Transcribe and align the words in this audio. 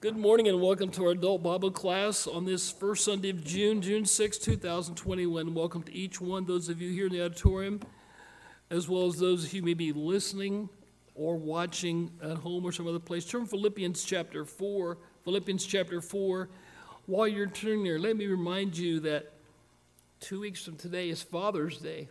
Good 0.00 0.16
morning 0.16 0.46
and 0.46 0.60
welcome 0.60 0.92
to 0.92 1.06
our 1.06 1.10
adult 1.10 1.42
Bible 1.42 1.72
class 1.72 2.28
on 2.28 2.44
this 2.44 2.70
first 2.70 3.04
Sunday 3.04 3.30
of 3.30 3.42
June, 3.42 3.82
June 3.82 4.04
6, 4.04 4.38
2021. 4.38 5.52
Welcome 5.52 5.82
to 5.82 5.92
each 5.92 6.20
one, 6.20 6.44
those 6.44 6.68
of 6.68 6.80
you 6.80 6.92
here 6.92 7.06
in 7.06 7.12
the 7.12 7.24
auditorium, 7.24 7.80
as 8.70 8.88
well 8.88 9.08
as 9.08 9.18
those 9.18 9.44
of 9.44 9.52
you 9.52 9.60
who 9.60 9.66
may 9.66 9.74
be 9.74 9.92
listening 9.92 10.68
or 11.16 11.36
watching 11.36 12.12
at 12.22 12.36
home 12.36 12.64
or 12.64 12.70
some 12.70 12.86
other 12.86 13.00
place. 13.00 13.24
Turn 13.24 13.44
Philippians 13.44 14.04
chapter 14.04 14.44
4. 14.44 14.98
Philippians 15.24 15.66
chapter 15.66 16.00
4. 16.00 16.48
While 17.06 17.26
you're 17.26 17.48
turning 17.48 17.82
there, 17.82 17.98
let 17.98 18.16
me 18.16 18.28
remind 18.28 18.78
you 18.78 19.00
that 19.00 19.32
two 20.20 20.38
weeks 20.38 20.64
from 20.64 20.76
today 20.76 21.08
is 21.08 21.24
Father's 21.24 21.78
Day. 21.78 22.08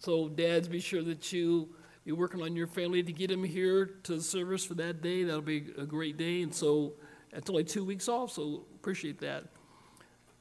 So, 0.00 0.28
dads, 0.28 0.68
be 0.68 0.80
sure 0.80 1.02
that 1.02 1.32
you 1.32 1.74
be 2.04 2.12
working 2.12 2.42
on 2.42 2.54
your 2.54 2.66
family 2.66 3.02
to 3.02 3.12
get 3.12 3.30
them 3.30 3.42
here 3.42 3.86
to 4.02 4.16
the 4.16 4.22
service 4.22 4.64
for 4.64 4.74
that 4.74 5.00
day. 5.00 5.24
That'll 5.24 5.40
be 5.40 5.72
a 5.78 5.86
great 5.86 6.16
day. 6.16 6.42
And 6.42 6.54
so 6.54 6.92
that's 7.32 7.48
only 7.48 7.64
two 7.64 7.84
weeks 7.84 8.08
off, 8.08 8.30
so 8.30 8.64
appreciate 8.74 9.20
that. 9.20 9.44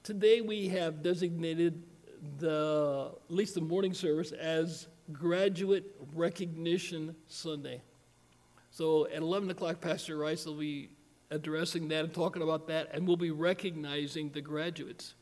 Today 0.04 0.42
we 0.42 0.68
have 0.70 1.02
designated 1.02 1.82
the 2.40 3.12
at 3.30 3.34
least 3.34 3.56
the 3.56 3.62
morning 3.62 3.94
service 3.94 4.32
as 4.34 4.88
Graduate 5.12 5.96
Recognition 6.14 7.16
Sunday. 7.28 7.82
So 8.72 9.08
at 9.08 9.22
11 9.22 9.50
o'clock, 9.52 9.80
Pastor 9.80 10.18
Rice 10.18 10.46
will 10.46 10.56
be 10.56 10.90
addressing 11.32 11.88
that 11.90 12.04
and 12.04 12.14
talking 12.14 12.42
about 12.42 12.68
that, 12.68 12.90
and 12.94 13.08
we'll 13.08 13.18
be 13.18 13.32
recognizing 13.32 14.30
the 14.30 14.42
graduates. 14.42 15.16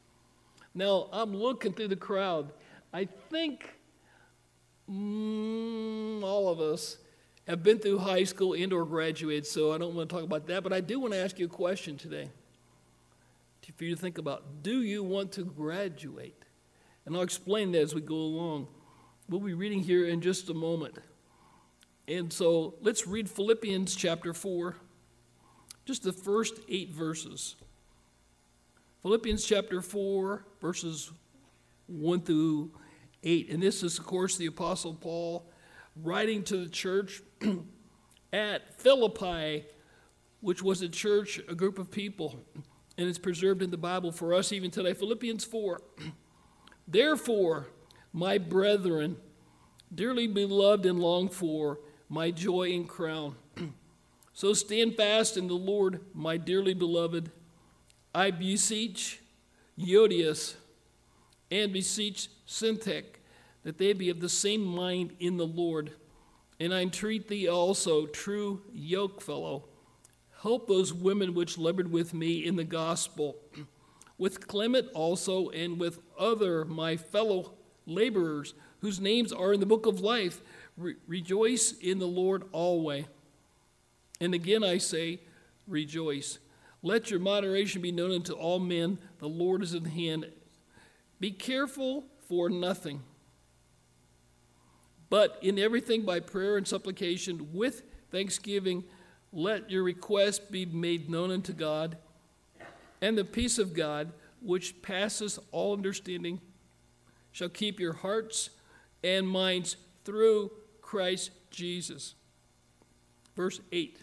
Now, 0.74 1.10
I'm 1.12 1.36
looking 1.36 1.74
through 1.74 1.90
the 1.90 1.96
crowd. 1.96 2.52
I 2.94 3.06
think 3.30 3.70
mm, 4.92 6.24
all 6.24 6.50
of 6.50 6.60
us 6.60 6.98
have 7.48 7.64
been 7.64 7.80
through 7.80 8.00
high 8.00 8.24
school 8.24 8.54
and 8.54 8.72
or 8.74 8.86
graduated, 8.86 9.48
so 9.48 9.72
I 9.72 9.78
don't 9.78 9.96
want 9.96 10.10
to 10.10 10.16
talk 10.16 10.24
about 10.24 10.48
that, 10.48 10.64
but 10.64 10.74
I 10.74 10.82
do 10.82 11.00
want 11.00 11.14
to 11.14 11.20
ask 11.20 11.40
you 11.40 11.46
a 11.46 11.50
question 11.50 11.98
today 11.98 12.30
for 13.82 13.86
you 13.86 13.96
to 13.96 14.02
think 14.02 14.18
about. 14.18 14.64
Do 14.64 14.82
you 14.82 15.04
want 15.04 15.32
to 15.34 15.44
graduate? 15.44 16.46
And 17.06 17.16
I'll 17.16 17.24
explain 17.24 17.72
that 17.72 17.82
as 17.82 17.96
we 17.96 18.02
go 18.02 18.16
along. 18.16 18.68
We'll 19.28 19.40
be 19.40 19.54
reading 19.54 19.82
here 19.82 20.06
in 20.06 20.22
just 20.22 20.50
a 20.50 20.54
moment. 20.54 21.00
And 22.08 22.32
so 22.32 22.76
let's 22.82 23.08
read 23.08 23.30
Philippians 23.30 23.96
chapter 23.96 24.34
4, 24.34 24.76
just 25.86 26.04
the 26.04 26.14
first 26.14 26.60
eight 26.70 26.92
verses. 26.92 27.56
Philippians 29.02 29.46
chapter 29.46 29.82
4, 29.82 30.46
verses 30.60 31.12
1 31.88 32.22
through 32.22 32.72
8. 33.24 33.50
And 33.50 33.62
this 33.62 33.84
is, 33.84 34.00
of 34.00 34.06
course, 34.06 34.38
the 34.38 34.48
Apostle 34.48 34.94
Paul 34.94 35.50
writing 35.96 36.44
to 36.44 36.58
the 36.58 36.70
church 36.70 37.22
at 38.34 38.80
Philippi, 38.80 39.66
which 40.40 40.64
was 40.64 40.82
a 40.82 40.90
church, 40.90 41.40
a 41.48 41.56
group 41.56 41.78
of 41.78 41.92
people, 41.92 42.40
and 42.98 43.08
it's 43.08 43.20
preserved 43.20 43.62
in 43.62 43.72
the 43.72 43.78
Bible 43.78 44.12
for 44.12 44.34
us 44.34 44.52
even 44.52 44.72
today. 44.72 44.94
Philippians 44.94 45.44
4. 45.44 45.82
Therefore, 46.88 47.68
my 48.14 48.38
brethren, 48.38 49.18
dearly 49.94 50.28
beloved 50.28 50.86
and 50.86 51.00
longed 51.00 51.34
for, 51.34 51.80
my 52.10 52.32
joy 52.32 52.72
and 52.74 52.88
crown. 52.88 53.36
so 54.34 54.54
stand 54.54 54.96
fast 54.96 55.38
in 55.38 55.48
the 55.48 55.54
Lord, 55.54 56.02
my 56.14 56.38
dearly 56.38 56.74
beloved. 56.74 57.32
I 58.14 58.32
beseech 58.32 59.22
Euodias 59.80 60.56
and 61.52 61.74
beseech 61.74 62.30
Syntyche 62.48 63.04
that 63.64 63.78
they 63.78 63.94
be 63.94 64.10
of 64.10 64.20
the 64.20 64.30
same 64.30 64.64
mind 64.64 65.14
in 65.20 65.38
the 65.38 65.46
Lord. 65.46 65.92
And 66.60 66.74
I 66.74 66.82
entreat 66.82 67.28
thee 67.28 67.48
also, 67.48 68.06
true 68.08 68.62
yokefellow, 68.76 69.64
help 70.42 70.68
those 70.68 70.94
women 70.94 71.34
which 71.34 71.58
labored 71.58 71.92
with 71.92 72.14
me 72.14 72.46
in 72.46 72.56
the 72.56 72.64
gospel, 72.64 73.36
with 74.18 74.48
Clement 74.48 74.88
also, 74.94 75.50
and 75.50 75.80
with 75.80 76.00
other 76.18 76.66
my 76.66 76.98
fellow 76.98 77.54
laborers, 77.86 78.54
whose 78.80 79.00
names 79.00 79.32
are 79.32 79.54
in 79.54 79.60
the 79.60 79.66
book 79.66 79.86
of 79.86 80.02
life. 80.02 80.42
Re- 80.78 80.96
rejoice 81.08 81.74
in 81.74 82.00
the 82.00 82.08
Lord 82.08 82.44
always. 82.52 83.06
And 84.20 84.34
again 84.34 84.64
I 84.64 84.78
say, 84.78 85.20
rejoice. 85.68 86.40
Let 86.84 87.12
your 87.12 87.20
moderation 87.20 87.82
be 87.82 87.92
known 87.92 88.12
unto 88.12 88.34
all 88.34 88.60
men. 88.60 88.98
The 89.20 89.28
Lord 89.28 89.62
is 89.62 89.74
in 89.74 89.86
hand. 89.86 90.28
Be 91.22 91.32
careful 91.32 92.04
for 92.28 92.50
nothing 92.50 93.02
but 95.12 95.38
in 95.42 95.60
everything 95.60 96.04
by 96.04 96.22
prayer 96.22 96.56
and 96.56 96.66
supplication 96.66 97.50
with 97.52 97.84
thanksgiving, 98.12 98.86
let 99.34 99.70
your 99.70 99.84
requests 99.84 100.40
be 100.40 100.66
made 100.66 101.10
known 101.10 101.32
unto 101.32 101.52
God, 101.52 101.98
and 103.02 103.18
the 103.18 103.26
peace 103.26 103.60
of 103.60 103.74
God, 103.74 104.14
which 104.42 104.82
passes 104.82 105.38
all 105.52 105.74
understanding, 105.74 106.40
shall 107.34 107.50
keep 107.50 107.78
your 107.78 107.92
hearts 107.92 108.52
and 109.04 109.28
minds 109.28 109.76
through 110.06 110.50
Christ 110.82 111.32
Jesus. 111.50 112.16
Verse 113.36 113.60
8. 113.74 114.02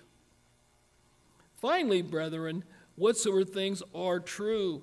Finally, 1.56 2.02
brethren, 2.02 2.64
whatsoever 2.96 3.46
things 3.46 3.82
are 3.94 4.20
true, 4.20 4.82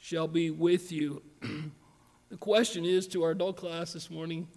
shall 0.00 0.26
be 0.26 0.50
with 0.50 0.90
you. 0.90 1.22
the 2.30 2.36
question 2.38 2.84
is 2.84 3.06
to 3.08 3.22
our 3.22 3.30
adult 3.30 3.56
class 3.56 3.92
this 3.92 4.10
morning 4.10 4.48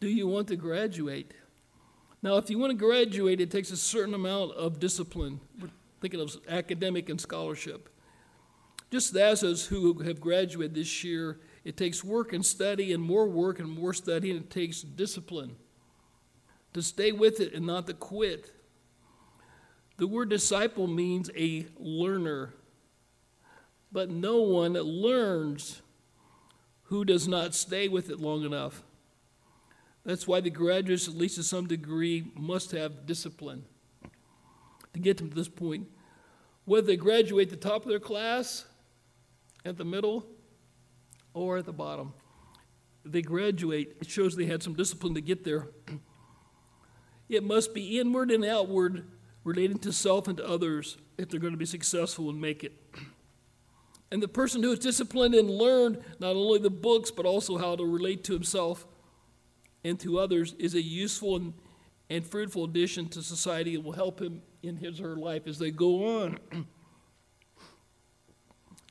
do 0.00 0.08
you 0.08 0.26
want 0.26 0.48
to 0.48 0.56
graduate? 0.56 1.32
Now, 2.22 2.36
if 2.36 2.50
you 2.50 2.58
want 2.58 2.72
to 2.72 2.76
graduate, 2.76 3.40
it 3.40 3.50
takes 3.50 3.70
a 3.70 3.76
certain 3.76 4.12
amount 4.12 4.52
of 4.52 4.78
discipline. 4.78 5.40
We're 5.60 5.70
thinking 6.00 6.20
of 6.20 6.36
academic 6.48 7.08
and 7.08 7.18
scholarship. 7.18 7.88
Just 8.90 9.16
as 9.16 9.40
those 9.40 9.66
who 9.66 10.02
have 10.02 10.20
graduated 10.20 10.74
this 10.74 11.04
year, 11.04 11.38
it 11.64 11.76
takes 11.76 12.04
work 12.04 12.32
and 12.32 12.44
study, 12.44 12.92
and 12.92 13.02
more 13.02 13.26
work 13.26 13.60
and 13.60 13.68
more 13.68 13.94
study, 13.94 14.30
and 14.30 14.40
it 14.40 14.50
takes 14.50 14.82
discipline 14.82 15.56
to 16.74 16.82
stay 16.82 17.12
with 17.12 17.40
it 17.40 17.54
and 17.54 17.66
not 17.66 17.86
to 17.86 17.94
quit. 17.94 18.52
The 19.96 20.06
word 20.06 20.28
disciple 20.28 20.86
means 20.86 21.30
a 21.36 21.66
learner, 21.78 22.52
but 23.94 24.10
no 24.10 24.42
one 24.42 24.72
learns 24.72 25.80
who 26.88 27.04
does 27.04 27.28
not 27.28 27.54
stay 27.54 27.86
with 27.86 28.10
it 28.10 28.18
long 28.18 28.44
enough. 28.44 28.82
That's 30.04 30.26
why 30.26 30.40
the 30.40 30.50
graduates, 30.50 31.06
at 31.06 31.14
least 31.14 31.36
to 31.36 31.44
some 31.44 31.68
degree, 31.68 32.32
must 32.34 32.72
have 32.72 33.06
discipline 33.06 33.64
to 34.92 34.98
get 34.98 35.18
them 35.18 35.30
to 35.30 35.34
this 35.36 35.48
point. 35.48 35.86
Whether 36.64 36.88
they 36.88 36.96
graduate 36.96 37.52
at 37.52 37.60
the 37.60 37.68
top 37.68 37.84
of 37.84 37.88
their 37.88 38.00
class, 38.00 38.64
at 39.64 39.76
the 39.78 39.84
middle, 39.84 40.26
or 41.32 41.58
at 41.58 41.64
the 41.64 41.72
bottom, 41.72 42.14
they 43.04 43.22
graduate, 43.22 43.96
it 44.00 44.10
shows 44.10 44.34
they 44.34 44.46
had 44.46 44.62
some 44.62 44.74
discipline 44.74 45.14
to 45.14 45.20
get 45.20 45.44
there. 45.44 45.68
It 47.28 47.44
must 47.44 47.72
be 47.74 48.00
inward 48.00 48.32
and 48.32 48.44
outward, 48.44 49.06
relating 49.44 49.78
to 49.78 49.92
self 49.92 50.26
and 50.26 50.38
to 50.38 50.46
others, 50.46 50.96
if 51.16 51.28
they're 51.28 51.38
going 51.38 51.52
to 51.52 51.58
be 51.58 51.64
successful 51.64 52.28
and 52.28 52.40
make 52.40 52.64
it. 52.64 52.83
And 54.14 54.22
the 54.22 54.28
person 54.28 54.62
who 54.62 54.70
is 54.70 54.78
disciplined 54.78 55.34
and 55.34 55.50
learned 55.50 55.98
not 56.20 56.36
only 56.36 56.60
the 56.60 56.70
books, 56.70 57.10
but 57.10 57.26
also 57.26 57.58
how 57.58 57.74
to 57.74 57.84
relate 57.84 58.22
to 58.22 58.32
himself 58.32 58.86
and 59.82 59.98
to 59.98 60.20
others 60.20 60.54
is 60.56 60.76
a 60.76 60.80
useful 60.80 61.34
and, 61.34 61.52
and 62.08 62.24
fruitful 62.24 62.62
addition 62.62 63.08
to 63.08 63.22
society 63.22 63.74
and 63.74 63.82
will 63.82 63.90
help 63.90 64.22
him 64.22 64.40
in 64.62 64.76
his 64.76 65.00
or 65.00 65.08
her 65.08 65.16
life 65.16 65.48
as 65.48 65.58
they 65.58 65.72
go 65.72 66.22
on. 66.22 66.38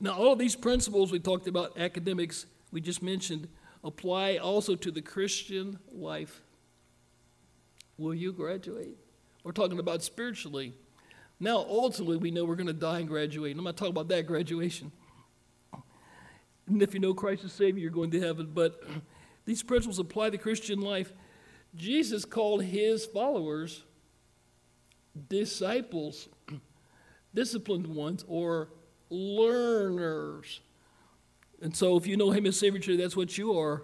now, 0.02 0.12
all 0.12 0.34
of 0.34 0.38
these 0.38 0.56
principles 0.56 1.10
we 1.10 1.20
talked 1.20 1.46
about, 1.46 1.78
academics, 1.78 2.44
we 2.70 2.82
just 2.82 3.02
mentioned, 3.02 3.48
apply 3.82 4.36
also 4.36 4.76
to 4.76 4.90
the 4.90 5.00
Christian 5.00 5.78
life. 5.90 6.42
Will 7.96 8.14
you 8.14 8.30
graduate? 8.30 8.98
We're 9.42 9.52
talking 9.52 9.78
about 9.78 10.02
spiritually. 10.02 10.74
Now, 11.40 11.64
ultimately, 11.66 12.18
we 12.18 12.30
know 12.30 12.44
we're 12.44 12.56
going 12.56 12.66
to 12.66 12.74
die 12.74 12.98
and 12.98 13.08
graduate. 13.08 13.56
I'm 13.56 13.64
not 13.64 13.78
talking 13.78 13.92
about 13.92 14.08
that 14.08 14.26
graduation. 14.26 14.92
And 16.66 16.82
if 16.82 16.94
you 16.94 17.00
know 17.00 17.14
Christ 17.14 17.44
as 17.44 17.52
Savior, 17.52 17.80
you're 17.80 17.90
going 17.90 18.10
to 18.12 18.20
heaven. 18.20 18.50
But 18.52 18.82
these 19.44 19.62
principles 19.62 19.98
apply 19.98 20.30
to 20.30 20.38
Christian 20.38 20.80
life. 20.80 21.12
Jesus 21.76 22.24
called 22.24 22.64
his 22.64 23.04
followers 23.04 23.84
disciples. 25.28 26.28
disciplined 27.34 27.86
ones 27.86 28.24
or 28.28 28.68
learners. 29.10 30.60
And 31.60 31.76
so, 31.76 31.96
if 31.96 32.06
you 32.06 32.16
know 32.16 32.30
him 32.30 32.46
as 32.46 32.58
Savior 32.58 32.80
today, 32.80 33.02
that's 33.02 33.16
what 33.16 33.36
you 33.36 33.58
are. 33.58 33.82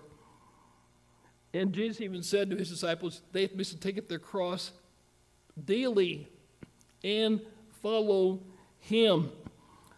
And 1.53 1.73
Jesus 1.73 2.01
even 2.01 2.23
said 2.23 2.51
to 2.51 2.57
his 2.57 2.71
disciples, 2.71 3.23
they 3.33 3.49
must 3.55 3.81
take 3.81 3.99
up 3.99 4.09
their 4.09 4.21
cross 4.21 4.71
daily 5.65 6.29
and 7.03 7.41
follow 7.83 8.41
him. 8.79 9.33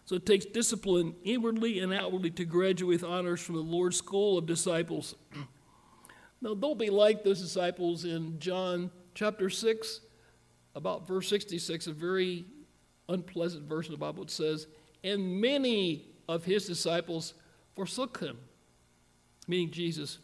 So 0.05 0.15
it 0.15 0.25
takes 0.25 0.45
discipline 0.45 1.15
inwardly 1.23 1.79
and 1.79 1.93
outwardly 1.93 2.31
to 2.31 2.45
graduate 2.45 3.01
with 3.01 3.09
honors 3.09 3.41
from 3.41 3.55
the 3.55 3.61
Lord's 3.61 3.97
school 3.97 4.37
of 4.37 4.45
disciples. 4.45 5.15
now, 6.41 6.53
don't 6.53 6.77
be 6.77 6.89
like 6.89 7.23
those 7.23 7.41
disciples 7.41 8.03
in 8.03 8.37
John 8.39 8.91
chapter 9.15 9.49
6, 9.49 10.01
about 10.75 11.07
verse 11.07 11.29
66, 11.29 11.87
a 11.87 11.93
very 11.93 12.45
unpleasant 13.07 13.63
verse 13.69 13.87
in 13.87 13.93
the 13.93 13.97
Bible. 13.97 14.23
It 14.23 14.31
says, 14.31 14.67
And 15.03 15.39
many 15.39 16.07
of 16.27 16.43
his 16.43 16.65
disciples 16.67 17.33
forsook 17.75 18.19
him, 18.19 18.37
meaning 19.47 19.71
Jesus. 19.71 20.19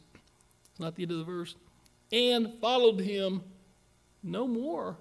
It's 0.72 0.80
not 0.80 0.96
the 0.96 1.04
end 1.04 1.12
of 1.12 1.20
the 1.20 1.24
verse. 1.24 1.56
And 2.12 2.54
followed 2.60 3.00
him 3.00 3.44
no 4.24 4.48
more. 4.48 4.98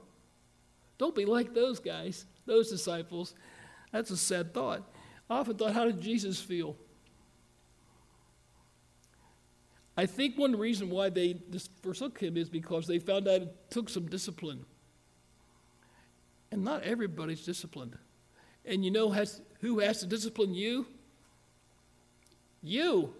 Don't 0.99 1.15
be 1.15 1.25
like 1.25 1.55
those 1.55 1.79
guys, 1.79 2.27
those 2.47 2.71
disciples. 2.71 3.35
That's 3.93 4.11
a 4.11 4.17
sad 4.17 4.53
thought. 4.53 4.83
I 5.31 5.39
often 5.39 5.57
thought, 5.57 5.73
how 5.73 5.85
did 5.85 6.01
Jesus 6.01 6.41
feel? 6.41 6.77
I 9.97 10.07
think 10.07 10.39
one 10.39 10.57
reason 10.57 10.91
why 10.91 11.11
they 11.11 11.41
forsook 11.83 12.21
him 12.21 12.37
is 12.37 12.49
because 12.49 12.87
they 12.87 12.99
found 12.99 13.27
out 13.27 13.43
it 13.43 13.71
took 13.71 13.89
some 13.89 14.07
discipline. 14.07 14.65
And 16.53 16.65
not 16.65 16.85
everybody's 16.85 17.45
disciplined. 17.45 17.99
And 18.65 18.85
you 18.85 18.91
know 18.91 19.11
has, 19.11 19.41
who 19.61 19.81
has 19.81 20.01
to 20.01 20.07
discipline 20.07 20.55
you? 20.55 20.87
You. 22.63 23.13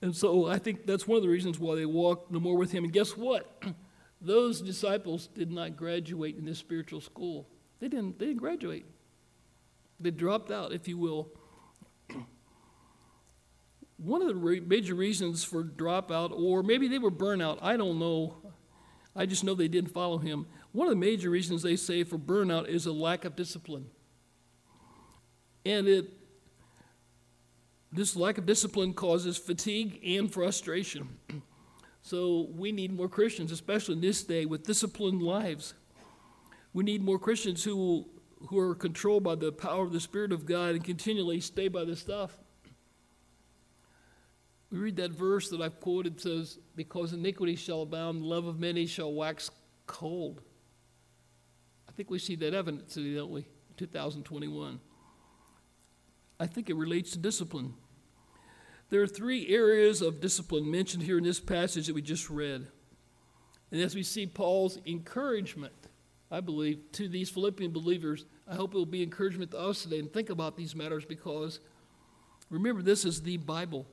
And 0.00 0.14
so 0.14 0.46
I 0.46 0.58
think 0.58 0.86
that's 0.86 1.08
one 1.08 1.16
of 1.16 1.22
the 1.22 1.28
reasons 1.28 1.58
why 1.58 1.74
they 1.74 1.86
walked 1.86 2.30
no 2.30 2.38
more 2.38 2.56
with 2.56 2.70
him. 2.70 2.84
And 2.84 2.92
guess 2.92 3.16
what? 3.16 3.62
Those 4.20 4.60
disciples 4.60 5.28
did 5.28 5.50
not 5.50 5.76
graduate 5.76 6.36
in 6.36 6.44
this 6.44 6.58
spiritual 6.58 7.00
school. 7.00 7.48
They 7.80 7.88
didn't, 7.88 8.18
they 8.18 8.26
didn't 8.26 8.40
graduate. 8.40 8.84
They 10.00 10.10
dropped 10.10 10.50
out, 10.50 10.72
if 10.72 10.88
you 10.88 10.98
will. 10.98 11.30
One 13.96 14.22
of 14.22 14.28
the 14.28 14.34
re- 14.34 14.60
major 14.60 14.94
reasons 14.94 15.44
for 15.44 15.62
dropout, 15.62 16.32
or 16.32 16.62
maybe 16.62 16.88
they 16.88 16.98
were 16.98 17.10
burnout, 17.10 17.58
I 17.62 17.76
don't 17.76 17.98
know. 17.98 18.36
I 19.14 19.26
just 19.26 19.44
know 19.44 19.54
they 19.54 19.68
didn't 19.68 19.90
follow 19.90 20.18
him. 20.18 20.46
One 20.72 20.86
of 20.86 20.92
the 20.92 20.96
major 20.96 21.30
reasons 21.30 21.62
they 21.62 21.76
say 21.76 22.04
for 22.04 22.18
burnout 22.18 22.68
is 22.68 22.86
a 22.86 22.92
lack 22.92 23.24
of 23.24 23.36
discipline. 23.36 23.86
And 25.64 25.88
it 25.88 26.12
this 27.90 28.14
lack 28.14 28.36
of 28.36 28.44
discipline 28.44 28.92
causes 28.92 29.38
fatigue 29.38 29.98
and 30.04 30.32
frustration. 30.32 31.08
So 32.08 32.48
we 32.56 32.72
need 32.72 32.90
more 32.90 33.06
Christians, 33.06 33.52
especially 33.52 33.96
in 33.96 34.00
this 34.00 34.22
day, 34.22 34.46
with 34.46 34.64
disciplined 34.64 35.22
lives. 35.22 35.74
We 36.72 36.82
need 36.82 37.02
more 37.02 37.18
Christians 37.18 37.62
who, 37.62 38.08
who 38.46 38.58
are 38.58 38.74
controlled 38.74 39.24
by 39.24 39.34
the 39.34 39.52
power 39.52 39.84
of 39.84 39.92
the 39.92 40.00
Spirit 40.00 40.32
of 40.32 40.46
God 40.46 40.70
and 40.70 40.82
continually 40.82 41.38
stay 41.42 41.68
by 41.68 41.84
this 41.84 42.00
stuff. 42.00 42.38
We 44.70 44.78
read 44.78 44.96
that 44.96 45.10
verse 45.10 45.50
that 45.50 45.60
I've 45.60 45.80
quoted 45.80 46.18
says, 46.18 46.58
Because 46.74 47.12
iniquity 47.12 47.56
shall 47.56 47.82
abound, 47.82 48.22
love 48.22 48.46
of 48.46 48.58
many 48.58 48.86
shall 48.86 49.12
wax 49.12 49.50
cold. 49.86 50.40
I 51.90 51.92
think 51.92 52.08
we 52.08 52.18
see 52.18 52.36
that 52.36 52.54
evidence 52.54 52.94
today, 52.94 53.16
don't 53.16 53.32
we? 53.32 53.44
2021. 53.76 54.80
I 56.40 56.46
think 56.46 56.70
it 56.70 56.74
relates 56.74 57.10
to 57.10 57.18
discipline. 57.18 57.74
There 58.90 59.02
are 59.02 59.06
three 59.06 59.48
areas 59.48 60.00
of 60.00 60.20
discipline 60.20 60.70
mentioned 60.70 61.02
here 61.02 61.18
in 61.18 61.24
this 61.24 61.40
passage 61.40 61.86
that 61.86 61.94
we 61.94 62.00
just 62.00 62.30
read. 62.30 62.68
And 63.70 63.80
as 63.82 63.94
we 63.94 64.02
see 64.02 64.26
Paul's 64.26 64.78
encouragement, 64.86 65.74
I 66.30 66.40
believe, 66.40 66.80
to 66.92 67.06
these 67.06 67.28
Philippian 67.28 67.70
believers, 67.70 68.24
I 68.46 68.54
hope 68.54 68.74
it 68.74 68.78
will 68.78 68.86
be 68.86 69.02
encouragement 69.02 69.50
to 69.50 69.58
us 69.58 69.82
today 69.82 69.98
and 69.98 70.10
think 70.10 70.30
about 70.30 70.56
these 70.56 70.74
matters 70.74 71.04
because 71.04 71.60
remember, 72.48 72.80
this 72.80 73.04
is 73.04 73.22
the 73.22 73.36
Bible, 73.36 73.86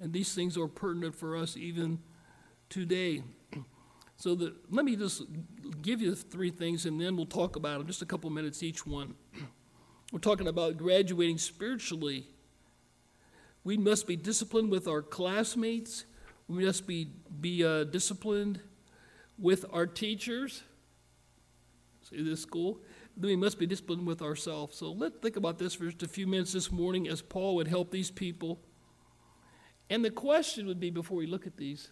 and 0.00 0.12
these 0.12 0.34
things 0.34 0.56
are 0.58 0.66
pertinent 0.66 1.14
for 1.14 1.36
us 1.36 1.56
even 1.56 2.00
today. 2.68 3.22
So 4.16 4.34
the, 4.34 4.56
let 4.68 4.84
me 4.84 4.96
just 4.96 5.22
give 5.80 6.02
you 6.02 6.14
three 6.16 6.50
things 6.50 6.86
and 6.86 7.00
then 7.00 7.16
we'll 7.16 7.24
talk 7.24 7.54
about 7.54 7.78
them, 7.78 7.86
just 7.86 8.02
a 8.02 8.06
couple 8.06 8.28
minutes 8.30 8.64
each 8.64 8.84
one. 8.84 9.14
We're 10.12 10.18
talking 10.18 10.48
about 10.48 10.76
graduating 10.76 11.38
spiritually 11.38 12.26
we 13.64 13.76
must 13.76 14.06
be 14.06 14.16
disciplined 14.16 14.70
with 14.70 14.88
our 14.88 15.02
classmates. 15.02 16.04
We 16.48 16.64
must 16.64 16.86
be, 16.86 17.08
be 17.40 17.64
uh, 17.64 17.84
disciplined 17.84 18.60
with 19.38 19.64
our 19.72 19.86
teachers. 19.86 20.62
See 22.08 22.22
this 22.22 22.40
school? 22.40 22.80
Then 23.16 23.28
we 23.28 23.36
must 23.36 23.58
be 23.58 23.66
disciplined 23.66 24.06
with 24.06 24.22
ourselves. 24.22 24.76
So 24.76 24.92
let's 24.92 25.18
think 25.18 25.36
about 25.36 25.58
this 25.58 25.74
for 25.74 25.84
just 25.84 26.02
a 26.02 26.08
few 26.08 26.26
minutes 26.26 26.52
this 26.52 26.72
morning 26.72 27.08
as 27.08 27.20
Paul 27.22 27.56
would 27.56 27.68
help 27.68 27.90
these 27.90 28.10
people. 28.10 28.60
And 29.90 30.04
the 30.04 30.10
question 30.10 30.66
would 30.66 30.80
be 30.80 30.90
before 30.90 31.16
we 31.16 31.26
look 31.26 31.46
at 31.46 31.56
these 31.56 31.90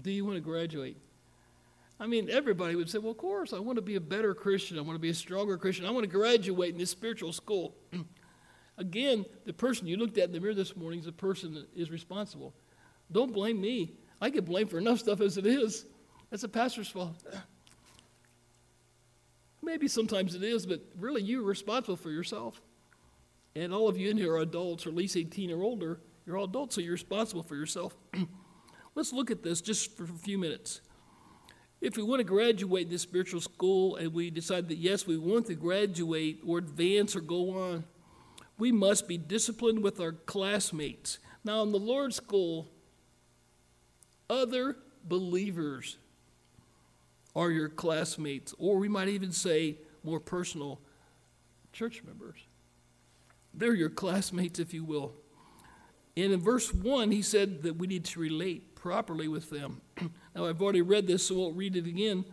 do 0.00 0.10
you 0.10 0.24
want 0.24 0.36
to 0.36 0.40
graduate? 0.40 0.96
I 2.00 2.08
mean, 2.08 2.28
everybody 2.28 2.74
would 2.74 2.90
say, 2.90 2.98
well, 2.98 3.12
of 3.12 3.18
course, 3.18 3.52
I 3.52 3.60
want 3.60 3.76
to 3.76 3.82
be 3.82 3.94
a 3.94 4.00
better 4.00 4.34
Christian. 4.34 4.76
I 4.76 4.82
want 4.82 4.96
to 4.96 5.00
be 5.00 5.10
a 5.10 5.14
stronger 5.14 5.56
Christian. 5.56 5.86
I 5.86 5.90
want 5.90 6.02
to 6.02 6.10
graduate 6.10 6.72
in 6.72 6.78
this 6.78 6.90
spiritual 6.90 7.32
school. 7.32 7.76
Again, 8.76 9.24
the 9.44 9.52
person 9.52 9.86
you 9.86 9.96
looked 9.96 10.18
at 10.18 10.24
in 10.24 10.32
the 10.32 10.40
mirror 10.40 10.54
this 10.54 10.76
morning 10.76 11.00
is 11.00 11.06
the 11.06 11.12
person 11.12 11.54
that 11.54 11.68
is 11.76 11.90
responsible. 11.90 12.52
Don't 13.12 13.32
blame 13.32 13.60
me. 13.60 13.92
I 14.20 14.30
get 14.30 14.44
blamed 14.44 14.70
for 14.70 14.78
enough 14.78 14.98
stuff 14.98 15.20
as 15.20 15.36
it 15.36 15.46
is. 15.46 15.86
That's 16.30 16.42
a 16.42 16.48
pastor's 16.48 16.88
fault. 16.88 17.22
Maybe 19.62 19.88
sometimes 19.88 20.34
it 20.34 20.42
is, 20.42 20.66
but 20.66 20.80
really 20.98 21.22
you're 21.22 21.42
responsible 21.42 21.96
for 21.96 22.10
yourself. 22.10 22.60
And 23.56 23.72
all 23.72 23.88
of 23.88 23.96
you 23.96 24.10
in 24.10 24.16
here 24.16 24.32
are 24.32 24.38
adults, 24.38 24.86
or 24.86 24.90
at 24.90 24.96
least 24.96 25.16
18 25.16 25.50
or 25.52 25.62
older. 25.62 26.00
You're 26.26 26.36
all 26.36 26.44
adults, 26.44 26.74
so 26.74 26.80
you're 26.80 26.92
responsible 26.92 27.42
for 27.42 27.54
yourself. 27.54 27.96
Let's 28.94 29.12
look 29.12 29.30
at 29.30 29.42
this 29.42 29.60
just 29.60 29.96
for 29.96 30.04
a 30.04 30.08
few 30.08 30.38
minutes. 30.38 30.80
If 31.80 31.96
we 31.96 32.02
want 32.02 32.20
to 32.20 32.24
graduate 32.24 32.88
this 32.88 33.02
spiritual 33.02 33.40
school 33.40 33.96
and 33.96 34.12
we 34.12 34.30
decide 34.30 34.68
that 34.68 34.78
yes, 34.78 35.06
we 35.06 35.18
want 35.18 35.46
to 35.46 35.54
graduate 35.54 36.40
or 36.46 36.58
advance 36.58 37.14
or 37.14 37.20
go 37.20 37.50
on, 37.58 37.84
we 38.58 38.72
must 38.72 39.08
be 39.08 39.18
disciplined 39.18 39.82
with 39.82 40.00
our 40.00 40.12
classmates. 40.12 41.18
Now, 41.44 41.62
in 41.62 41.72
the 41.72 41.78
Lord's 41.78 42.16
school, 42.16 42.70
other 44.30 44.76
believers 45.04 45.98
are 47.36 47.50
your 47.50 47.68
classmates, 47.68 48.54
or 48.58 48.78
we 48.78 48.88
might 48.88 49.08
even 49.08 49.32
say 49.32 49.76
more 50.02 50.20
personal 50.20 50.80
church 51.72 52.02
members. 52.04 52.38
They're 53.52 53.74
your 53.74 53.90
classmates, 53.90 54.58
if 54.58 54.72
you 54.72 54.84
will. 54.84 55.12
And 56.16 56.32
in 56.32 56.40
verse 56.40 56.72
1, 56.72 57.10
he 57.10 57.22
said 57.22 57.62
that 57.62 57.76
we 57.76 57.86
need 57.86 58.04
to 58.06 58.20
relate 58.20 58.76
properly 58.76 59.26
with 59.26 59.50
them. 59.50 59.80
now, 60.34 60.46
I've 60.46 60.62
already 60.62 60.82
read 60.82 61.06
this, 61.06 61.26
so 61.26 61.34
I 61.34 61.38
won't 61.38 61.56
read 61.56 61.76
it 61.76 61.86
again. 61.86 62.24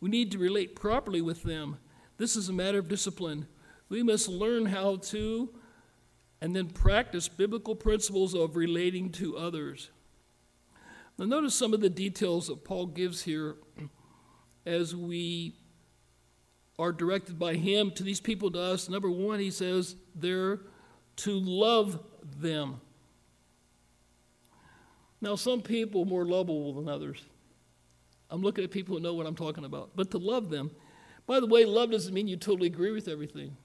We 0.00 0.10
need 0.10 0.30
to 0.32 0.38
relate 0.38 0.76
properly 0.76 1.20
with 1.20 1.42
them. 1.42 1.78
This 2.18 2.36
is 2.36 2.48
a 2.48 2.52
matter 2.52 2.78
of 2.78 2.88
discipline. 2.88 3.46
We 3.90 4.02
must 4.02 4.28
learn 4.28 4.66
how 4.66 4.96
to 4.96 5.50
and 6.40 6.56
then 6.56 6.68
practice 6.68 7.28
biblical 7.28 7.74
principles 7.74 8.34
of 8.34 8.56
relating 8.56 9.10
to 9.12 9.36
others. 9.36 9.90
Now, 11.18 11.26
notice 11.26 11.54
some 11.54 11.74
of 11.74 11.82
the 11.82 11.90
details 11.90 12.46
that 12.46 12.64
Paul 12.64 12.86
gives 12.86 13.22
here 13.22 13.56
as 14.64 14.96
we 14.96 15.54
are 16.78 16.92
directed 16.92 17.38
by 17.38 17.56
him 17.56 17.90
to 17.90 18.02
these 18.02 18.20
people 18.20 18.50
to 18.52 18.58
us. 18.58 18.88
Number 18.88 19.10
one, 19.10 19.38
he 19.38 19.50
says 19.50 19.96
they're 20.14 20.60
to 21.16 21.32
love 21.32 22.02
them. 22.38 22.80
Now, 25.20 25.34
some 25.34 25.60
people 25.60 26.02
are 26.02 26.06
more 26.06 26.24
lovable 26.24 26.72
than 26.72 26.88
others. 26.88 27.22
I'm 28.30 28.40
looking 28.40 28.64
at 28.64 28.70
people 28.70 28.96
who 28.96 29.02
know 29.02 29.12
what 29.12 29.26
I'm 29.26 29.34
talking 29.34 29.66
about. 29.66 29.90
But 29.94 30.10
to 30.12 30.18
love 30.18 30.48
them, 30.48 30.70
by 31.26 31.40
the 31.40 31.46
way, 31.46 31.66
love 31.66 31.90
doesn't 31.90 32.14
mean 32.14 32.28
you 32.28 32.36
totally 32.36 32.68
agree 32.68 32.92
with 32.92 33.08
everything. 33.08 33.56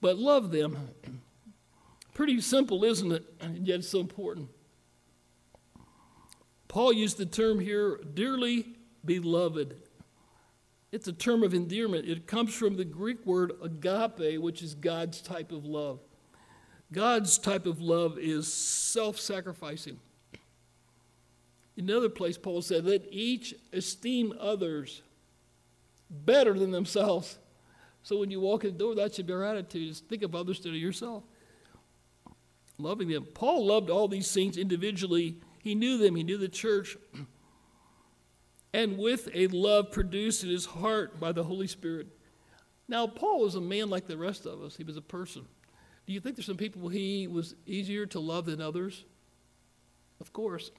But 0.00 0.18
love 0.18 0.50
them. 0.50 0.76
Pretty 2.14 2.40
simple, 2.40 2.84
isn't 2.84 3.12
it? 3.12 3.24
And 3.40 3.66
yet 3.66 3.80
it's 3.80 3.88
so 3.88 4.00
important. 4.00 4.48
Paul 6.66 6.92
used 6.92 7.16
the 7.16 7.26
term 7.26 7.60
here, 7.60 7.98
dearly 8.14 8.66
beloved. 9.04 9.80
It's 10.90 11.08
a 11.08 11.12
term 11.12 11.42
of 11.42 11.54
endearment. 11.54 12.06
It 12.06 12.26
comes 12.26 12.54
from 12.54 12.76
the 12.76 12.84
Greek 12.84 13.24
word 13.26 13.52
agape, 13.62 14.40
which 14.40 14.62
is 14.62 14.74
God's 14.74 15.20
type 15.20 15.52
of 15.52 15.64
love. 15.64 16.00
God's 16.92 17.38
type 17.38 17.66
of 17.66 17.80
love 17.80 18.18
is 18.18 18.52
self 18.52 19.18
sacrificing. 19.18 19.98
In 21.76 21.88
another 21.88 22.08
place, 22.08 22.38
Paul 22.38 22.62
said, 22.62 22.84
Let 22.84 23.04
each 23.10 23.54
esteem 23.72 24.32
others 24.40 25.02
better 26.10 26.54
than 26.54 26.70
themselves. 26.70 27.38
So 28.02 28.18
when 28.18 28.30
you 28.30 28.40
walk 28.40 28.64
in 28.64 28.72
the 28.72 28.78
door, 28.78 28.94
that 28.94 29.14
should 29.14 29.26
be 29.26 29.32
our 29.32 29.44
attitude. 29.44 29.90
Is 29.90 30.00
think 30.00 30.22
of 30.22 30.34
others 30.34 30.58
instead 30.58 30.70
of 30.70 30.76
yourself. 30.76 31.24
Loving 32.78 33.08
them. 33.08 33.26
Paul 33.34 33.66
loved 33.66 33.90
all 33.90 34.08
these 34.08 34.28
saints 34.28 34.56
individually. 34.56 35.36
He 35.62 35.74
knew 35.74 35.98
them, 35.98 36.16
he 36.16 36.22
knew 36.22 36.38
the 36.38 36.48
church. 36.48 36.96
And 38.72 38.98
with 38.98 39.28
a 39.34 39.48
love 39.48 39.90
produced 39.92 40.44
in 40.44 40.50
his 40.50 40.66
heart 40.66 41.18
by 41.18 41.32
the 41.32 41.42
Holy 41.42 41.66
Spirit. 41.66 42.06
Now, 42.86 43.06
Paul 43.06 43.40
was 43.40 43.54
a 43.54 43.60
man 43.60 43.90
like 43.90 44.06
the 44.06 44.16
rest 44.16 44.46
of 44.46 44.62
us. 44.62 44.76
He 44.76 44.84
was 44.84 44.96
a 44.96 45.02
person. 45.02 45.46
Do 46.06 46.12
you 46.12 46.20
think 46.20 46.36
there's 46.36 46.46
some 46.46 46.56
people 46.56 46.88
he 46.88 47.26
was 47.26 47.54
easier 47.66 48.06
to 48.06 48.20
love 48.20 48.46
than 48.46 48.60
others? 48.60 49.04
Of 50.20 50.32
course. 50.32 50.70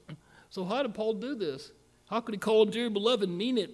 So, 0.50 0.64
how 0.64 0.82
did 0.82 0.96
Paul 0.96 1.14
do 1.14 1.36
this? 1.36 1.72
How 2.10 2.22
could 2.22 2.34
he 2.34 2.40
call 2.40 2.64
him 2.64 2.72
dear 2.72 2.90
beloved 2.90 3.30
mean 3.30 3.58
it? 3.58 3.72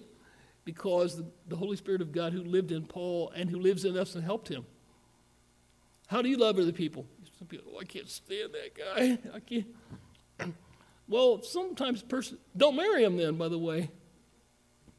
Because 0.66 1.22
the, 1.46 1.56
Holy 1.56 1.76
Spirit 1.76 2.02
of 2.02 2.12
God 2.12 2.32
who 2.32 2.42
lived 2.42 2.72
in 2.72 2.84
Paul 2.84 3.32
and 3.34 3.48
who 3.48 3.58
lives 3.58 3.84
in 3.84 3.96
us 3.96 4.16
and 4.16 4.24
helped 4.24 4.48
him. 4.48 4.66
How 6.08 6.20
do 6.20 6.28
you 6.28 6.36
love 6.36 6.58
other 6.58 6.72
people? 6.72 7.06
Some 7.38 7.46
people, 7.46 7.72
oh, 7.74 7.78
I 7.80 7.84
can't 7.84 8.10
stand 8.10 8.52
that 8.52 8.74
guy. 8.76 9.18
I 9.34 9.40
can't. 9.40 9.66
Well, 11.08 11.40
sometimes 11.40 12.02
person 12.02 12.36
don't 12.56 12.74
marry 12.74 13.04
him 13.04 13.16
then, 13.16 13.36
by 13.36 13.46
the 13.46 13.58
way. 13.60 13.88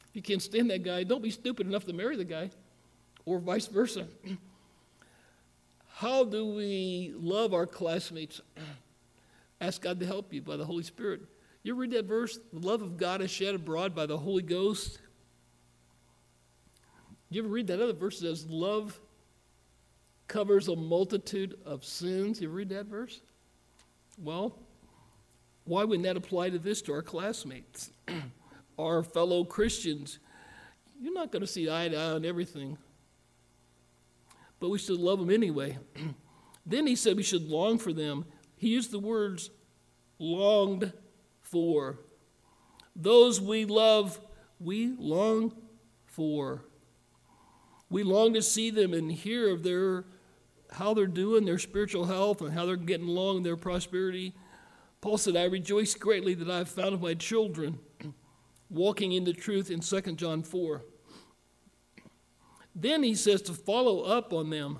If 0.07 0.15
you 0.15 0.21
can't 0.21 0.41
stand 0.41 0.69
that 0.69 0.81
guy, 0.81 1.03
don't 1.03 1.21
be 1.21 1.31
stupid 1.31 1.67
enough 1.67 1.83
to 1.83 1.91
marry 1.91 2.15
the 2.15 2.23
guy, 2.23 2.49
or 3.25 3.39
vice 3.39 3.67
versa. 3.67 4.07
How 5.95 6.23
do 6.23 6.45
we 6.45 7.13
love 7.13 7.53
our 7.53 7.65
classmates? 7.65 8.39
Ask 9.59 9.81
God 9.81 9.99
to 9.99 10.05
help 10.05 10.33
you 10.33 10.41
by 10.41 10.55
the 10.55 10.63
Holy 10.63 10.83
Spirit. 10.83 11.23
You 11.61 11.75
read 11.75 11.91
that 11.91 12.05
verse? 12.05 12.39
The 12.53 12.65
love 12.65 12.81
of 12.81 12.95
God 12.95 13.21
is 13.21 13.29
shed 13.29 13.53
abroad 13.53 13.93
by 13.93 14.05
the 14.05 14.17
Holy 14.17 14.43
Ghost. 14.43 14.99
You 17.29 17.41
ever 17.41 17.49
read 17.49 17.67
that 17.67 17.81
other 17.81 17.93
verse 17.93 18.19
that 18.19 18.27
says, 18.27 18.47
Love 18.49 18.99
covers 20.27 20.67
a 20.67 20.75
multitude 20.75 21.57
of 21.65 21.83
sins? 21.83 22.41
You 22.41 22.47
ever 22.47 22.57
read 22.57 22.69
that 22.69 22.85
verse? 22.85 23.19
Well, 24.17 24.57
why 25.65 25.83
wouldn't 25.83 26.05
that 26.05 26.15
apply 26.15 26.51
to 26.51 26.59
this, 26.59 26.81
to 26.83 26.93
our 26.93 27.01
classmates, 27.01 27.91
our 28.79 29.03
fellow 29.03 29.43
Christians? 29.43 30.19
You're 30.99 31.13
not 31.13 31.31
going 31.31 31.41
to 31.41 31.47
see 31.47 31.69
eye 31.69 31.89
to 31.89 31.95
eye 31.95 32.11
on 32.11 32.25
everything, 32.25 32.77
but 34.59 34.69
we 34.69 34.79
should 34.79 34.99
love 34.99 35.19
them 35.19 35.29
anyway. 35.29 35.77
then 36.65 36.87
he 36.87 36.95
said 36.95 37.17
we 37.17 37.23
should 37.23 37.47
long 37.47 37.77
for 37.77 37.91
them. 37.91 38.25
He 38.55 38.69
used 38.69 38.91
the 38.91 38.99
words 38.99 39.49
longed 40.17 40.93
for. 41.41 41.99
Those 42.95 43.39
we 43.39 43.65
love, 43.65 44.19
we 44.59 44.95
long 44.97 45.53
for. 46.05 46.63
We 47.89 48.03
long 48.03 48.33
to 48.33 48.41
see 48.41 48.69
them 48.69 48.93
and 48.93 49.11
hear 49.11 49.49
of 49.49 49.63
their 49.63 50.05
how 50.71 50.93
they're 50.93 51.07
doing, 51.07 51.45
their 51.45 51.59
spiritual 51.59 52.05
health, 52.05 52.41
and 52.41 52.53
how 52.53 52.65
they're 52.65 52.75
getting 52.75 53.07
along 53.07 53.43
their 53.43 53.55
prosperity. 53.55 54.33
Paul 54.99 55.17
said, 55.17 55.37
I 55.37 55.45
rejoice 55.45 55.95
greatly 55.95 56.33
that 56.33 56.49
I 56.49 56.57
have 56.57 56.69
found 56.69 56.99
my 57.01 57.13
children 57.13 57.79
walking 58.69 59.13
in 59.13 59.23
the 59.23 59.33
truth 59.33 59.71
in 59.71 59.79
2 59.79 60.01
John 60.13 60.43
4. 60.43 60.83
Then 62.75 63.03
he 63.03 63.15
says 63.15 63.41
to 63.43 63.53
follow 63.53 64.01
up 64.01 64.33
on 64.33 64.49
them. 64.49 64.79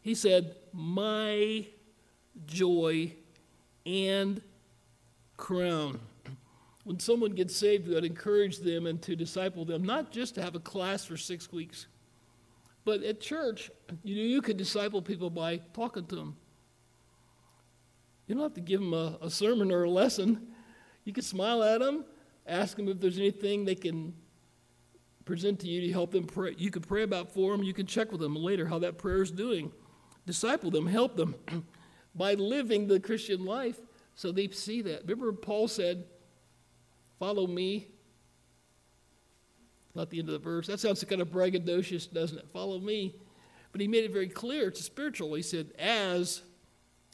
He 0.00 0.14
said, 0.14 0.56
My 0.72 1.66
joy 2.46 3.14
and 3.84 4.40
crown. 5.36 6.00
When 6.84 6.98
someone 6.98 7.32
gets 7.32 7.54
saved, 7.54 7.86
we 7.86 7.96
ought 7.96 8.00
to 8.00 8.06
encourage 8.06 8.58
them 8.58 8.86
and 8.86 9.00
to 9.02 9.14
disciple 9.14 9.64
them, 9.64 9.84
not 9.84 10.10
just 10.10 10.34
to 10.36 10.42
have 10.42 10.54
a 10.54 10.60
class 10.60 11.04
for 11.04 11.16
six 11.16 11.52
weeks, 11.52 11.86
but 12.84 13.02
at 13.02 13.20
church, 13.20 13.70
you 14.02 14.16
know, 14.16 14.22
you 14.22 14.42
can 14.42 14.56
disciple 14.56 15.02
people 15.02 15.30
by 15.30 15.58
talking 15.72 16.06
to 16.06 16.16
them. 16.16 16.36
You 18.26 18.34
don't 18.34 18.42
have 18.44 18.54
to 18.54 18.60
give 18.60 18.80
them 18.80 18.94
a, 18.94 19.18
a 19.20 19.30
sermon 19.30 19.70
or 19.70 19.84
a 19.84 19.90
lesson. 19.90 20.48
You 21.04 21.12
can 21.12 21.22
smile 21.22 21.62
at 21.62 21.80
them, 21.80 22.04
ask 22.46 22.76
them 22.76 22.88
if 22.88 23.00
there's 23.00 23.18
anything 23.18 23.64
they 23.64 23.74
can 23.74 24.14
present 25.24 25.60
to 25.60 25.68
you 25.68 25.80
to 25.82 25.92
help 25.92 26.10
them 26.10 26.24
pray. 26.24 26.54
You 26.56 26.70
can 26.70 26.82
pray 26.82 27.02
about 27.02 27.32
for 27.32 27.52
them. 27.52 27.62
You 27.62 27.74
can 27.74 27.86
check 27.86 28.10
with 28.10 28.20
them 28.20 28.34
later 28.34 28.66
how 28.66 28.78
that 28.80 28.98
prayer 28.98 29.22
is 29.22 29.30
doing. 29.30 29.72
Disciple 30.26 30.70
them, 30.70 30.86
help 30.86 31.16
them 31.16 31.34
by 32.14 32.34
living 32.34 32.86
the 32.86 33.00
Christian 33.00 33.44
life 33.44 33.80
so 34.14 34.32
they 34.32 34.48
see 34.48 34.82
that. 34.82 35.02
Remember, 35.02 35.32
Paul 35.32 35.68
said, 35.68 36.04
Follow 37.18 37.46
me. 37.46 37.86
Not 39.94 40.10
the 40.10 40.18
end 40.18 40.28
of 40.28 40.32
the 40.32 40.38
verse. 40.38 40.66
That 40.66 40.80
sounds 40.80 41.04
kind 41.04 41.20
of 41.20 41.28
braggadocious, 41.28 42.12
doesn't 42.12 42.38
it? 42.38 42.48
Follow 42.52 42.78
me. 42.78 43.14
But 43.72 43.80
he 43.80 43.88
made 43.88 44.04
it 44.04 44.12
very 44.12 44.28
clear. 44.28 44.68
It's 44.68 44.84
spiritual. 44.84 45.34
He 45.34 45.42
said, 45.42 45.72
As 45.78 46.42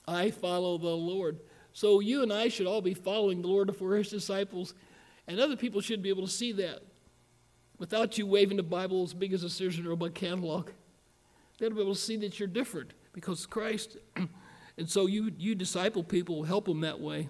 I 0.07 0.31
follow 0.31 0.79
the 0.79 0.89
Lord. 0.89 1.39
So 1.73 2.01
you 2.01 2.23
and 2.23 2.33
I 2.33 2.49
should 2.49 2.67
all 2.67 2.81
be 2.81 2.95
following 2.95 3.43
the 3.43 3.49
Lord 3.49 3.73
we're 3.81 3.97
his 3.97 4.11
disciples. 4.11 4.75
And 5.27 5.39
other 5.39 5.57
people 5.57 5.81
should 5.81 6.03
be 6.03 6.09
able 6.09 6.27
to 6.27 6.33
see 6.33 6.53
that 6.53 6.81
without 7.79 8.19
you 8.19 8.27
waving 8.27 8.57
the 8.57 8.63
Bible 8.63 9.05
as 9.05 9.15
big 9.15 9.33
as 9.33 9.45
a 9.45 9.51
Sears 9.51 9.77
and 9.77 9.87
Roebuck 9.87 10.15
catalog. 10.15 10.71
They'll 11.59 11.71
be 11.71 11.81
able 11.81 11.95
to 11.95 12.01
see 12.01 12.17
that 12.19 12.39
you're 12.39 12.49
different 12.49 12.93
because 13.13 13.47
Christ. 13.47 13.99
and 14.79 14.89
so 14.89 15.07
you, 15.07 15.33
you 15.39 15.55
disciple 15.55 16.03
people, 16.03 16.45
help 16.45 16.67
them 16.67 16.81
that 16.81 17.01
way. 17.01 17.29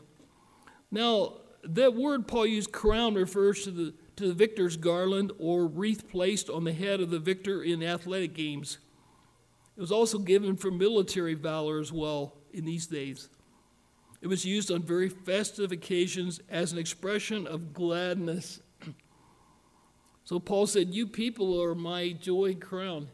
Now, 0.91 1.35
that 1.65 1.95
word 1.95 2.29
Paul 2.29 2.47
used, 2.47 2.73
crown, 2.73 3.15
refers 3.15 3.65
to 3.65 3.71
the, 3.71 3.95
to 4.19 4.27
the 4.27 4.35
victor's 4.35 4.77
garland 4.77 5.33
or 5.39 5.67
wreath 5.67 6.09
placed 6.09 6.51
on 6.51 6.65
the 6.65 6.73
head 6.73 7.01
of 7.01 7.11
the 7.11 7.19
victor 7.19 7.63
in 7.63 7.83
athletic 7.83 8.35
games. 8.35 8.79
It 9.77 9.81
was 9.81 9.93
also 9.93 10.19
given 10.19 10.57
for 10.57 10.71
military 10.71 11.35
valor 11.35 11.79
as 11.79 11.93
well 11.93 12.35
in 12.53 12.65
these 12.65 12.87
days. 12.87 13.29
It 14.21 14.27
was 14.27 14.45
used 14.45 14.73
on 14.73 14.83
very 14.83 15.09
festive 15.09 15.71
occasions 15.71 16.41
as 16.51 16.73
an 16.73 16.79
expression 16.79 17.47
of 17.47 17.73
gladness. 17.73 18.61
so 20.25 20.41
Paul 20.41 20.67
said, 20.67 20.93
You 20.93 21.07
people 21.07 21.63
are 21.63 21.77
my 21.77 22.11
joy 22.11 22.57
crown. 22.57 23.09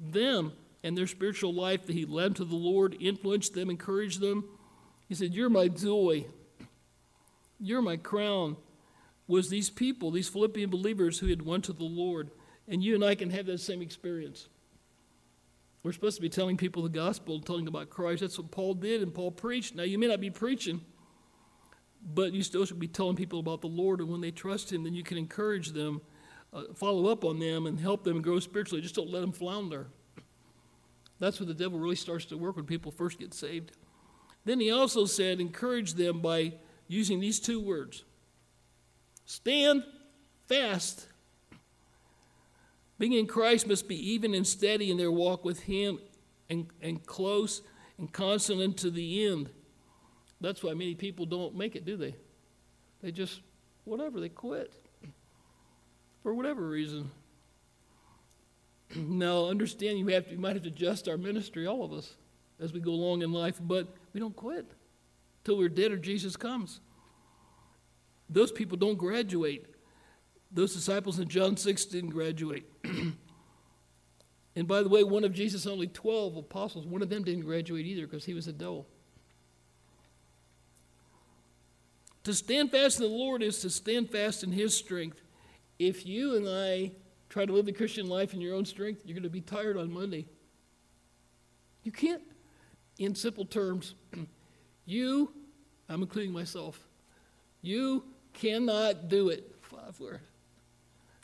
Them 0.00 0.52
and 0.82 0.98
their 0.98 1.06
spiritual 1.06 1.54
life 1.54 1.86
that 1.86 1.94
he 1.94 2.04
led 2.04 2.34
to 2.36 2.44
the 2.44 2.56
Lord, 2.56 2.96
influenced 2.98 3.54
them, 3.54 3.70
encouraged 3.70 4.20
them. 4.20 4.44
He 5.08 5.14
said, 5.14 5.32
You're 5.32 5.48
my 5.48 5.68
joy. 5.68 6.26
You're 7.60 7.82
my 7.82 7.96
crown. 7.96 8.56
Was 9.32 9.48
these 9.48 9.70
people, 9.70 10.10
these 10.10 10.28
Philippian 10.28 10.68
believers 10.68 11.18
who 11.18 11.28
had 11.28 11.40
went 11.40 11.64
to 11.64 11.72
the 11.72 11.84
Lord. 11.84 12.30
And 12.68 12.84
you 12.84 12.94
and 12.94 13.02
I 13.02 13.14
can 13.14 13.30
have 13.30 13.46
that 13.46 13.60
same 13.60 13.80
experience. 13.80 14.48
We're 15.82 15.92
supposed 15.92 16.16
to 16.16 16.20
be 16.20 16.28
telling 16.28 16.58
people 16.58 16.82
the 16.82 16.90
gospel, 16.90 17.40
telling 17.40 17.66
about 17.66 17.88
Christ. 17.88 18.20
That's 18.20 18.38
what 18.38 18.50
Paul 18.50 18.74
did 18.74 19.00
and 19.00 19.14
Paul 19.14 19.30
preached. 19.30 19.74
Now, 19.74 19.84
you 19.84 19.98
may 19.98 20.06
not 20.06 20.20
be 20.20 20.28
preaching, 20.28 20.82
but 22.14 22.34
you 22.34 22.42
still 22.42 22.66
should 22.66 22.78
be 22.78 22.88
telling 22.88 23.16
people 23.16 23.38
about 23.38 23.62
the 23.62 23.68
Lord. 23.68 24.00
And 24.00 24.10
when 24.10 24.20
they 24.20 24.32
trust 24.32 24.70
Him, 24.70 24.84
then 24.84 24.92
you 24.92 25.02
can 25.02 25.16
encourage 25.16 25.70
them, 25.70 26.02
uh, 26.52 26.64
follow 26.74 27.06
up 27.06 27.24
on 27.24 27.38
them, 27.38 27.64
and 27.64 27.80
help 27.80 28.04
them 28.04 28.20
grow 28.20 28.38
spiritually. 28.38 28.82
Just 28.82 28.96
don't 28.96 29.10
let 29.10 29.22
them 29.22 29.32
flounder. 29.32 29.86
That's 31.20 31.40
where 31.40 31.46
the 31.46 31.54
devil 31.54 31.78
really 31.78 31.96
starts 31.96 32.26
to 32.26 32.36
work 32.36 32.56
when 32.56 32.66
people 32.66 32.92
first 32.92 33.18
get 33.18 33.32
saved. 33.32 33.72
Then 34.44 34.60
he 34.60 34.70
also 34.70 35.06
said, 35.06 35.40
encourage 35.40 35.94
them 35.94 36.20
by 36.20 36.52
using 36.86 37.18
these 37.18 37.40
two 37.40 37.60
words 37.60 38.04
stand 39.24 39.84
fast 40.48 41.06
being 43.02 43.14
in 43.14 43.26
Christ 43.26 43.66
must 43.66 43.88
be 43.88 44.12
even 44.12 44.32
and 44.32 44.46
steady 44.46 44.88
in 44.88 44.96
their 44.96 45.10
walk 45.10 45.44
with 45.44 45.58
Him 45.64 45.98
and, 46.48 46.68
and 46.80 47.04
close 47.04 47.60
and 47.98 48.12
constant 48.12 48.60
unto 48.60 48.90
the 48.90 49.26
end. 49.26 49.50
That's 50.40 50.62
why 50.62 50.74
many 50.74 50.94
people 50.94 51.26
don't 51.26 51.56
make 51.56 51.74
it, 51.74 51.84
do 51.84 51.96
they? 51.96 52.14
They 53.02 53.10
just, 53.10 53.40
whatever, 53.82 54.20
they 54.20 54.28
quit 54.28 54.72
for 56.22 56.32
whatever 56.32 56.68
reason. 56.68 57.10
now, 58.96 59.46
understand 59.46 59.98
you, 59.98 60.06
have 60.06 60.26
to, 60.26 60.30
you 60.34 60.38
might 60.38 60.54
have 60.54 60.62
to 60.62 60.68
adjust 60.68 61.08
our 61.08 61.16
ministry, 61.16 61.66
all 61.66 61.84
of 61.84 61.92
us, 61.92 62.14
as 62.60 62.72
we 62.72 62.78
go 62.78 62.92
along 62.92 63.22
in 63.22 63.32
life, 63.32 63.58
but 63.60 63.88
we 64.12 64.20
don't 64.20 64.36
quit 64.36 64.70
till 65.42 65.58
we're 65.58 65.68
dead 65.68 65.90
or 65.90 65.96
Jesus 65.96 66.36
comes. 66.36 66.78
Those 68.32 68.52
people 68.52 68.76
don't 68.76 68.96
graduate. 68.96 69.66
Those 70.50 70.74
disciples 70.74 71.18
in 71.18 71.28
John 71.28 71.56
6 71.56 71.84
didn't 71.86 72.10
graduate. 72.10 72.64
and 74.56 74.68
by 74.68 74.82
the 74.82 74.88
way, 74.88 75.02
one 75.02 75.24
of 75.24 75.32
Jesus' 75.32 75.66
only 75.66 75.86
12 75.86 76.36
apostles, 76.36 76.86
one 76.86 77.02
of 77.02 77.08
them 77.08 77.24
didn't 77.24 77.44
graduate 77.44 77.86
either 77.86 78.06
because 78.06 78.24
he 78.24 78.34
was 78.34 78.48
a 78.48 78.52
devil. 78.52 78.86
To 82.24 82.34
stand 82.34 82.70
fast 82.70 83.00
in 83.00 83.10
the 83.10 83.16
Lord 83.16 83.42
is 83.42 83.60
to 83.60 83.70
stand 83.70 84.10
fast 84.10 84.44
in 84.44 84.52
his 84.52 84.76
strength. 84.76 85.20
If 85.78 86.06
you 86.06 86.36
and 86.36 86.46
I 86.48 86.92
try 87.28 87.46
to 87.46 87.52
live 87.52 87.66
the 87.66 87.72
Christian 87.72 88.06
life 88.06 88.32
in 88.34 88.40
your 88.40 88.54
own 88.54 88.64
strength, 88.64 89.02
you're 89.04 89.14
going 89.14 89.24
to 89.24 89.30
be 89.30 89.40
tired 89.40 89.76
on 89.76 89.92
Monday. 89.92 90.26
You 91.82 91.90
can't, 91.90 92.22
in 92.98 93.14
simple 93.14 93.44
terms, 93.44 93.94
you, 94.84 95.32
I'm 95.88 96.02
including 96.02 96.32
myself, 96.32 96.86
You 97.60 98.04
cannot 98.34 99.08
do 99.08 99.28
it. 99.28 99.54
Five 99.60 99.98
words. 100.00 100.22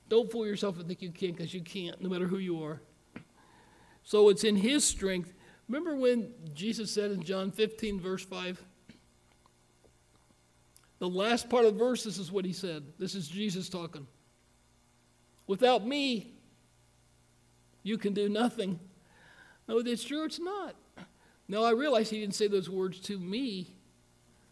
Don't 0.09 0.31
fool 0.31 0.47
yourself 0.47 0.79
and 0.79 0.87
think 0.87 1.03
you 1.03 1.11
can 1.11 1.33
because 1.33 1.53
you 1.53 1.61
can't, 1.61 2.01
no 2.01 2.09
matter 2.09 2.27
who 2.27 2.39
you 2.39 2.63
are. 2.63 2.81
So 4.05 4.31
it's 4.31 4.45
in 4.45 4.57
His 4.57 4.85
strength. 4.85 5.35
Remember 5.69 5.95
when 5.95 6.33
Jesus 6.55 6.91
said 6.91 7.11
in 7.11 7.23
John 7.23 7.51
15, 7.51 8.01
verse 8.01 8.25
5? 8.25 8.63
The 10.99 11.09
last 11.09 11.51
part 11.51 11.67
of 11.67 11.75
the 11.75 11.79
verse, 11.79 12.05
this 12.05 12.19
is 12.19 12.33
what 12.33 12.45
He 12.45 12.55
said. 12.55 12.85
This 12.99 13.15
is 13.15 13.29
Jesus 13.29 13.69
talking. 13.69 14.07
Without 15.47 15.87
me, 15.87 16.33
you 17.83 17.99
can 17.99 18.15
do 18.15 18.29
nothing. 18.29 18.81
No, 19.69 19.79
it's 19.79 20.05
true, 20.05 20.25
it's 20.25 20.41
not. 20.41 20.75
Now, 21.47 21.65
I 21.65 21.71
realize 21.71 22.09
He 22.09 22.21
didn't 22.21 22.35
say 22.35 22.49
those 22.49 22.71
words 22.71 23.01
to 23.01 23.19
me, 23.19 23.75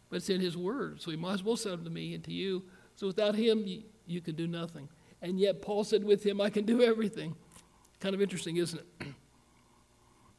but 0.09 0.17
it's 0.17 0.31
in 0.31 0.41
His 0.41 0.57
Word. 0.57 1.01
So 1.01 1.11
He 1.11 1.17
might 1.17 1.35
as 1.35 1.45
well 1.45 1.57
them 1.57 1.85
to 1.85 1.91
me 1.91 2.15
and 2.15 2.25
to 2.25 2.33
you. 2.33 2.65
So 2.95 3.07
without 3.07 3.35
Him, 3.35 3.63
you, 3.67 3.83
you 4.07 4.21
can 4.21 4.35
do 4.35 4.47
nothing. 4.47 4.89
And 5.23 5.39
yet, 5.39 5.63
Paul 5.63 5.85
said, 5.85 6.05
with 6.05 6.25
Him, 6.25 6.41
I 6.41 6.51
can 6.51 6.65
do 6.65 6.83
everything. 6.83 7.35
Kind 8.01 8.15
of 8.15 8.23
interesting, 8.23 8.57
isn't 8.57 8.81
it? 9.01 9.07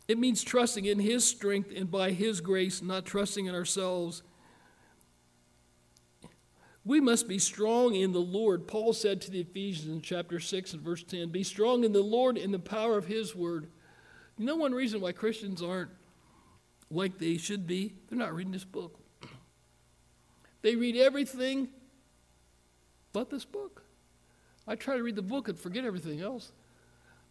It 0.07 0.17
means 0.17 0.41
trusting 0.41 0.86
in 0.86 1.00
His 1.00 1.25
strength 1.25 1.69
and 1.75 1.91
by 1.91 2.12
His 2.12 2.39
grace, 2.39 2.81
not 2.81 3.03
trusting 3.05 3.45
in 3.45 3.53
ourselves. 3.53 4.24
We 6.86 7.01
must 7.01 7.27
be 7.27 7.39
strong 7.39 7.95
in 7.95 8.13
the 8.13 8.21
Lord. 8.21 8.65
Paul 8.65 8.93
said 8.93 9.19
to 9.21 9.31
the 9.31 9.41
Ephesians 9.41 9.89
in 9.89 10.01
chapter 10.01 10.39
6 10.39 10.71
and 10.71 10.81
verse 10.81 11.03
10 11.03 11.27
Be 11.27 11.43
strong 11.43 11.83
in 11.83 11.91
the 11.91 12.01
Lord 12.01 12.38
in 12.38 12.51
the 12.51 12.59
power 12.59 12.97
of 12.97 13.07
His 13.07 13.36
word. 13.36 13.67
You 14.38 14.45
know 14.45 14.55
one 14.55 14.74
reason 14.74 15.01
why 15.01 15.12
Christians 15.12 15.62
aren't 15.62 15.91
like 16.89 17.17
they 17.17 17.36
should 17.36 17.67
be? 17.67 17.93
They're 18.07 18.17
not 18.17 18.33
reading 18.33 18.53
this 18.53 18.63
book. 18.63 18.96
They 20.67 20.75
read 20.75 20.97
everything 20.97 21.69
but 23.13 23.29
this 23.29 23.45
book. 23.45 23.83
I 24.67 24.75
try 24.75 24.97
to 24.97 25.01
read 25.01 25.15
the 25.15 25.21
book 25.21 25.47
and 25.47 25.57
forget 25.57 25.86
everything 25.86 26.19
else. 26.19 26.51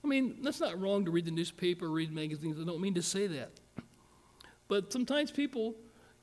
I 0.02 0.08
mean, 0.08 0.38
that's 0.40 0.58
not 0.58 0.80
wrong 0.80 1.04
to 1.04 1.10
read 1.10 1.26
the 1.26 1.30
newspaper, 1.30 1.90
read 1.90 2.10
magazines. 2.10 2.56
I 2.58 2.64
don't 2.64 2.80
mean 2.80 2.94
to 2.94 3.02
say 3.02 3.26
that. 3.26 3.50
But 4.68 4.90
sometimes 4.90 5.30
people, 5.30 5.74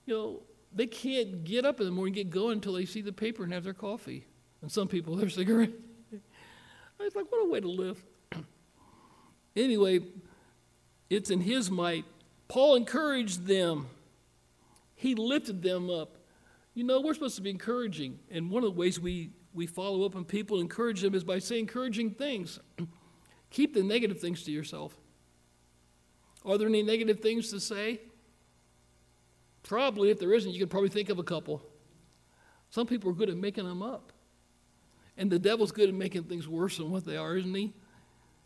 you 0.08 0.16
know, 0.16 0.42
they 0.74 0.88
can't 0.88 1.44
get 1.44 1.66
up 1.66 1.80
in 1.80 1.86
the 1.86 1.92
morning, 1.92 2.16
get 2.16 2.32
going 2.32 2.54
until 2.54 2.74
they 2.74 2.86
see 2.86 3.02
the 3.02 3.14
paper 3.14 3.44
and 3.44 3.54
have 3.54 3.64
their 3.64 3.76
coffee. 3.76 4.26
And 4.64 4.72
some 4.72 4.88
people, 4.88 5.16
their 5.18 5.30
cigarette. 5.30 5.70
I 7.00 7.04
was 7.04 7.16
like, 7.16 7.32
what 7.32 7.46
a 7.46 7.48
way 7.48 7.60
to 7.60 7.70
live. 7.70 8.04
anyway, 9.56 10.00
it's 11.12 11.30
in 11.30 11.42
his 11.42 11.70
might. 11.70 12.06
Paul 12.48 12.74
encouraged 12.74 13.46
them, 13.46 13.86
he 14.96 15.14
lifted 15.14 15.62
them 15.62 15.92
up. 15.92 16.18
You 16.74 16.84
know, 16.84 17.02
we're 17.02 17.14
supposed 17.14 17.36
to 17.36 17.42
be 17.42 17.50
encouraging. 17.50 18.20
And 18.32 18.50
one 18.50 18.64
of 18.64 18.74
the 18.74 18.80
ways 18.80 19.00
we, 19.00 19.32
we 19.54 19.68
follow 19.68 20.06
up 20.06 20.16
on 20.16 20.26
people, 20.26 20.60
encourage 20.60 21.02
them, 21.02 21.14
is 21.14 21.24
by 21.24 21.40
saying 21.40 21.62
encouraging 21.62 22.12
things. 22.12 22.60
Keep 23.52 23.76
the 23.76 23.84
negative 23.84 24.20
things 24.20 24.44
to 24.44 24.52
yourself. 24.52 24.98
Are 26.46 26.58
there 26.58 26.68
any 26.68 26.84
negative 26.84 27.20
things 27.20 27.50
to 27.52 27.60
say? 27.60 28.02
Probably, 29.62 30.10
if 30.10 30.20
there 30.20 30.34
isn't, 30.34 30.52
you 30.52 30.60
could 30.60 30.70
probably 30.70 30.90
think 30.90 31.10
of 31.10 31.20
a 31.20 31.24
couple. 31.24 31.62
Some 32.70 32.88
people 32.88 33.12
are 33.12 33.14
good 33.14 33.30
at 33.30 33.38
making 33.38 33.66
them 33.66 33.82
up. 33.82 34.12
And 35.16 35.30
the 35.30 35.40
devil's 35.40 35.72
good 35.72 35.90
at 35.90 35.96
making 35.96 36.24
things 36.24 36.48
worse 36.48 36.78
than 36.78 36.90
what 36.90 37.06
they 37.06 37.18
are, 37.18 37.38
isn't 37.38 37.54
he? 37.54 37.72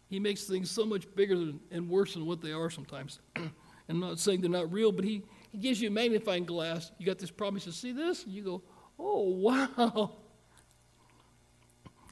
He 0.10 0.20
makes 0.20 0.44
things 0.44 0.70
so 0.70 0.86
much 0.86 1.04
bigger 1.16 1.36
than, 1.38 1.60
and 1.72 1.90
worse 1.90 2.14
than 2.14 2.26
what 2.26 2.42
they 2.42 2.52
are 2.52 2.70
sometimes. 2.70 3.20
I'm 3.90 4.00
not 4.00 4.20
saying 4.20 4.42
they're 4.42 4.50
not 4.50 4.72
real, 4.72 4.92
but 4.92 5.06
he, 5.06 5.24
he 5.52 5.58
gives 5.58 5.82
you 5.82 5.88
a 5.90 5.92
magnifying 5.92 6.46
glass. 6.46 6.92
You 6.98 7.06
got 7.06 7.20
this 7.20 7.32
problem. 7.32 7.56
He 7.60 7.66
says, 7.66 7.76
See 7.76 7.92
this? 7.92 8.24
And 8.24 8.34
you 8.34 8.44
go, 8.44 8.62
Oh, 9.00 9.30
wow. 9.30 10.12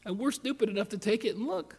And 0.06 0.20
we're 0.20 0.32
stupid 0.32 0.70
enough 0.70 0.90
to 0.90 0.98
take 0.98 1.26
it 1.26 1.36
and 1.36 1.48
look. 1.48 1.78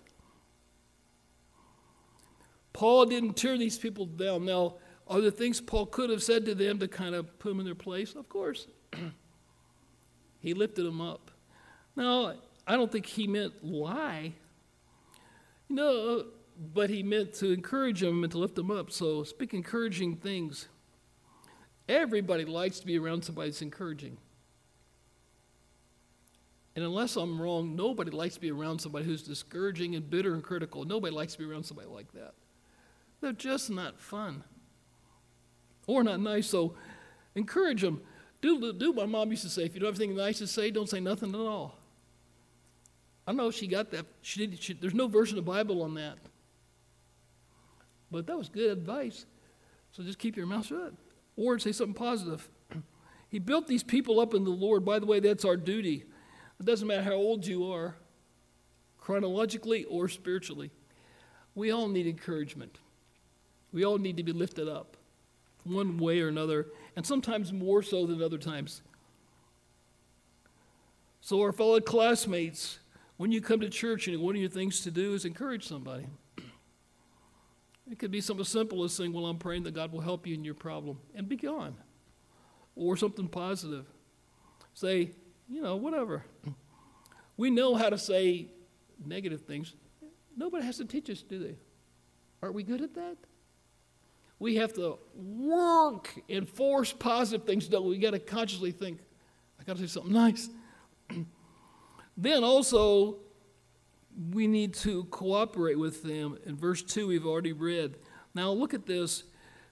Paul 2.73 3.06
didn't 3.06 3.36
tear 3.36 3.56
these 3.56 3.78
people 3.78 4.04
down. 4.04 4.45
Now, 4.45 4.75
are 5.06 5.21
there 5.21 5.30
things 5.30 5.60
Paul 5.60 5.86
could 5.86 6.10
have 6.10 6.23
said 6.23 6.45
to 6.47 6.54
them 6.54 6.78
to 6.80 6.88
kind 6.88 7.14
of 7.14 7.38
put 7.38 7.50
them 7.50 7.60
in 7.60 7.64
their 7.64 7.75
place? 7.75 8.14
Of 8.14 8.28
course. 8.28 8.66
he 10.40 10.52
lifted 10.52 10.84
them 10.84 11.00
up. 11.00 11.30
Now, 11.95 12.34
I 12.66 12.76
don't 12.76 12.90
think 12.90 13.06
he 13.06 13.26
meant 13.26 13.64
lie. 13.64 14.34
You 15.69 15.76
know, 15.76 16.25
but 16.75 16.90
he 16.90 17.02
meant 17.02 17.32
to 17.34 17.52
encourage 17.52 18.00
them 18.00 18.25
and 18.25 18.32
to 18.32 18.38
lift 18.38 18.56
them 18.56 18.71
up. 18.71 18.90
So 18.90 19.23
speak 19.23 19.54
encouraging 19.54 20.16
things. 20.16 20.69
Everybody 21.88 22.44
likes 22.44 22.80
to 22.80 22.86
be 22.86 22.99
around 22.99 23.25
somebody 23.25 23.50
that's 23.50 23.62
encouraging. 23.62 24.16
And 26.75 26.84
unless 26.84 27.16
I'm 27.16 27.40
wrong, 27.40 27.75
nobody 27.76 28.10
likes 28.10 28.34
to 28.34 28.40
be 28.40 28.50
around 28.50 28.80
somebody 28.80 29.06
who's 29.06 29.22
discouraging 29.22 29.94
and 29.94 30.08
bitter 30.10 30.34
and 30.34 30.42
critical. 30.42 30.84
Nobody 30.84 31.14
likes 31.14 31.32
to 31.34 31.38
be 31.38 31.44
around 31.44 31.64
somebody 31.64 31.88
like 31.88 32.12
that. 32.12 32.34
They're 33.20 33.32
just 33.32 33.70
not 33.70 33.99
fun 33.99 34.44
or 35.86 36.02
not 36.02 36.20
nice. 36.20 36.49
So 36.49 36.75
encourage 37.34 37.80
them. 37.80 38.02
Do, 38.42 38.72
do 38.75 38.92
what 38.92 39.08
my 39.08 39.18
mom 39.20 39.30
used 39.30 39.44
to 39.44 39.49
say. 39.49 39.64
If 39.64 39.75
you 39.75 39.80
don't 39.80 39.92
have 39.92 40.00
anything 40.00 40.16
nice 40.16 40.38
to 40.38 40.46
say, 40.46 40.70
don't 40.70 40.88
say 40.88 41.00
nothing 41.00 41.30
at 41.30 41.40
all. 41.40 41.78
I 43.26 43.30
don't 43.30 43.38
know 43.38 43.49
if 43.49 43.54
she 43.54 43.66
got 43.66 43.90
that. 43.92 44.04
She 44.20 44.46
did, 44.46 44.62
she, 44.62 44.75
there's 44.75 44.94
no 44.94 45.08
verse 45.08 45.30
in 45.30 45.36
the 45.36 45.42
Bible 45.42 45.82
on 45.82 45.94
that. 45.94 46.18
But 48.10 48.26
that 48.26 48.36
was 48.36 48.49
good 48.49 48.70
advice. 48.70 49.25
So 49.92 50.02
just 50.02 50.18
keep 50.18 50.36
your 50.36 50.46
mouth 50.46 50.66
shut 50.66 50.92
or 51.36 51.58
say 51.58 51.72
something 51.72 51.94
positive. 51.94 52.49
He 53.28 53.40
built 53.40 53.66
these 53.66 53.82
people 53.82 54.20
up 54.20 54.34
in 54.34 54.44
the 54.44 54.50
Lord. 54.50 54.84
By 54.84 55.00
the 55.00 55.04
way, 55.04 55.18
that's 55.18 55.44
our 55.44 55.56
duty. 55.56 56.04
It 56.60 56.64
doesn't 56.64 56.86
matter 56.86 57.02
how 57.02 57.14
old 57.14 57.44
you 57.44 57.70
are, 57.70 57.96
chronologically 59.00 59.84
or 59.84 60.08
spiritually. 60.08 60.70
We 61.56 61.72
all 61.72 61.88
need 61.88 62.06
encouragement. 62.06 62.78
We 63.72 63.84
all 63.84 63.99
need 63.99 64.16
to 64.16 64.22
be 64.22 64.32
lifted 64.32 64.68
up 64.68 64.96
one 65.64 65.99
way 65.99 66.20
or 66.20 66.28
another, 66.28 66.68
and 66.94 67.04
sometimes 67.04 67.52
more 67.52 67.82
so 67.82 68.06
than 68.06 68.22
other 68.22 68.38
times. 68.38 68.82
So, 71.20 71.42
our 71.42 71.52
fellow 71.52 71.80
classmates, 71.80 72.78
when 73.16 73.32
you 73.32 73.40
come 73.40 73.60
to 73.60 73.68
church 73.68 74.06
and 74.06 74.20
one 74.20 74.36
of 74.36 74.40
your 74.40 74.50
things 74.50 74.80
to 74.82 74.90
do 74.90 75.14
is 75.14 75.25
encourage 75.25 75.66
somebody. 75.66 76.06
It 77.90 77.99
could 77.99 78.10
be 78.10 78.20
something 78.20 78.42
as 78.42 78.49
simple 78.49 78.82
as 78.84 78.92
saying, 78.92 79.12
Well, 79.12 79.26
I'm 79.26 79.38
praying 79.38 79.62
that 79.64 79.75
God 79.75 79.92
will 79.92 80.00
help 80.00 80.26
you 80.26 80.34
in 80.34 80.44
your 80.44 80.54
problem, 80.54 80.99
and 81.14 81.28
be 81.28 81.36
gone. 81.36 81.76
Or 82.75 82.96
something 82.96 83.28
positive. 83.28 83.86
Say, 84.75 85.12
you 85.49 85.62
know, 85.62 85.76
whatever. 85.76 86.25
We 87.36 87.50
know 87.50 87.75
how 87.75 87.90
to 87.90 87.99
say 87.99 88.49
negative 89.04 89.42
things. 89.42 89.75
Nobody 90.36 90.64
has 90.64 90.78
to 90.78 90.84
teach 90.84 91.08
us, 91.10 91.22
do 91.22 91.38
they? 91.38 91.56
Are 92.42 92.52
we 92.52 92.62
good 92.62 92.82
at 92.82 92.94
that? 92.94 93.16
We 94.38 94.56
have 94.56 94.75
to 94.75 94.99
work 95.14 96.14
and 96.28 96.49
force 96.49 96.92
positive 96.92 97.46
things, 97.46 97.68
don't 97.68 97.84
we? 97.84 97.90
We 97.90 97.99
got 97.99 98.10
to 98.10 98.18
consciously 98.18 98.70
think, 98.70 99.00
I 99.58 99.64
got 99.64 99.76
to 99.76 99.82
say 99.82 99.88
something 99.88 100.12
nice. 100.12 100.50
then 102.16 102.44
also, 102.44 103.16
we 104.33 104.47
need 104.47 104.75
to 104.75 105.05
cooperate 105.05 105.79
with 105.79 106.02
them. 106.02 106.39
In 106.47 106.57
verse 106.57 106.83
2, 106.83 107.09
we've 107.09 107.26
already 107.26 107.52
read. 107.52 107.97
Now, 108.35 108.50
look 108.50 108.75
at 108.75 108.87
this. 108.87 109.25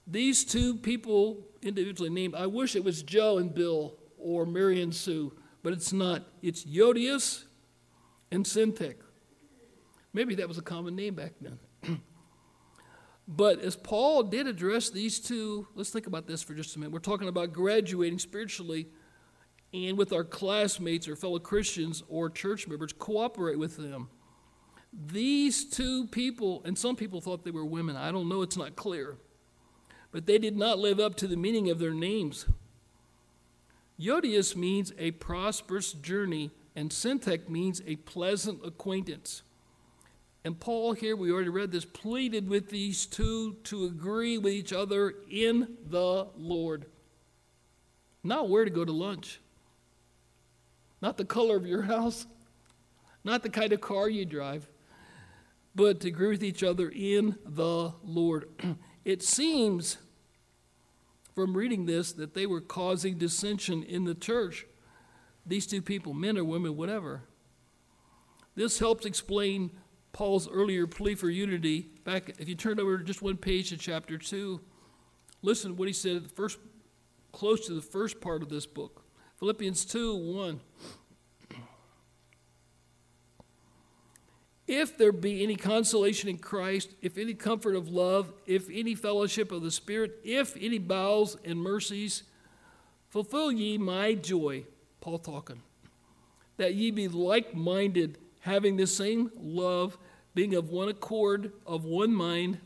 These 0.07 0.45
two 0.45 0.75
people 0.75 1.47
individually 1.61 2.09
named, 2.09 2.35
I 2.35 2.45
wish 2.45 2.75
it 2.75 2.83
was 2.83 3.01
Joe 3.01 3.37
and 3.37 3.53
Bill 3.53 3.95
or 4.17 4.45
Mary 4.45 4.81
and 4.81 4.93
Sue, 4.93 5.33
but 5.63 5.73
it's 5.73 5.91
not. 5.91 6.23
It's 6.41 6.63
Euodias 6.65 7.45
and 8.31 8.45
Syntyche. 8.45 9.01
Maybe 10.13 10.35
that 10.35 10.47
was 10.47 10.57
a 10.57 10.61
common 10.61 10.95
name 10.95 11.15
back 11.15 11.33
then. 11.41 11.59
But 13.27 13.61
as 13.61 13.75
Paul 13.75 14.23
did 14.23 14.45
address 14.45 14.91
these 14.91 15.19
two, 15.19 15.67
let's 15.73 15.89
think 15.89 16.05
about 16.05 16.27
this 16.27 16.43
for 16.43 16.53
just 16.53 16.75
a 16.75 16.79
minute. 16.79 16.91
We're 16.91 16.99
talking 16.99 17.27
about 17.27 17.53
graduating 17.53 18.19
spiritually 18.19 18.87
and 19.73 19.97
with 19.97 20.13
our 20.13 20.23
classmates 20.23 21.07
or 21.07 21.15
fellow 21.15 21.39
Christians 21.39 22.03
or 22.07 22.29
church 22.29 22.67
members, 22.67 22.93
cooperate 22.93 23.57
with 23.57 23.77
them. 23.77 24.09
These 24.95 25.65
two 25.65 26.07
people, 26.07 26.61
and 26.63 26.77
some 26.77 26.95
people 26.95 27.19
thought 27.19 27.43
they 27.43 27.51
were 27.51 27.65
women, 27.65 27.97
I 27.97 28.11
don't 28.11 28.29
know, 28.29 28.41
it's 28.41 28.55
not 28.55 28.75
clear, 28.75 29.17
but 30.11 30.25
they 30.25 30.37
did 30.37 30.55
not 30.55 30.79
live 30.79 30.99
up 30.99 31.15
to 31.15 31.27
the 31.27 31.35
meaning 31.35 31.69
of 31.69 31.79
their 31.79 31.93
names. 31.93 32.45
Euodias 33.99 34.55
means 34.55 34.93
a 34.97 35.11
prosperous 35.11 35.91
journey, 35.91 36.51
and 36.75 36.91
Syntyche 36.91 37.49
means 37.49 37.81
a 37.85 37.97
pleasant 37.97 38.65
acquaintance. 38.65 39.41
And 40.45 40.59
Paul, 40.59 40.93
here, 40.93 41.15
we 41.15 41.31
already 41.31 41.49
read 41.49 41.71
this, 41.71 41.85
pleaded 41.85 42.47
with 42.47 42.69
these 42.69 43.05
two 43.05 43.57
to 43.65 43.85
agree 43.85 44.37
with 44.37 44.53
each 44.53 44.71
other 44.71 45.15
in 45.29 45.75
the 45.89 46.27
Lord. 46.37 46.85
Not 48.23 48.47
where 48.47 48.63
to 48.63 48.71
go 48.71 48.85
to 48.85 48.91
lunch, 48.91 49.39
not 51.01 51.17
the 51.17 51.25
color 51.25 51.57
of 51.57 51.65
your 51.65 51.81
house, 51.93 52.27
not 53.23 53.43
the 53.43 53.49
kind 53.49 53.73
of 53.73 53.81
car 53.81 54.07
you 54.07 54.23
drive, 54.23 54.67
but 55.75 55.99
to 55.99 56.07
agree 56.07 56.29
with 56.29 56.43
each 56.43 56.63
other 56.63 56.89
in 56.89 57.37
the 57.45 57.93
Lord. 58.03 58.49
it 59.05 59.21
seems 59.21 59.97
from 61.35 61.55
reading 61.55 61.85
this 61.85 62.13
that 62.13 62.33
they 62.33 62.45
were 62.45 62.61
causing 62.61 63.17
dissension 63.17 63.83
in 63.83 64.05
the 64.05 64.15
church. 64.15 64.65
these 65.45 65.67
two 65.67 65.81
people, 65.81 66.13
men 66.13 66.37
or 66.37 66.43
women, 66.43 66.75
whatever. 66.75 67.23
This 68.55 68.79
helps 68.79 69.05
explain 69.05 69.71
Paul's 70.13 70.49
earlier 70.49 70.87
plea 70.87 71.13
for 71.13 71.29
unity. 71.29 71.89
Back, 72.05 72.31
if 72.39 72.47
you 72.47 72.55
turn 72.55 72.79
over 72.79 72.97
just 72.99 73.21
one 73.21 73.35
page 73.35 73.69
to 73.69 73.77
chapter 73.77 74.17
2, 74.17 74.61
listen 75.41 75.71
to 75.71 75.75
what 75.75 75.89
he 75.89 75.93
said 75.93 76.15
at 76.15 76.23
the 76.23 76.29
first, 76.29 76.57
close 77.33 77.67
to 77.67 77.73
the 77.73 77.81
first 77.81 78.21
part 78.21 78.41
of 78.41 78.49
this 78.49 78.65
book. 78.65 79.03
Philippians 79.39 79.83
2 79.85 80.15
1. 80.15 80.61
If 84.67 84.97
there 84.97 85.11
be 85.11 85.43
any 85.43 85.55
consolation 85.55 86.27
in 86.27 86.39
Christ, 86.39 86.89
if 87.01 87.17
any 87.17 87.35
comfort 87.35 87.75
of 87.75 87.87
love, 87.87 88.33
if 88.47 88.67
any 88.71 88.95
fellowship 88.95 89.51
of 89.51 89.61
the 89.61 89.69
Spirit, 89.69 90.19
if 90.23 90.57
any 90.59 90.79
bowels 90.79 91.37
and 91.45 91.59
mercies, 91.59 92.23
fulfill 93.09 93.51
ye 93.51 93.77
my 93.77 94.15
joy, 94.15 94.65
Paul 95.01 95.19
talking, 95.19 95.61
that 96.57 96.73
ye 96.73 96.89
be 96.89 97.07
like 97.07 97.53
minded, 97.53 98.17
having 98.39 98.75
the 98.75 98.87
same 98.87 99.31
love, 99.37 99.99
being 100.33 100.55
of 100.55 100.69
one 100.69 100.89
accord, 100.89 101.51
of 101.67 101.85
one 101.85 102.13
mind. 102.13 102.59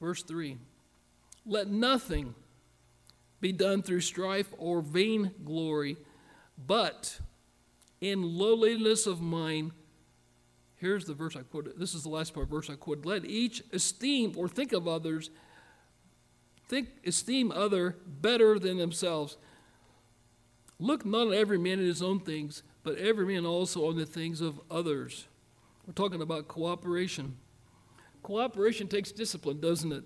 Verse 0.00 0.22
3 0.22 0.56
Let 1.44 1.66
nothing 1.66 2.36
be 3.40 3.50
done 3.50 3.82
through 3.82 4.02
strife 4.02 4.54
or 4.56 4.80
vain 4.82 5.32
glory, 5.44 5.96
but 6.64 7.18
in 8.00 8.22
lowliness 8.22 9.08
of 9.08 9.20
mind 9.20 9.72
Here's 10.76 11.06
the 11.06 11.14
verse 11.14 11.36
I 11.36 11.40
quoted. 11.40 11.78
This 11.78 11.94
is 11.94 12.02
the 12.02 12.10
last 12.10 12.34
part 12.34 12.44
of 12.44 12.50
the 12.50 12.56
verse 12.56 12.70
I 12.70 12.74
quoted. 12.74 13.06
Let 13.06 13.24
each 13.24 13.62
esteem 13.72 14.34
or 14.36 14.48
think 14.48 14.72
of 14.72 14.86
others, 14.86 15.30
think 16.68 16.88
esteem 17.04 17.50
other 17.50 17.96
better 18.06 18.58
than 18.58 18.76
themselves. 18.76 19.38
Look 20.78 21.06
not 21.06 21.28
on 21.28 21.34
every 21.34 21.58
man 21.58 21.78
in 21.78 21.86
his 21.86 22.02
own 22.02 22.20
things, 22.20 22.62
but 22.82 22.98
every 22.98 23.24
man 23.24 23.46
also 23.46 23.88
on 23.88 23.96
the 23.96 24.04
things 24.04 24.42
of 24.42 24.60
others. 24.70 25.26
We're 25.86 25.94
talking 25.94 26.20
about 26.20 26.48
cooperation. 26.48 27.36
Cooperation 28.22 28.88
takes 28.88 29.12
discipline, 29.12 29.60
doesn't 29.60 29.92
it? 29.92 30.04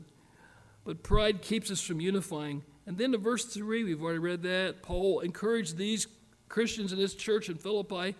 But 0.84 1.02
pride 1.02 1.42
keeps 1.42 1.70
us 1.70 1.80
from 1.80 2.00
unifying. 2.00 2.62
And 2.86 2.96
then 2.96 3.12
in 3.12 3.20
verse 3.20 3.44
3, 3.44 3.84
we've 3.84 4.02
already 4.02 4.18
read 4.18 4.42
that. 4.42 4.82
Paul 4.82 5.20
encouraged 5.20 5.76
these 5.76 6.06
Christians 6.48 6.92
in 6.92 6.98
his 6.98 7.14
church 7.14 7.48
in 7.48 7.56
Philippi 7.56 8.14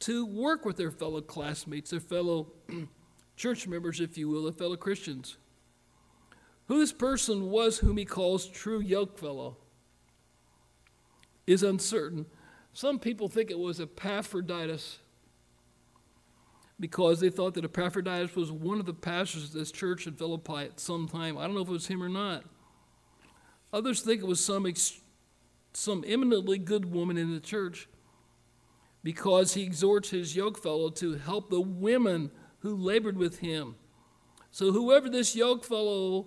to 0.00 0.24
work 0.26 0.64
with 0.64 0.76
their 0.76 0.90
fellow 0.90 1.20
classmates, 1.20 1.90
their 1.90 2.00
fellow 2.00 2.52
church 3.36 3.66
members, 3.66 4.00
if 4.00 4.16
you 4.16 4.28
will, 4.28 4.44
their 4.44 4.52
fellow 4.52 4.76
Christians. 4.76 5.36
Who 6.66 6.78
this 6.78 6.92
person 6.92 7.50
was 7.50 7.78
whom 7.78 7.96
he 7.96 8.04
calls 8.04 8.46
true 8.46 8.82
yokefellow 8.82 9.56
is 11.46 11.62
uncertain. 11.62 12.26
Some 12.72 12.98
people 12.98 13.28
think 13.28 13.50
it 13.50 13.58
was 13.58 13.80
Epaphroditus 13.80 14.98
because 16.78 17.20
they 17.20 17.30
thought 17.30 17.54
that 17.54 17.64
Epaphroditus 17.64 18.36
was 18.36 18.52
one 18.52 18.78
of 18.78 18.86
the 18.86 18.94
pastors 18.94 19.44
of 19.44 19.52
this 19.52 19.72
church 19.72 20.06
in 20.06 20.14
Philippi 20.14 20.66
at 20.66 20.78
some 20.78 21.08
time. 21.08 21.36
I 21.36 21.46
don't 21.46 21.54
know 21.54 21.62
if 21.62 21.68
it 21.68 21.72
was 21.72 21.86
him 21.88 22.02
or 22.02 22.08
not. 22.08 22.44
Others 23.72 24.02
think 24.02 24.20
it 24.20 24.26
was 24.26 24.44
some, 24.44 24.66
ex- 24.66 25.00
some 25.72 26.04
eminently 26.06 26.58
good 26.58 26.92
woman 26.92 27.16
in 27.16 27.34
the 27.34 27.40
church 27.40 27.88
because 29.08 29.54
he 29.54 29.62
exhorts 29.62 30.10
his 30.10 30.36
yokefellow 30.36 30.94
to 30.94 31.14
help 31.14 31.48
the 31.48 31.62
women 31.62 32.30
who 32.58 32.76
labored 32.76 33.16
with 33.16 33.38
him. 33.38 33.74
So, 34.50 34.70
whoever 34.70 35.08
this 35.08 35.34
yokefellow 35.34 36.26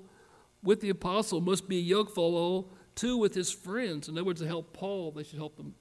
with 0.63 0.81
the 0.81 0.89
apostle 0.89 1.41
must 1.41 1.69
be 1.69 1.77
a 1.77 1.93
yokefellow 1.93 2.69
too 2.95 3.17
with 3.17 3.35
his 3.35 3.51
friends. 3.51 4.09
In 4.09 4.15
other 4.17 4.23
words, 4.23 4.41
to 4.41 4.47
help 4.47 4.73
Paul, 4.73 5.11
they 5.11 5.21
should 5.21 5.37
help 5.37 5.57
them. 5.57 5.75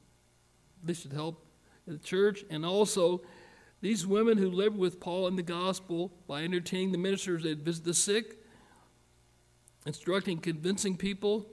They 0.84 0.92
should 0.92 1.14
help 1.14 1.42
the 1.86 1.96
church, 1.96 2.44
and 2.50 2.66
also 2.66 3.22
these 3.80 4.06
women 4.06 4.36
who 4.36 4.50
labored 4.50 4.78
with 4.78 5.00
Paul 5.00 5.26
in 5.26 5.36
the 5.36 5.42
gospel 5.42 6.12
by 6.28 6.42
entertaining 6.42 6.92
the 6.92 6.98
ministers 6.98 7.44
that 7.44 7.60
visit 7.60 7.86
the 7.86 7.94
sick, 7.94 8.44
instructing, 9.86 10.36
convincing 10.36 10.98
people, 10.98 11.46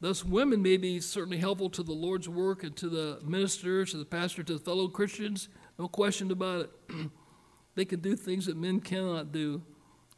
Thus, 0.00 0.24
women 0.24 0.60
may 0.60 0.76
be 0.76 1.00
certainly 1.00 1.38
helpful 1.38 1.70
to 1.70 1.82
the 1.82 1.92
Lord's 1.92 2.28
work 2.28 2.62
and 2.62 2.76
to 2.76 2.88
the 2.88 3.20
ministers, 3.24 3.92
to 3.92 3.96
the 3.96 4.04
pastor, 4.04 4.42
to 4.42 4.54
the 4.54 4.58
fellow 4.58 4.88
Christians. 4.88 5.48
No 5.78 5.88
question 5.88 6.30
about 6.30 6.60
it. 6.90 7.10
they 7.74 7.84
can 7.84 8.00
do 8.00 8.16
things 8.16 8.46
that 8.46 8.56
men 8.56 8.80
cannot 8.80 9.32
do 9.32 9.62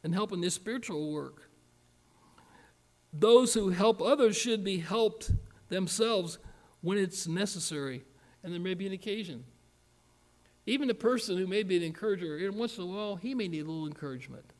and 0.03 0.13
help 0.13 0.31
in 0.31 0.41
this 0.41 0.55
spiritual 0.55 1.11
work. 1.11 1.49
Those 3.13 3.53
who 3.53 3.69
help 3.69 4.01
others 4.01 4.35
should 4.35 4.63
be 4.63 4.79
helped 4.79 5.31
themselves 5.69 6.37
when 6.81 6.97
it's 6.97 7.27
necessary, 7.27 8.03
and 8.43 8.53
there 8.53 8.59
may 8.59 8.73
be 8.73 8.87
an 8.87 8.93
occasion. 8.93 9.43
Even 10.65 10.89
a 10.89 10.93
person 10.93 11.37
who 11.37 11.47
may 11.47 11.63
be 11.63 11.77
an 11.77 11.83
encourager, 11.83 12.51
once 12.51 12.77
in 12.77 12.83
a 12.83 12.87
while, 12.87 13.15
he 13.15 13.33
may 13.33 13.47
need 13.47 13.61
a 13.61 13.65
little 13.65 13.87
encouragement 13.87 14.53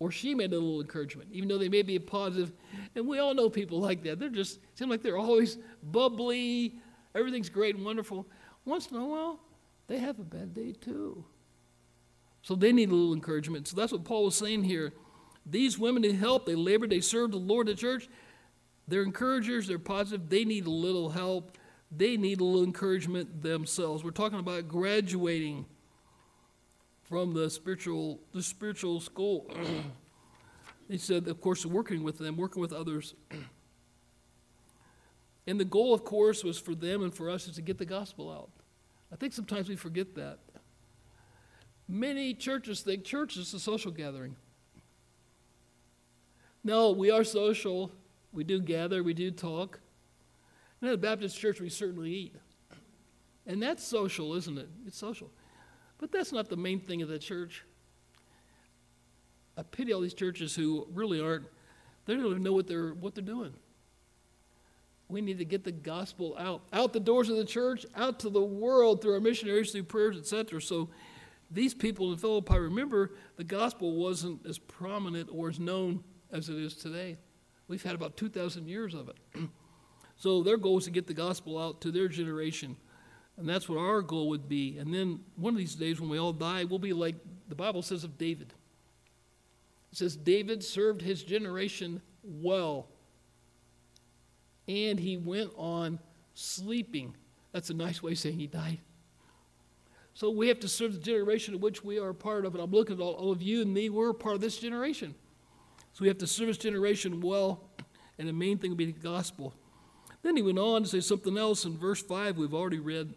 or 0.00 0.10
she 0.10 0.34
made 0.34 0.52
a 0.52 0.58
little 0.58 0.80
encouragement, 0.80 1.28
even 1.30 1.48
though 1.48 1.58
they 1.58 1.68
may 1.68 1.82
be 1.82 1.98
positive. 1.98 2.52
And 2.96 3.06
we 3.06 3.18
all 3.18 3.34
know 3.34 3.48
people 3.48 3.78
like 3.78 4.02
that. 4.04 4.18
They're 4.18 4.30
just 4.30 4.58
seem 4.74 4.88
like 4.88 5.02
they're 5.02 5.18
always 5.18 5.58
bubbly. 5.82 6.74
Everything's 7.14 7.50
great 7.50 7.76
and 7.76 7.84
wonderful. 7.84 8.26
Once 8.64 8.90
in 8.90 8.96
a 8.96 9.04
while, 9.04 9.38
they 9.86 9.98
have 9.98 10.18
a 10.18 10.24
bad 10.24 10.54
day 10.54 10.72
too. 10.72 11.24
So 12.42 12.54
they 12.54 12.72
need 12.72 12.90
a 12.90 12.94
little 12.94 13.12
encouragement. 13.12 13.68
So 13.68 13.76
that's 13.76 13.92
what 13.92 14.04
Paul 14.04 14.24
was 14.24 14.34
saying 14.34 14.64
here. 14.64 14.94
These 15.44 15.78
women 15.78 16.02
need 16.02 16.14
help. 16.14 16.46
They 16.46 16.54
labor. 16.54 16.86
They 16.86 17.00
serve 17.00 17.32
the 17.32 17.36
Lord 17.36 17.66
the 17.66 17.74
church. 17.74 18.08
They're 18.88 19.02
encouragers. 19.02 19.68
They're 19.68 19.78
positive. 19.78 20.30
They 20.30 20.46
need 20.46 20.66
a 20.66 20.70
little 20.70 21.10
help. 21.10 21.58
They 21.94 22.16
need 22.16 22.40
a 22.40 22.44
little 22.44 22.64
encouragement 22.64 23.42
themselves. 23.42 24.02
We're 24.02 24.12
talking 24.12 24.38
about 24.38 24.68
graduating 24.68 25.66
from 27.10 27.34
the 27.34 27.50
spiritual 27.50 28.20
the 28.32 28.42
spiritual 28.42 29.00
school. 29.00 29.50
he 30.88 30.96
said, 30.96 31.26
of 31.26 31.40
course, 31.40 31.66
working 31.66 32.04
with 32.04 32.18
them, 32.18 32.36
working 32.36 32.62
with 32.62 32.72
others. 32.72 33.14
and 35.46 35.58
the 35.58 35.64
goal, 35.64 35.92
of 35.92 36.04
course, 36.04 36.44
was 36.44 36.58
for 36.58 36.74
them 36.74 37.02
and 37.02 37.12
for 37.12 37.28
us 37.28 37.48
is 37.48 37.56
to 37.56 37.62
get 37.62 37.78
the 37.78 37.84
gospel 37.84 38.30
out. 38.30 38.50
I 39.12 39.16
think 39.16 39.32
sometimes 39.32 39.68
we 39.68 39.74
forget 39.74 40.14
that. 40.14 40.38
Many 41.88 42.32
churches 42.32 42.82
think 42.82 43.02
church 43.02 43.36
is 43.36 43.52
a 43.52 43.58
social 43.58 43.90
gathering. 43.90 44.36
No, 46.62 46.92
we 46.92 47.10
are 47.10 47.24
social. 47.24 47.90
We 48.32 48.44
do 48.44 48.60
gather, 48.60 49.02
we 49.02 49.14
do 49.14 49.32
talk. 49.32 49.80
And 50.80 50.88
at 50.88 50.94
a 50.94 50.98
Baptist 50.98 51.36
church, 51.36 51.60
we 51.60 51.68
certainly 51.68 52.12
eat. 52.12 52.36
And 53.44 53.60
that's 53.60 53.82
social, 53.82 54.34
isn't 54.34 54.56
it? 54.56 54.68
It's 54.86 54.96
social. 54.96 55.32
But 56.00 56.10
that's 56.10 56.32
not 56.32 56.48
the 56.48 56.56
main 56.56 56.80
thing 56.80 57.02
of 57.02 57.08
the 57.08 57.18
church. 57.18 57.62
I 59.56 59.62
pity 59.62 59.92
all 59.92 60.00
these 60.00 60.14
churches 60.14 60.56
who 60.56 60.88
really 60.94 61.20
aren't, 61.20 61.44
they 62.06 62.14
don't 62.14 62.24
even 62.24 62.42
know 62.42 62.54
what 62.54 62.66
they're, 62.66 62.94
what 62.94 63.14
they're 63.14 63.22
doing. 63.22 63.52
We 65.08 65.20
need 65.20 65.38
to 65.38 65.44
get 65.44 65.64
the 65.64 65.72
gospel 65.72 66.36
out, 66.38 66.62
out 66.72 66.94
the 66.94 67.00
doors 67.00 67.28
of 67.28 67.36
the 67.36 67.44
church, 67.44 67.84
out 67.94 68.20
to 68.20 68.30
the 68.30 68.40
world 68.40 69.02
through 69.02 69.12
our 69.14 69.20
missionaries, 69.20 69.72
through 69.72 69.82
prayers, 69.82 70.16
etc. 70.16 70.62
So 70.62 70.88
these 71.50 71.74
people 71.74 72.12
in 72.12 72.18
Philippi, 72.18 72.58
remember, 72.58 73.12
the 73.36 73.44
gospel 73.44 73.96
wasn't 73.96 74.46
as 74.46 74.58
prominent 74.58 75.28
or 75.30 75.50
as 75.50 75.60
known 75.60 76.02
as 76.32 76.48
it 76.48 76.56
is 76.56 76.76
today. 76.76 77.18
We've 77.68 77.82
had 77.82 77.94
about 77.94 78.16
2,000 78.16 78.66
years 78.66 78.94
of 78.94 79.10
it. 79.10 79.16
so 80.16 80.42
their 80.42 80.56
goal 80.56 80.78
is 80.78 80.84
to 80.84 80.90
get 80.90 81.08
the 81.08 81.14
gospel 81.14 81.58
out 81.58 81.82
to 81.82 81.90
their 81.90 82.08
generation. 82.08 82.76
And 83.36 83.48
that's 83.48 83.68
what 83.68 83.78
our 83.78 84.02
goal 84.02 84.28
would 84.30 84.48
be. 84.48 84.78
And 84.78 84.92
then 84.92 85.20
one 85.36 85.54
of 85.54 85.58
these 85.58 85.74
days 85.74 86.00
when 86.00 86.10
we 86.10 86.18
all 86.18 86.32
die, 86.32 86.64
we'll 86.64 86.78
be 86.78 86.92
like 86.92 87.16
the 87.48 87.54
Bible 87.54 87.82
says 87.82 88.04
of 88.04 88.18
David. 88.18 88.52
It 89.92 89.98
says, 89.98 90.14
David 90.16 90.62
served 90.62 91.02
his 91.02 91.22
generation 91.22 92.00
well, 92.22 92.86
and 94.68 95.00
he 95.00 95.16
went 95.16 95.50
on 95.56 95.98
sleeping. 96.34 97.16
That's 97.52 97.70
a 97.70 97.74
nice 97.74 98.02
way 98.02 98.12
of 98.12 98.18
saying 98.18 98.38
he 98.38 98.46
died. 98.46 98.78
So 100.14 100.30
we 100.30 100.48
have 100.48 100.60
to 100.60 100.68
serve 100.68 100.92
the 100.92 101.00
generation 101.00 101.54
of 101.54 101.62
which 101.62 101.82
we 101.82 101.98
are 101.98 102.12
part 102.12 102.44
of. 102.44 102.54
And 102.54 102.62
I'm 102.62 102.70
looking 102.70 102.96
at 102.96 103.00
all, 103.00 103.14
all 103.14 103.32
of 103.32 103.42
you 103.42 103.62
and 103.62 103.72
me, 103.72 103.88
we're 103.88 104.12
part 104.12 104.34
of 104.34 104.40
this 104.40 104.58
generation. 104.58 105.14
So 105.92 106.02
we 106.02 106.08
have 106.08 106.18
to 106.18 106.26
serve 106.26 106.48
this 106.48 106.58
generation 106.58 107.20
well, 107.20 107.64
and 108.18 108.28
the 108.28 108.32
main 108.32 108.58
thing 108.58 108.70
would 108.70 108.78
be 108.78 108.86
the 108.86 108.92
gospel. 108.92 109.54
Then 110.22 110.36
he 110.36 110.42
went 110.42 110.58
on 110.58 110.82
to 110.82 110.88
say 110.88 111.00
something 111.00 111.38
else 111.38 111.64
in 111.64 111.76
verse 111.76 112.02
5 112.02 112.36
we've 112.36 112.54
already 112.54 112.78
read. 112.78 113.14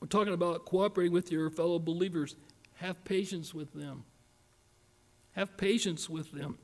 We're 0.00 0.08
talking 0.08 0.34
about 0.34 0.64
cooperating 0.64 1.12
with 1.12 1.30
your 1.30 1.50
fellow 1.50 1.78
believers. 1.78 2.36
Have 2.74 3.04
patience 3.04 3.54
with 3.54 3.72
them. 3.72 4.04
Have 5.32 5.56
patience 5.56 6.08
with 6.08 6.32
them. 6.32 6.58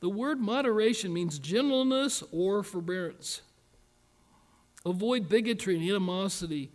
The 0.00 0.08
word 0.08 0.40
moderation 0.40 1.12
means 1.12 1.38
gentleness 1.38 2.22
or 2.30 2.62
forbearance. 2.62 3.42
Avoid 4.86 5.28
bigotry 5.28 5.76
and 5.76 5.88
animosity. 5.88 6.70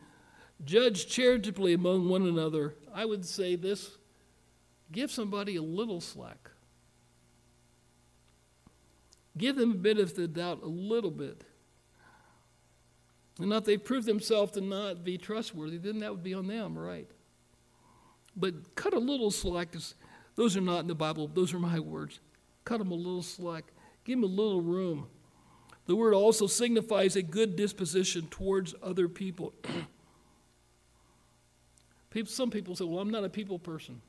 Judge 0.65 1.07
charitably 1.07 1.73
among 1.73 2.09
one 2.09 2.27
another. 2.27 2.75
I 2.93 3.05
would 3.05 3.25
say 3.25 3.55
this 3.55 3.97
give 4.91 5.11
somebody 5.11 5.55
a 5.55 5.61
little 5.61 6.01
slack. 6.01 6.42
Give 9.37 9.55
them 9.55 9.71
a 9.71 9.75
bit 9.75 9.97
of 9.97 10.15
the 10.15 10.27
doubt 10.27 10.61
a 10.63 10.67
little 10.67 11.11
bit. 11.11 11.43
And 13.39 13.51
if 13.51 13.65
they 13.65 13.77
prove 13.77 14.05
themselves 14.05 14.51
to 14.53 14.61
not 14.61 15.03
be 15.03 15.17
trustworthy, 15.17 15.77
then 15.77 15.99
that 15.99 16.11
would 16.11 16.23
be 16.23 16.35
on 16.35 16.47
them, 16.47 16.77
right? 16.77 17.09
But 18.35 18.75
cut 18.75 18.93
a 18.93 18.99
little 18.99 19.31
slack. 19.31 19.69
Those 20.35 20.55
are 20.55 20.61
not 20.61 20.81
in 20.81 20.87
the 20.87 20.95
Bible, 20.95 21.27
those 21.27 21.53
are 21.53 21.59
my 21.59 21.79
words. 21.79 22.19
Cut 22.63 22.77
them 22.77 22.91
a 22.91 22.95
little 22.95 23.23
slack. 23.23 23.65
Give 24.05 24.17
them 24.17 24.23
a 24.23 24.33
little 24.33 24.61
room. 24.61 25.07
The 25.85 25.95
word 25.95 26.13
also 26.13 26.47
signifies 26.47 27.15
a 27.15 27.21
good 27.21 27.55
disposition 27.55 28.27
towards 28.27 28.73
other 28.81 29.09
people. 29.09 29.53
people 32.09 32.31
some 32.31 32.51
people 32.51 32.75
say, 32.75 32.85
Well, 32.85 32.99
I'm 32.99 33.09
not 33.09 33.23
a 33.23 33.29
people 33.29 33.59
person. 33.59 34.01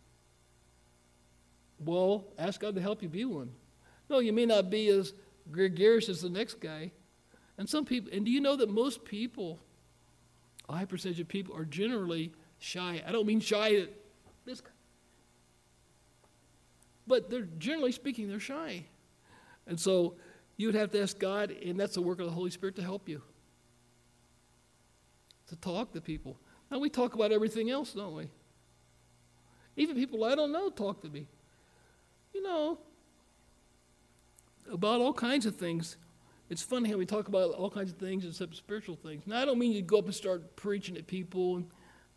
Well, 1.81 2.25
ask 2.39 2.61
God 2.61 2.77
to 2.77 2.81
help 2.81 3.03
you 3.03 3.09
be 3.09 3.25
one. 3.25 3.51
No, 4.09 4.19
you 4.19 4.33
may 4.33 4.47
not 4.47 4.71
be 4.71 4.89
as 4.89 5.13
gregarious 5.51 6.09
as 6.09 6.21
the 6.21 6.31
next 6.31 6.61
guy. 6.61 6.91
And 7.59 7.69
some 7.69 7.85
people, 7.85 8.11
and 8.13 8.25
do 8.25 8.31
you 8.31 8.41
know 8.41 8.57
that 8.57 8.69
most 8.69 9.05
people, 9.05 9.61
a 10.69 10.75
high 10.75 10.85
percentage 10.85 11.21
of 11.21 11.29
people, 11.29 11.57
are 11.57 11.65
generally 11.65 12.33
shy? 12.59 13.03
I 13.07 13.13
don't 13.13 13.27
mean 13.27 13.41
shy 13.41 13.77
at 13.77 13.91
this. 14.45 14.63
But 17.07 17.31
they're 17.31 17.49
generally 17.59 17.93
speaking, 17.93 18.29
they're 18.29 18.41
shy. 18.41 18.85
And 19.67 19.79
so 19.79 20.15
you 20.57 20.69
would 20.69 20.75
have 20.75 20.91
to 20.93 21.03
ask 21.03 21.19
God, 21.19 21.51
and 21.51 21.79
that's 21.79 21.95
the 21.95 22.03
work 22.03 22.19
of 22.19 22.27
the 22.27 22.33
Holy 22.33 22.51
Spirit 22.51 22.77
to 22.77 22.83
help 22.83 23.09
you. 23.09 23.23
To 25.49 25.57
talk 25.57 25.93
to 25.93 26.01
people. 26.01 26.39
Now 26.71 26.79
we 26.79 26.89
talk 26.89 27.15
about 27.15 27.33
everything 27.33 27.71
else, 27.71 27.93
don't 27.93 28.15
we? 28.15 28.29
Even 29.77 29.97
people 29.97 30.25
I 30.25 30.35
don't 30.35 30.53
know 30.53 30.71
talk 30.71 31.03
to 31.03 31.09
me. 31.09 31.27
You 32.33 32.43
know, 32.43 32.79
about 34.73 35.01
all 35.01 35.13
kinds 35.13 35.47
of 35.47 35.57
things. 35.57 35.97
It's 36.51 36.63
funny 36.63 36.91
how 36.91 36.97
we 36.97 37.07
talk 37.07 37.29
about 37.29 37.53
all 37.53 37.71
kinds 37.71 37.91
of 37.91 37.99
things 37.99 38.25
except 38.25 38.55
spiritual 38.55 38.97
things. 38.97 39.27
Now, 39.27 39.41
I 39.41 39.45
don't 39.45 39.59
mean 39.59 39.73
you 39.73 39.83
go 39.83 39.99
up 39.99 40.05
and 40.05 40.15
start 40.15 40.57
preaching 40.57 40.97
at 40.97 41.07
people, 41.07 41.63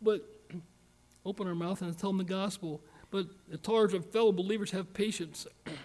but 0.02 0.22
open 1.24 1.46
our 1.46 1.54
mouth 1.54 1.80
and 1.82 1.96
tell 1.98 2.10
them 2.10 2.18
the 2.18 2.24
gospel. 2.24 2.82
But 3.10 3.26
far 3.62 3.86
as 3.86 3.94
our 3.94 4.02
fellow 4.02 4.32
believers, 4.32 4.70
have 4.72 4.92
patience. 4.92 5.46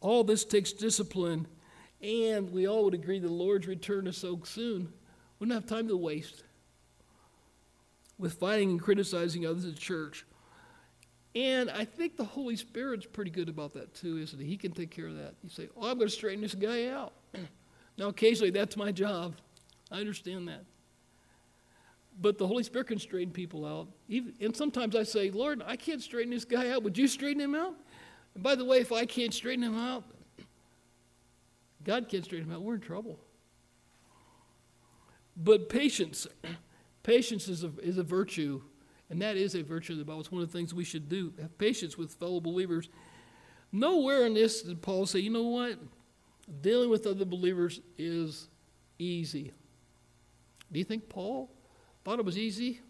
all 0.00 0.24
this 0.24 0.44
takes 0.44 0.72
discipline, 0.72 1.46
and 2.00 2.50
we 2.50 2.66
all 2.66 2.84
would 2.84 2.94
agree 2.94 3.18
the 3.18 3.28
Lord's 3.28 3.66
return 3.66 4.06
is 4.06 4.16
so 4.16 4.40
soon. 4.44 4.92
We 5.38 5.46
don't 5.46 5.54
have 5.54 5.66
time 5.66 5.88
to 5.88 5.96
waste 5.96 6.42
with 8.18 8.34
fighting 8.34 8.70
and 8.70 8.80
criticizing 8.80 9.46
others 9.46 9.64
at 9.64 9.76
church. 9.76 10.24
And 11.34 11.70
I 11.70 11.84
think 11.84 12.16
the 12.16 12.24
Holy 12.24 12.56
Spirit's 12.56 13.06
pretty 13.06 13.30
good 13.30 13.48
about 13.48 13.72
that 13.74 13.94
too, 13.94 14.18
isn't 14.18 14.38
he? 14.38 14.46
He 14.46 14.56
can 14.56 14.72
take 14.72 14.90
care 14.90 15.06
of 15.06 15.16
that. 15.16 15.34
You 15.42 15.48
say, 15.48 15.68
Oh, 15.76 15.90
I'm 15.90 15.96
going 15.96 16.08
to 16.08 16.14
straighten 16.14 16.42
this 16.42 16.54
guy 16.54 16.88
out. 16.88 17.14
now, 17.98 18.08
occasionally 18.08 18.50
that's 18.50 18.76
my 18.76 18.92
job. 18.92 19.34
I 19.90 20.00
understand 20.00 20.48
that. 20.48 20.64
But 22.20 22.36
the 22.36 22.46
Holy 22.46 22.62
Spirit 22.62 22.88
can 22.88 22.98
straighten 22.98 23.32
people 23.32 23.64
out. 23.64 23.88
And 24.40 24.54
sometimes 24.54 24.94
I 24.94 25.02
say, 25.02 25.30
Lord, 25.30 25.62
I 25.64 25.76
can't 25.76 26.02
straighten 26.02 26.30
this 26.30 26.44
guy 26.44 26.70
out. 26.70 26.82
Would 26.82 26.98
you 26.98 27.08
straighten 27.08 27.40
him 27.40 27.54
out? 27.54 27.74
And 28.34 28.42
by 28.42 28.54
the 28.54 28.64
way, 28.64 28.78
if 28.78 28.92
I 28.92 29.06
can't 29.06 29.32
straighten 29.32 29.64
him 29.64 29.76
out, 29.76 30.04
God 31.84 32.08
can't 32.08 32.24
straighten 32.24 32.48
him 32.48 32.54
out. 32.54 32.62
We're 32.62 32.74
in 32.74 32.80
trouble. 32.80 33.18
But 35.36 35.70
patience, 35.70 36.26
patience 37.02 37.48
is 37.48 37.64
a, 37.64 37.72
is 37.82 37.96
a 37.96 38.02
virtue 38.02 38.62
and 39.12 39.20
that 39.20 39.36
is 39.36 39.54
a 39.54 39.62
virtue 39.62 39.92
of 39.92 39.98
the 39.98 40.06
Bible. 40.06 40.20
It's 40.20 40.32
one 40.32 40.40
of 40.40 40.50
the 40.50 40.58
things 40.58 40.72
we 40.72 40.84
should 40.84 41.10
do. 41.10 41.34
Have 41.38 41.58
patience 41.58 41.98
with 41.98 42.14
fellow 42.14 42.40
believers. 42.40 42.88
Nowhere 43.70 44.24
in 44.24 44.32
this 44.32 44.62
did 44.62 44.80
Paul 44.80 45.04
say, 45.04 45.18
you 45.18 45.28
know 45.28 45.42
what? 45.42 45.78
Dealing 46.62 46.88
with 46.88 47.06
other 47.06 47.26
believers 47.26 47.80
is 47.98 48.48
easy. 48.98 49.52
Do 50.72 50.78
you 50.78 50.84
think 50.86 51.10
Paul 51.10 51.50
thought 52.04 52.20
it 52.20 52.24
was 52.24 52.38
easy? 52.38 52.80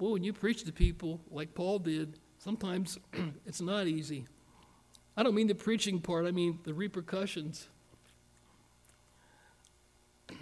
Well, 0.00 0.10
when 0.10 0.24
you 0.24 0.32
preach 0.32 0.64
to 0.64 0.72
people 0.72 1.20
like 1.30 1.54
Paul 1.54 1.78
did, 1.78 2.18
sometimes 2.38 2.98
it's 3.46 3.60
not 3.60 3.86
easy. 3.86 4.26
I 5.16 5.22
don't 5.22 5.36
mean 5.36 5.46
the 5.46 5.54
preaching 5.54 6.00
part, 6.00 6.26
I 6.26 6.32
mean 6.32 6.58
the 6.64 6.74
repercussions. 6.74 7.68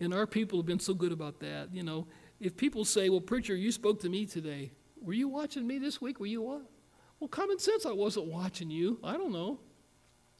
And 0.00 0.14
our 0.14 0.28
people 0.28 0.60
have 0.60 0.66
been 0.66 0.78
so 0.78 0.94
good 0.94 1.10
about 1.10 1.40
that. 1.40 1.74
You 1.74 1.82
know, 1.82 2.06
if 2.40 2.56
people 2.56 2.84
say, 2.84 3.08
Well, 3.08 3.20
preacher, 3.20 3.54
you 3.54 3.72
spoke 3.72 4.00
to 4.00 4.08
me 4.08 4.26
today, 4.26 4.72
were 5.00 5.12
you 5.12 5.28
watching 5.28 5.66
me 5.66 5.78
this 5.78 6.00
week? 6.00 6.20
Were 6.20 6.26
you 6.26 6.42
what? 6.42 6.62
Well, 7.20 7.28
common 7.28 7.58
sense, 7.58 7.84
I 7.84 7.92
wasn't 7.92 8.26
watching 8.26 8.70
you. 8.70 8.98
I 9.02 9.14
don't 9.14 9.32
know. 9.32 9.58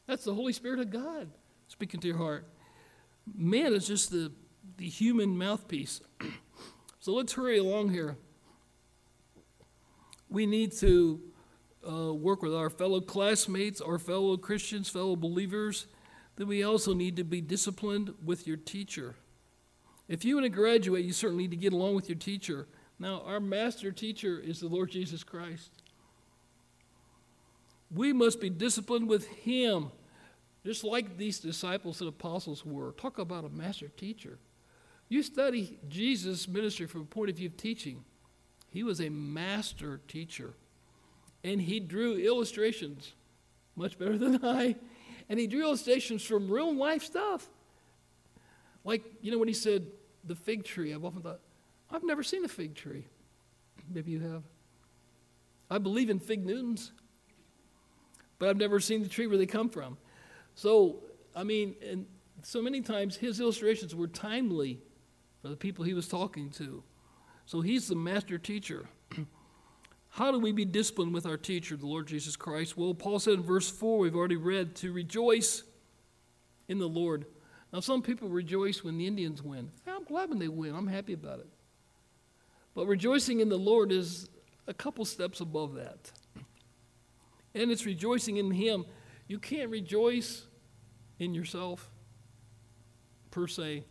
That's 0.07 0.25
the 0.25 0.35
Holy 0.35 0.53
Spirit 0.53 0.79
of 0.81 0.91
God 0.91 1.29
speaking 1.67 2.01
to 2.01 2.09
your 2.09 2.17
heart. 2.17 2.49
Man 3.37 3.75
is 3.75 3.87
just 3.87 4.11
the, 4.11 4.33
the 4.79 4.89
human 4.89 5.37
mouthpiece. 5.37 6.01
so 6.99 7.13
let's 7.13 7.35
hurry 7.35 7.59
along 7.59 7.91
here. 7.91 8.17
We 10.31 10.47
need 10.47 10.73
to 10.79 11.21
uh, 11.89 12.15
work 12.15 12.43
with 12.43 12.55
our 12.55 12.71
fellow 12.71 13.01
classmates, 13.01 13.81
our 13.81 13.99
fellow 13.99 14.37
Christians, 14.37 14.89
fellow 14.89 15.17
believers. 15.17 15.87
Then 16.37 16.49
we 16.49 16.63
also 16.63 16.95
need 16.95 17.17
to 17.17 17.25
be 17.25 17.41
disciplined 17.41 18.15
with 18.25 18.47
your 18.47 18.57
teacher. 18.57 19.17
If 20.09 20.25
you 20.25 20.37
want 20.37 20.45
to 20.45 20.51
graduate, 20.51 21.05
you 21.05 21.13
certainly 21.13 21.45
need 21.45 21.51
to 21.51 21.57
get 21.57 21.73
along 21.73 21.95
with 21.95 22.09
your 22.09 22.19
teacher. 22.19 22.67
Now, 22.99 23.23
our 23.27 23.41
master 23.41 23.93
teacher 23.93 24.39
is 24.39 24.61
the 24.61 24.69
Lord 24.69 24.91
Jesus 24.91 25.23
Christ. 25.23 25.71
We 27.95 28.13
must 28.13 28.41
be 28.41 28.51
disciplined 28.51 29.09
with 29.09 29.27
him, 29.29 29.91
just 30.65 30.83
like 30.83 31.17
these 31.17 31.39
disciples 31.39 32.01
and 32.01 32.09
apostles 32.09 32.65
were. 32.65 32.93
Talk 32.93 33.19
about 33.19 33.45
a 33.45 33.51
master 33.51 33.89
teacher. 33.89 34.39
You 35.09 35.23
study 35.23 35.79
Jesus' 35.89 36.49
ministry 36.49 36.87
from 36.87 37.03
a 37.03 37.07
point 37.07 37.31
of 37.31 37.37
view 37.37 37.49
of 37.49 37.57
teaching. 37.57 38.05
He 38.71 38.83
was 38.83 39.01
a 39.01 39.09
master 39.09 40.01
teacher. 40.09 40.55
And 41.45 41.61
he 41.63 41.81
drew 41.81 42.17
illustrations, 42.17 43.13
much 43.77 43.99
better 43.99 44.19
than 44.19 44.41
I. 44.45 44.77
And 45.29 45.39
he 45.39 45.47
drew 45.47 45.63
illustrations 45.63 46.23
from 46.23 46.51
real 46.51 46.75
life 46.75 47.05
stuff. 47.05 47.47
Like, 48.85 49.05
you 49.21 49.31
know, 49.31 49.39
when 49.39 49.49
he 49.49 49.55
said, 49.55 49.87
the 50.29 50.35
fig 50.35 50.65
tree, 50.65 50.95
I've 50.95 51.05
often 51.05 51.23
thought, 51.23 51.41
I've 51.91 52.05
never 52.05 52.23
seen 52.23 52.45
a 52.45 52.49
fig 52.49 52.75
tree. 52.75 53.07
Maybe 53.93 54.13
you 54.13 54.21
have. 54.21 54.43
I 55.71 55.79
believe 55.79 56.11
in 56.11 56.19
fig 56.19 56.45
Newtons, 56.45 56.93
but 58.39 58.49
I've 58.49 58.57
never 58.57 58.81
seen 58.81 59.03
the 59.03 59.09
tree 59.09 59.27
where 59.27 59.39
they 59.39 59.47
come 59.47 59.69
from. 59.69 59.97
So, 60.55 61.01
I 61.35 61.45
mean, 61.45 61.75
and 61.89 62.07
so 62.43 62.63
many 62.63 62.81
times 62.81 63.17
his 63.17 63.41
illustrations 63.41 63.95
were 63.95 64.07
timely 64.07 64.81
for 65.43 65.49
the 65.49 65.57
people 65.57 65.85
he 65.85 65.95
was 65.95 66.09
talking 66.09 66.51
to. 66.51 66.83
So 67.47 67.61
he's 67.61 67.89
the 67.89 67.97
master 67.97 68.39
teacher. 68.39 68.89
How 70.11 70.33
do 70.33 70.39
we 70.39 70.53
be 70.53 70.65
disciplined 70.65 71.15
with 71.15 71.27
our 71.27 71.37
teacher, 71.37 71.77
the 71.77 71.87
Lord 71.87 72.07
Jesus 72.07 72.37
Christ? 72.37 72.77
Well, 72.77 72.95
Paul 72.95 73.19
said 73.19 73.35
in 73.35 73.43
verse 73.43 73.69
4, 73.69 73.99
we've 73.99 74.17
already 74.17 74.37
read, 74.37 74.75
to 74.77 74.93
rejoice 74.93 75.63
in 76.69 76.79
the 76.79 76.89
Lord. 76.89 77.27
Now, 77.73 77.81
some 77.81 78.03
people 78.03 78.29
rejoice 78.29 78.83
when 78.83 78.97
the 78.97 79.07
Indians 79.07 79.43
win. 79.43 79.71
Glad 80.09 80.31
when 80.31 80.39
they 80.39 80.49
win. 80.49 80.75
I'm 80.75 80.87
happy 80.87 81.13
about 81.13 81.41
it. 81.41 81.49
But 82.75 82.87
rejoicing 82.87 83.41
in 83.41 83.51
the 83.51 83.59
Lord 83.59 83.93
is 83.93 84.29
a 84.67 84.73
couple 84.73 85.05
steps 85.05 85.41
above 85.41 85.75
that. 85.75 86.11
And 87.55 87.71
it's 87.71 87.85
rejoicing 87.85 88.39
in 88.39 88.51
Him. 88.51 88.87
You 89.27 89.39
can't 89.39 89.69
rejoice 89.69 90.47
in 91.19 91.35
yourself, 91.35 91.91
per 93.31 93.47
se. 93.47 93.85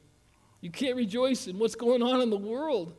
You 0.62 0.72
can't 0.72 0.96
rejoice 0.96 1.48
in 1.48 1.60
what's 1.60 1.76
going 1.76 2.02
on 2.02 2.22
in 2.22 2.30
the 2.32 2.38
world. 2.38 2.96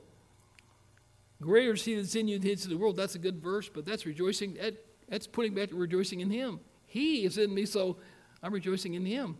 Greater 1.41 1.73
is 1.73 1.85
He 1.85 1.97
that's 1.97 2.15
in 2.15 2.29
you 2.29 2.39
than 2.39 2.51
in 2.51 2.69
the 2.69 2.77
world. 2.77 2.97
That's 2.97 3.17
a 3.17 3.19
good 3.19 3.43
verse, 3.43 3.69
but 3.69 3.85
that's 3.85 4.07
rejoicing. 4.07 4.55
That, 4.55 4.75
that's 5.09 5.27
putting 5.27 5.55
back 5.55 5.71
to 5.71 5.77
rejoicing 5.77 6.21
in 6.21 6.31
Him. 6.31 6.61
He 6.87 7.25
is 7.25 7.37
in 7.37 7.53
me, 7.53 7.67
so 7.67 7.99
I'm 8.43 8.53
rejoicing 8.53 8.95
in 8.95 9.05
Him. 9.05 9.39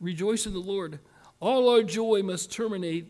Rejoice 0.00 0.46
in 0.46 0.52
the 0.52 0.60
Lord. 0.60 1.00
All 1.40 1.68
our 1.68 1.82
joy 1.82 2.22
must 2.22 2.52
terminate 2.52 3.06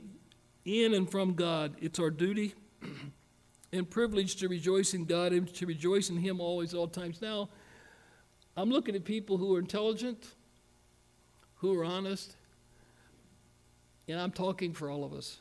in 0.65 0.95
and 0.95 1.11
from 1.11 1.35
God. 1.35 1.77
It's 1.81 1.99
our 1.99 2.11
duty 2.11 2.55
and 3.73 3.89
privilege 3.89 4.37
to 4.37 4.49
rejoice 4.49 4.95
in 4.95 5.05
God 5.05 5.33
and 5.33 5.53
to 5.55 5.67
rejoice 5.67 6.11
in 6.11 6.19
Him 6.19 6.41
always, 6.41 6.75
all 6.75 6.89
times. 6.89 7.23
Now, 7.23 7.49
I'm 8.57 8.71
looking 8.71 8.95
at 8.95 9.05
people 9.05 9.37
who 9.37 9.55
are 9.57 9.59
intelligent, 9.59 10.35
who 11.57 11.79
are 11.79 11.85
honest, 11.85 12.37
and 14.09 14.21
I'm 14.21 14.33
talking 14.33 14.73
for 14.73 14.91
all 14.91 15.05
of 15.05 15.13
us. 15.13 15.39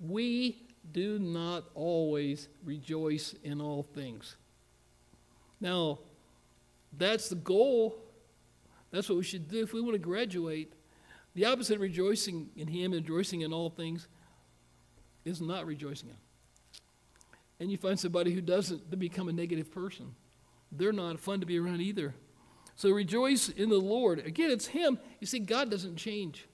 We 0.00 0.62
do 0.92 1.18
not 1.18 1.64
always 1.74 2.48
rejoice 2.64 3.34
in 3.42 3.60
all 3.60 3.82
things. 3.82 4.36
Now, 5.60 5.98
that's 6.92 7.28
the 7.28 7.34
goal 7.34 7.98
that's 8.90 9.08
what 9.08 9.18
we 9.18 9.24
should 9.24 9.48
do 9.48 9.62
if 9.62 9.72
we 9.72 9.80
want 9.80 9.94
to 9.94 9.98
graduate. 9.98 10.72
The 11.36 11.44
opposite 11.44 11.74
of 11.74 11.82
rejoicing 11.82 12.48
in 12.56 12.66
Him 12.66 12.94
and 12.94 13.06
rejoicing 13.06 13.42
in 13.42 13.52
all 13.52 13.68
things 13.68 14.08
is 15.26 15.42
not 15.42 15.66
rejoicing 15.66 16.08
in. 16.08 16.16
And 17.60 17.70
you 17.70 17.76
find 17.76 18.00
somebody 18.00 18.32
who 18.32 18.40
doesn't, 18.40 18.98
become 18.98 19.28
a 19.28 19.32
negative 19.34 19.70
person. 19.70 20.14
They're 20.72 20.94
not 20.94 21.20
fun 21.20 21.40
to 21.40 21.46
be 21.46 21.58
around 21.58 21.82
either. 21.82 22.14
So 22.74 22.88
rejoice 22.90 23.50
in 23.50 23.68
the 23.68 23.76
Lord. 23.76 24.20
Again, 24.20 24.50
it's 24.50 24.68
Him. 24.68 24.98
You 25.20 25.26
see, 25.26 25.38
God 25.38 25.70
doesn't 25.70 25.96
change. 25.96 26.48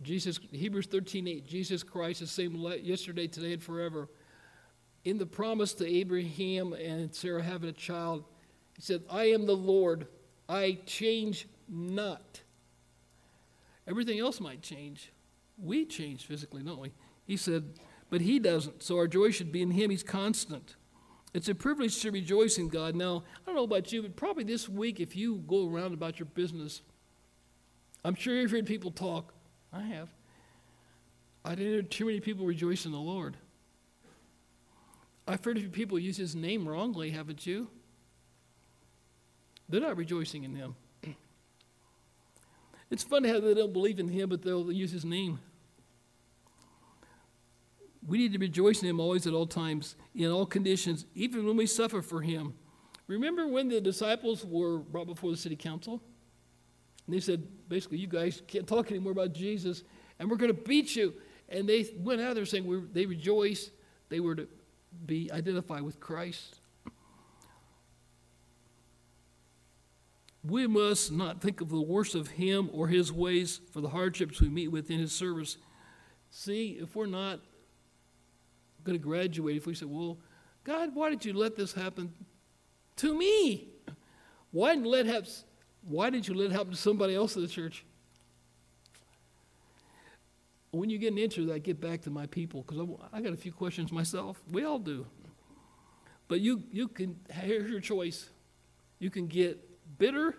Jesus, 0.00 0.40
Hebrews 0.50 0.86
13, 0.86 1.28
8, 1.28 1.46
Jesus 1.46 1.82
Christ, 1.82 2.20
the 2.20 2.26
same 2.26 2.56
yesterday, 2.82 3.26
today, 3.26 3.52
and 3.52 3.62
forever. 3.62 4.08
In 5.04 5.18
the 5.18 5.26
promise 5.26 5.74
to 5.74 5.86
Abraham 5.86 6.72
and 6.72 7.14
Sarah 7.14 7.42
having 7.42 7.68
a 7.68 7.74
child, 7.74 8.24
he 8.74 8.80
said, 8.80 9.02
I 9.10 9.24
am 9.24 9.44
the 9.44 9.56
Lord, 9.56 10.06
I 10.48 10.78
change 10.86 11.46
not. 11.68 12.40
Everything 13.88 14.18
else 14.18 14.40
might 14.40 14.62
change. 14.62 15.12
We 15.58 15.84
change 15.84 16.24
physically, 16.26 16.62
don't 16.62 16.80
we? 16.80 16.92
He 17.26 17.36
said, 17.36 17.78
but 18.08 18.20
he 18.20 18.38
doesn't. 18.38 18.82
So 18.82 18.96
our 18.96 19.06
joy 19.06 19.30
should 19.30 19.52
be 19.52 19.62
in 19.62 19.70
him. 19.70 19.90
He's 19.90 20.02
constant. 20.02 20.76
It's 21.32 21.48
a 21.48 21.54
privilege 21.54 22.00
to 22.02 22.10
rejoice 22.10 22.58
in 22.58 22.68
God. 22.68 22.96
Now, 22.96 23.22
I 23.42 23.46
don't 23.46 23.54
know 23.54 23.64
about 23.64 23.92
you, 23.92 24.02
but 24.02 24.16
probably 24.16 24.44
this 24.44 24.68
week, 24.68 24.98
if 24.98 25.14
you 25.14 25.36
go 25.46 25.68
around 25.68 25.94
about 25.94 26.18
your 26.18 26.26
business, 26.26 26.82
I'm 28.04 28.14
sure 28.14 28.34
you've 28.34 28.50
heard 28.50 28.66
people 28.66 28.90
talk. 28.90 29.32
I 29.72 29.82
have. 29.82 30.08
I 31.44 31.54
didn't 31.54 31.72
hear 31.72 31.82
too 31.82 32.06
many 32.06 32.20
people 32.20 32.46
rejoice 32.46 32.84
in 32.84 32.92
the 32.92 32.98
Lord. 32.98 33.36
I've 35.28 35.44
heard 35.44 35.56
a 35.56 35.60
few 35.60 35.70
people 35.70 35.98
use 35.98 36.16
his 36.16 36.34
name 36.34 36.66
wrongly, 36.66 37.10
haven't 37.10 37.46
you? 37.46 37.68
They're 39.68 39.80
not 39.80 39.96
rejoicing 39.96 40.42
in 40.42 40.56
him. 40.56 40.74
It's 42.90 43.04
funny 43.04 43.28
how 43.28 43.40
they 43.40 43.54
don't 43.54 43.72
believe 43.72 44.00
in 44.00 44.08
him, 44.08 44.28
but 44.28 44.42
they'll 44.42 44.72
use 44.72 44.90
his 44.90 45.04
name. 45.04 45.38
We 48.06 48.18
need 48.18 48.32
to 48.32 48.38
rejoice 48.38 48.82
in 48.82 48.88
him 48.88 48.98
always 48.98 49.26
at 49.26 49.34
all 49.34 49.46
times, 49.46 49.94
in 50.14 50.30
all 50.30 50.46
conditions, 50.46 51.06
even 51.14 51.46
when 51.46 51.56
we 51.56 51.66
suffer 51.66 52.02
for 52.02 52.20
him. 52.20 52.54
Remember 53.06 53.46
when 53.46 53.68
the 53.68 53.80
disciples 53.80 54.44
were 54.44 54.78
brought 54.78 55.06
before 55.06 55.30
the 55.30 55.36
city 55.36 55.56
council? 55.56 56.00
And 57.06 57.14
they 57.14 57.20
said, 57.20 57.46
basically, 57.68 57.98
you 57.98 58.06
guys 58.06 58.42
can't 58.46 58.66
talk 58.66 58.90
anymore 58.90 59.12
about 59.12 59.32
Jesus, 59.32 59.82
and 60.18 60.30
we're 60.30 60.36
going 60.36 60.54
to 60.54 60.62
beat 60.62 60.96
you. 60.96 61.14
And 61.48 61.68
they 61.68 61.90
went 61.98 62.20
out 62.20 62.36
there 62.36 62.46
saying 62.46 62.88
they 62.92 63.06
rejoiced. 63.06 63.70
They 64.08 64.20
were 64.20 64.36
to 64.36 64.48
be 65.06 65.30
identified 65.32 65.82
with 65.82 65.98
Christ. 65.98 66.59
We 70.42 70.66
must 70.66 71.12
not 71.12 71.40
think 71.40 71.60
of 71.60 71.68
the 71.68 71.80
worst 71.80 72.14
of 72.14 72.28
him 72.28 72.70
or 72.72 72.88
his 72.88 73.12
ways 73.12 73.60
for 73.72 73.80
the 73.80 73.90
hardships 73.90 74.40
we 74.40 74.48
meet 74.48 74.68
with 74.68 74.90
in 74.90 74.98
his 74.98 75.12
service. 75.12 75.58
See, 76.30 76.78
if 76.80 76.96
we're 76.96 77.06
not 77.06 77.40
going 78.84 78.98
to 78.98 79.02
graduate, 79.02 79.56
if 79.56 79.66
we 79.66 79.74
say, 79.74 79.86
Well, 79.86 80.18
God, 80.64 80.94
why 80.94 81.10
did 81.10 81.24
you 81.24 81.34
let 81.34 81.56
this 81.56 81.72
happen 81.72 82.12
to 82.96 83.16
me? 83.16 83.68
Why 84.50 84.74
didn't 84.74 84.86
let 84.86 85.06
happen, 85.06 85.28
why 85.82 86.10
did 86.10 86.26
you 86.26 86.34
let 86.34 86.50
it 86.50 86.52
happen 86.52 86.70
to 86.70 86.76
somebody 86.76 87.14
else 87.14 87.36
in 87.36 87.42
the 87.42 87.48
church? 87.48 87.84
When 90.72 90.88
you 90.88 90.98
get 90.98 91.12
an 91.12 91.18
answer 91.18 91.44
that, 91.46 91.64
get 91.64 91.80
back 91.80 92.02
to 92.02 92.10
my 92.10 92.26
people 92.26 92.62
because 92.62 92.88
I, 93.12 93.18
I 93.18 93.20
got 93.20 93.32
a 93.32 93.36
few 93.36 93.52
questions 93.52 93.90
myself. 93.90 94.40
We 94.50 94.64
all 94.64 94.78
do. 94.78 95.06
But 96.28 96.40
you, 96.40 96.62
you 96.70 96.86
can, 96.86 97.16
here's 97.28 97.68
your 97.68 97.80
choice. 97.80 98.30
You 99.00 99.10
can 99.10 99.26
get 99.26 99.58
bitter 100.00 100.34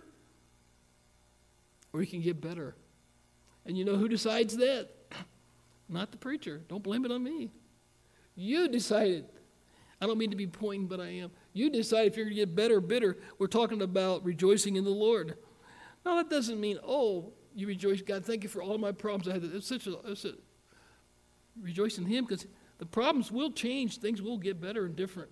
or 1.93 2.01
you 2.01 2.07
can 2.07 2.21
get 2.21 2.41
better. 2.41 2.75
And 3.65 3.77
you 3.77 3.85
know 3.85 3.95
who 3.95 4.09
decides 4.09 4.57
that? 4.57 4.89
Not 5.89 6.11
the 6.11 6.17
preacher. 6.17 6.61
Don't 6.67 6.83
blame 6.83 7.05
it 7.05 7.11
on 7.11 7.23
me. 7.23 7.51
You 8.35 8.67
decided. 8.67 9.25
I 10.01 10.07
don't 10.07 10.17
mean 10.17 10.31
to 10.31 10.35
be 10.35 10.47
pointing, 10.47 10.87
but 10.87 10.99
I 10.99 11.09
am. 11.09 11.31
You 11.53 11.69
decide 11.69 12.07
if 12.07 12.17
you're 12.17 12.25
going 12.25 12.35
to 12.35 12.41
get 12.41 12.55
better 12.55 12.77
or 12.77 12.81
bitter. 12.81 13.17
We're 13.37 13.47
talking 13.47 13.81
about 13.81 14.25
rejoicing 14.25 14.77
in 14.77 14.83
the 14.83 14.89
Lord. 14.89 15.37
Now, 16.03 16.15
that 16.15 16.29
doesn't 16.29 16.59
mean, 16.59 16.79
oh, 16.83 17.33
you 17.53 17.67
rejoice, 17.67 18.01
God, 18.01 18.25
thank 18.25 18.43
you 18.43 18.49
for 18.49 18.63
all 18.63 18.77
my 18.79 18.91
problems. 18.91 19.27
I 19.27 19.33
had 19.33 19.43
it's 19.53 19.67
such 19.67 19.85
a, 19.85 19.95
it's 20.05 20.25
a 20.25 20.33
rejoice 21.61 21.99
in 21.99 22.05
Him 22.05 22.25
because 22.25 22.47
the 22.79 22.85
problems 22.85 23.31
will 23.31 23.51
change, 23.51 23.99
things 23.99 24.21
will 24.21 24.39
get 24.39 24.59
better 24.59 24.85
and 24.85 24.95
different. 24.95 25.29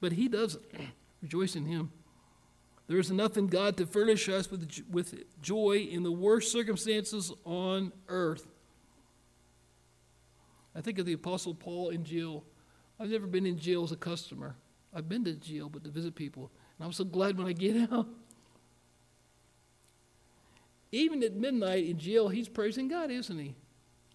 But 0.00 0.12
He 0.12 0.28
doesn't. 0.28 0.62
rejoice 1.22 1.56
in 1.56 1.64
Him. 1.64 1.90
There 2.88 2.98
is 2.98 3.10
enough 3.10 3.36
in 3.36 3.48
God 3.48 3.76
to 3.78 3.86
furnish 3.86 4.28
us 4.28 4.50
with, 4.50 4.70
with 4.90 5.24
joy 5.42 5.88
in 5.90 6.02
the 6.02 6.12
worst 6.12 6.52
circumstances 6.52 7.32
on 7.44 7.92
earth. 8.08 8.46
I 10.74 10.80
think 10.80 10.98
of 10.98 11.06
the 11.06 11.14
Apostle 11.14 11.54
Paul 11.54 11.90
in 11.90 12.04
jail. 12.04 12.44
I've 13.00 13.10
never 13.10 13.26
been 13.26 13.46
in 13.46 13.58
jail 13.58 13.82
as 13.82 13.92
a 13.92 13.96
customer. 13.96 14.56
I've 14.94 15.08
been 15.08 15.24
to 15.24 15.34
jail, 15.34 15.68
but 15.68 15.84
to 15.84 15.90
visit 15.90 16.14
people. 16.14 16.50
And 16.78 16.86
I'm 16.86 16.92
so 16.92 17.04
glad 17.04 17.36
when 17.36 17.46
I 17.46 17.52
get 17.52 17.76
out. 17.92 18.06
Even 20.92 21.22
at 21.24 21.34
midnight 21.34 21.86
in 21.86 21.98
jail, 21.98 22.28
he's 22.28 22.48
praising 22.48 22.88
God, 22.88 23.10
isn't 23.10 23.38
he? 23.38 23.56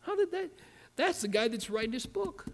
How 0.01 0.15
did 0.15 0.31
that? 0.31 0.49
That's 0.95 1.21
the 1.21 1.27
guy 1.27 1.47
that's 1.47 1.69
writing 1.69 1.91
this 1.91 2.05
book. 2.05 2.45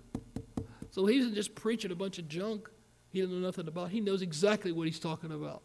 So 0.91 1.06
he 1.06 1.19
isn't 1.19 1.36
just 1.36 1.53
preaching 1.53 1.91
a 1.91 1.95
bunch 1.95 2.17
of 2.17 2.27
junk 2.27 2.69
he 3.10 3.21
doesn't 3.21 3.41
know 3.41 3.47
nothing 3.47 3.67
about. 3.67 3.89
He 3.89 3.99
knows 3.99 4.21
exactly 4.21 4.71
what 4.71 4.86
he's 4.86 4.99
talking 4.99 5.32
about. 5.32 5.63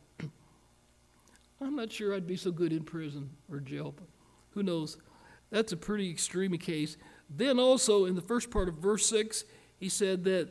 I'm 1.64 1.76
not 1.76 1.92
sure 1.92 2.14
I'd 2.14 2.26
be 2.26 2.36
so 2.36 2.50
good 2.50 2.72
in 2.72 2.84
prison 2.84 3.30
or 3.50 3.60
jail, 3.60 3.94
but 3.96 4.06
who 4.50 4.62
knows? 4.62 4.96
That's 5.50 5.72
a 5.72 5.76
pretty 5.76 6.10
extreme 6.10 6.56
case. 6.58 6.96
Then 7.28 7.58
also 7.58 8.04
in 8.04 8.14
the 8.14 8.22
first 8.22 8.50
part 8.50 8.68
of 8.68 8.76
verse 8.76 9.06
6, 9.06 9.44
he 9.78 9.88
said 9.88 10.24
that 10.24 10.48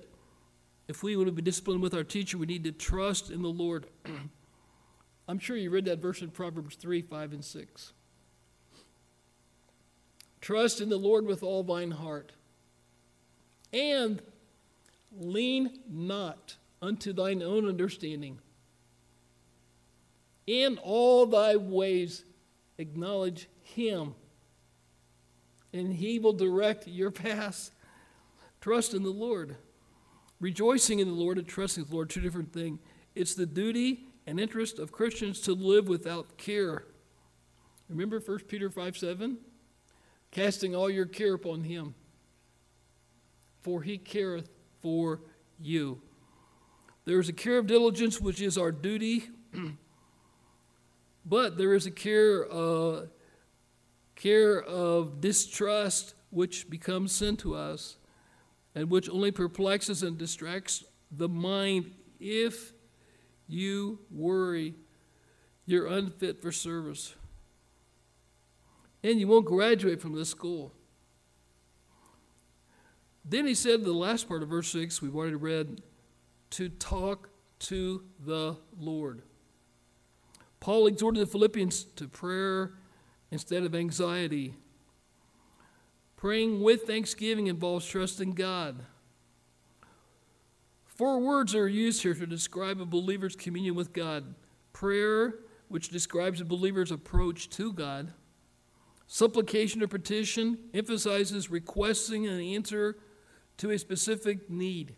if 0.88 1.04
we 1.04 1.15
want 1.15 1.28
to 1.28 1.32
be 1.32 1.41
disciplined 1.41 1.82
with 1.82 1.93
our 1.93 2.04
teacher, 2.04 2.38
we 2.38 2.45
need 2.45 2.63
to 2.65 2.71
trust 2.71 3.32
in 3.32 3.41
the 3.41 3.50
Lord. 3.50 3.88
I'm 5.28 5.39
sure 5.39 5.56
you 5.56 5.69
read 5.69 5.86
that 5.86 6.02
verse 6.02 6.21
in 6.21 6.30
Proverbs 6.30 6.76
3, 6.76 7.02
5, 7.02 7.34
and 7.34 7.45
6. 7.45 7.93
Trust 10.41 10.82
in 10.82 10.89
the 10.89 10.97
Lord 10.97 11.26
with 11.26 11.43
all 11.43 11.63
thine 11.63 11.91
heart, 11.91 12.34
and 13.71 14.21
lean 15.17 15.80
not 15.88 16.58
unto 16.82 17.13
thine 17.13 17.41
own 17.41 17.67
understanding. 17.67 18.39
In 20.51 20.77
all 20.79 21.25
thy 21.27 21.55
ways 21.55 22.25
acknowledge 22.77 23.47
him, 23.63 24.15
and 25.71 25.93
he 25.93 26.19
will 26.19 26.33
direct 26.33 26.89
your 26.89 27.09
paths. 27.09 27.71
Trust 28.59 28.93
in 28.93 29.01
the 29.01 29.11
Lord. 29.11 29.55
Rejoicing 30.41 30.99
in 30.99 31.07
the 31.07 31.13
Lord 31.13 31.37
and 31.37 31.47
trusting 31.47 31.85
the 31.85 31.95
Lord, 31.95 32.09
two 32.09 32.19
different 32.19 32.51
things. 32.51 32.81
It's 33.15 33.33
the 33.33 33.45
duty 33.45 34.03
and 34.27 34.41
interest 34.41 34.77
of 34.77 34.91
Christians 34.91 35.39
to 35.39 35.53
live 35.53 35.87
without 35.87 36.35
care. 36.35 36.83
Remember 37.87 38.19
1 38.19 38.39
Peter 38.39 38.69
5 38.69 38.97
7? 38.97 39.37
Casting 40.31 40.75
all 40.75 40.89
your 40.89 41.05
care 41.05 41.35
upon 41.35 41.63
him, 41.63 41.95
for 43.61 43.83
he 43.83 43.97
careth 43.97 44.49
for 44.81 45.21
you. 45.61 46.01
There 47.05 47.21
is 47.21 47.29
a 47.29 47.33
care 47.33 47.57
of 47.57 47.67
diligence, 47.67 48.19
which 48.19 48.41
is 48.41 48.57
our 48.57 48.73
duty, 48.73 49.29
but 51.25 51.57
there 51.57 51.73
is 51.73 51.86
a 51.86 51.91
care, 51.91 52.51
uh, 52.51 53.05
care 54.15 54.62
of 54.62 55.21
distrust, 55.21 56.15
which 56.29 56.69
becomes 56.69 57.12
sin 57.12 57.38
to 57.38 57.55
us, 57.55 57.97
and 58.73 58.89
which 58.89 59.10
only 59.10 59.31
perplexes 59.31 60.03
and 60.03 60.17
distracts 60.17 60.84
the 61.12 61.27
mind 61.27 61.91
if 62.19 62.73
you 63.47 63.99
worry, 64.10 64.75
you're 65.65 65.88
unfit 65.88 66.41
for 66.41 66.51
service. 66.51 67.15
And 69.03 69.19
you 69.19 69.27
won't 69.27 69.45
graduate 69.45 70.01
from 70.01 70.13
this 70.13 70.29
school. 70.29 70.73
Then 73.25 73.45
he 73.45 73.55
said, 73.55 73.84
the 73.84 73.93
last 73.93 74.27
part 74.27 74.41
of 74.43 74.49
verse 74.49 74.69
6, 74.69 75.01
we've 75.01 75.15
already 75.15 75.36
read, 75.36 75.81
to 76.51 76.69
talk 76.69 77.29
to 77.60 78.04
the 78.25 78.58
Lord. 78.79 79.23
Paul 80.62 80.87
exhorted 80.87 81.21
the 81.21 81.25
Philippians 81.25 81.83
to 81.95 82.07
prayer 82.07 82.73
instead 83.31 83.63
of 83.63 83.75
anxiety. 83.75 84.53
Praying 86.15 86.62
with 86.62 86.83
thanksgiving 86.83 87.47
involves 87.47 87.85
trusting 87.85 88.33
God. 88.33 88.85
Four 90.85 91.19
words 91.19 91.55
are 91.55 91.67
used 91.67 92.03
here 92.03 92.13
to 92.13 92.27
describe 92.27 92.79
a 92.79 92.85
believer's 92.85 93.35
communion 93.35 93.73
with 93.73 93.91
God 93.91 94.35
prayer, 94.71 95.39
which 95.67 95.89
describes 95.89 96.39
a 96.39 96.45
believer's 96.45 96.91
approach 96.91 97.49
to 97.49 97.73
God, 97.73 98.13
supplication 99.07 99.81
or 99.81 99.87
petition 99.87 100.59
emphasizes 100.75 101.49
requesting 101.49 102.27
an 102.27 102.39
answer 102.39 102.97
to 103.57 103.71
a 103.71 103.79
specific 103.79 104.47
need. 104.47 104.95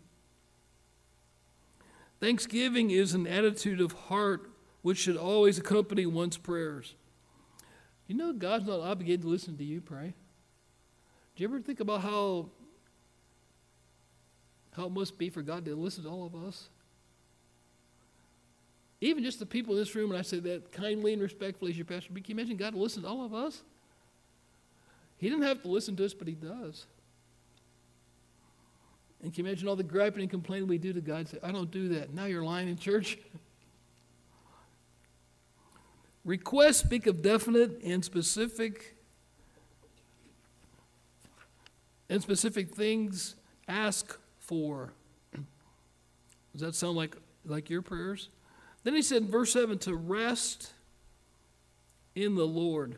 Thanksgiving 2.20 2.90
is 2.90 3.14
an 3.14 3.26
attitude 3.26 3.80
of 3.80 3.92
heart 3.92 4.50
which 4.84 4.98
should 4.98 5.16
always 5.16 5.58
accompany 5.58 6.06
one's 6.06 6.36
prayers. 6.36 6.94
You 8.06 8.14
know, 8.14 8.32
God's 8.32 8.66
not 8.66 8.80
obligated 8.80 9.22
to 9.22 9.28
listen 9.28 9.56
to 9.56 9.64
you 9.64 9.80
pray. 9.80 10.14
Do 11.34 11.42
you 11.42 11.48
ever 11.48 11.60
think 11.60 11.80
about 11.80 12.02
how 12.02 12.50
how 14.76 14.86
it 14.86 14.92
must 14.92 15.18
be 15.18 15.30
for 15.30 15.42
God 15.42 15.64
to 15.64 15.74
listen 15.74 16.04
to 16.04 16.10
all 16.10 16.26
of 16.26 16.34
us. 16.34 16.68
Even 19.00 19.22
just 19.22 19.38
the 19.38 19.46
people 19.46 19.74
in 19.74 19.80
this 19.80 19.94
room, 19.94 20.10
and 20.10 20.18
I 20.18 20.22
say 20.22 20.40
that 20.40 20.72
kindly 20.72 21.12
and 21.12 21.22
respectfully 21.22 21.70
as 21.70 21.76
your 21.76 21.84
pastor, 21.84 22.10
but 22.12 22.24
can 22.24 22.36
you 22.36 22.40
imagine 22.40 22.56
God 22.56 22.74
listen 22.74 23.02
to 23.02 23.08
all 23.08 23.24
of 23.24 23.34
us? 23.34 23.62
He 25.16 25.28
didn't 25.28 25.44
have 25.44 25.62
to 25.62 25.68
listen 25.68 25.94
to 25.96 26.04
us, 26.04 26.14
but 26.14 26.26
He 26.26 26.34
does. 26.34 26.86
And 29.22 29.32
can 29.32 29.44
you 29.44 29.48
imagine 29.48 29.68
all 29.68 29.76
the 29.76 29.82
griping 29.82 30.22
and 30.22 30.30
complaining 30.30 30.68
we 30.68 30.78
do 30.78 30.92
to 30.92 31.00
God? 31.00 31.28
Say, 31.28 31.38
I 31.42 31.52
don't 31.52 31.70
do 31.70 31.88
that. 31.90 32.12
Now 32.12 32.24
you're 32.24 32.44
lying 32.44 32.68
in 32.68 32.76
church. 32.76 33.18
Requests 36.24 36.78
speak 36.78 37.06
of 37.06 37.22
definite 37.22 37.82
and 37.82 38.04
specific 38.04 38.96
and 42.08 42.22
specific 42.22 42.74
things 42.74 43.34
ask 43.68 44.18
for. 44.38 44.92
Does 46.52 46.60
that 46.60 46.74
sound 46.74 46.96
like, 46.96 47.16
like 47.44 47.68
your 47.70 47.82
prayers? 47.82 48.28
Then 48.84 48.94
he 48.94 49.02
said 49.02 49.22
in 49.22 49.30
verse 49.30 49.52
7 49.52 49.78
to 49.80 49.94
rest 49.94 50.72
in 52.14 52.36
the 52.36 52.46
Lord. 52.46 52.96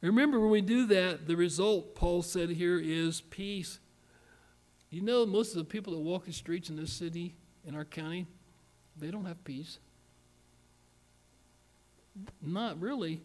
Remember, 0.00 0.40
when 0.40 0.50
we 0.50 0.62
do 0.62 0.86
that, 0.86 1.28
the 1.28 1.36
result, 1.36 1.94
Paul 1.94 2.22
said 2.22 2.50
here, 2.50 2.80
is 2.82 3.20
peace. 3.20 3.78
You 4.90 5.00
know, 5.00 5.24
most 5.26 5.52
of 5.52 5.58
the 5.58 5.64
people 5.64 5.92
that 5.92 6.00
walk 6.00 6.24
the 6.24 6.32
streets 6.32 6.70
in 6.70 6.76
this 6.76 6.92
city, 6.92 7.34
in 7.64 7.74
our 7.74 7.84
county, 7.84 8.26
they 8.96 9.10
don't 9.10 9.26
have 9.26 9.42
peace. 9.44 9.78
Not 12.40 12.80
really. 12.80 13.22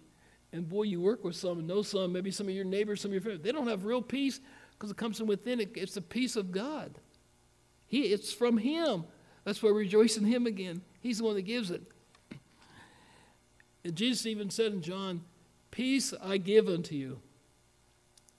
And 0.53 0.67
boy, 0.67 0.83
you 0.83 1.01
work 1.01 1.23
with 1.23 1.35
some 1.35 1.59
and 1.59 1.67
know 1.67 1.81
some, 1.81 2.13
maybe 2.13 2.31
some 2.31 2.47
of 2.47 2.53
your 2.53 2.65
neighbors, 2.65 3.01
some 3.01 3.09
of 3.09 3.13
your 3.13 3.21
friends, 3.21 3.41
they 3.43 3.51
don't 3.51 3.67
have 3.67 3.85
real 3.85 4.01
peace 4.01 4.39
because 4.71 4.91
it 4.91 4.97
comes 4.97 5.17
from 5.17 5.27
within. 5.27 5.59
It, 5.59 5.71
it's 5.75 5.95
the 5.95 6.01
peace 6.01 6.35
of 6.35 6.51
God. 6.51 6.97
He, 7.88 8.03
it's 8.03 8.33
from 8.33 8.57
Him. 8.57 9.05
That's 9.43 9.61
why 9.61 9.69
rejoice 9.69 10.17
in 10.17 10.25
Him 10.25 10.45
again. 10.45 10.81
He's 10.99 11.19
the 11.19 11.25
one 11.25 11.35
that 11.35 11.43
gives 11.43 11.71
it. 11.71 11.83
And 13.83 13.95
Jesus 13.95 14.25
even 14.25 14.49
said 14.49 14.73
in 14.73 14.81
John, 14.81 15.21
Peace 15.71 16.13
I 16.21 16.38
give 16.38 16.67
unto 16.67 16.95
you, 16.95 17.19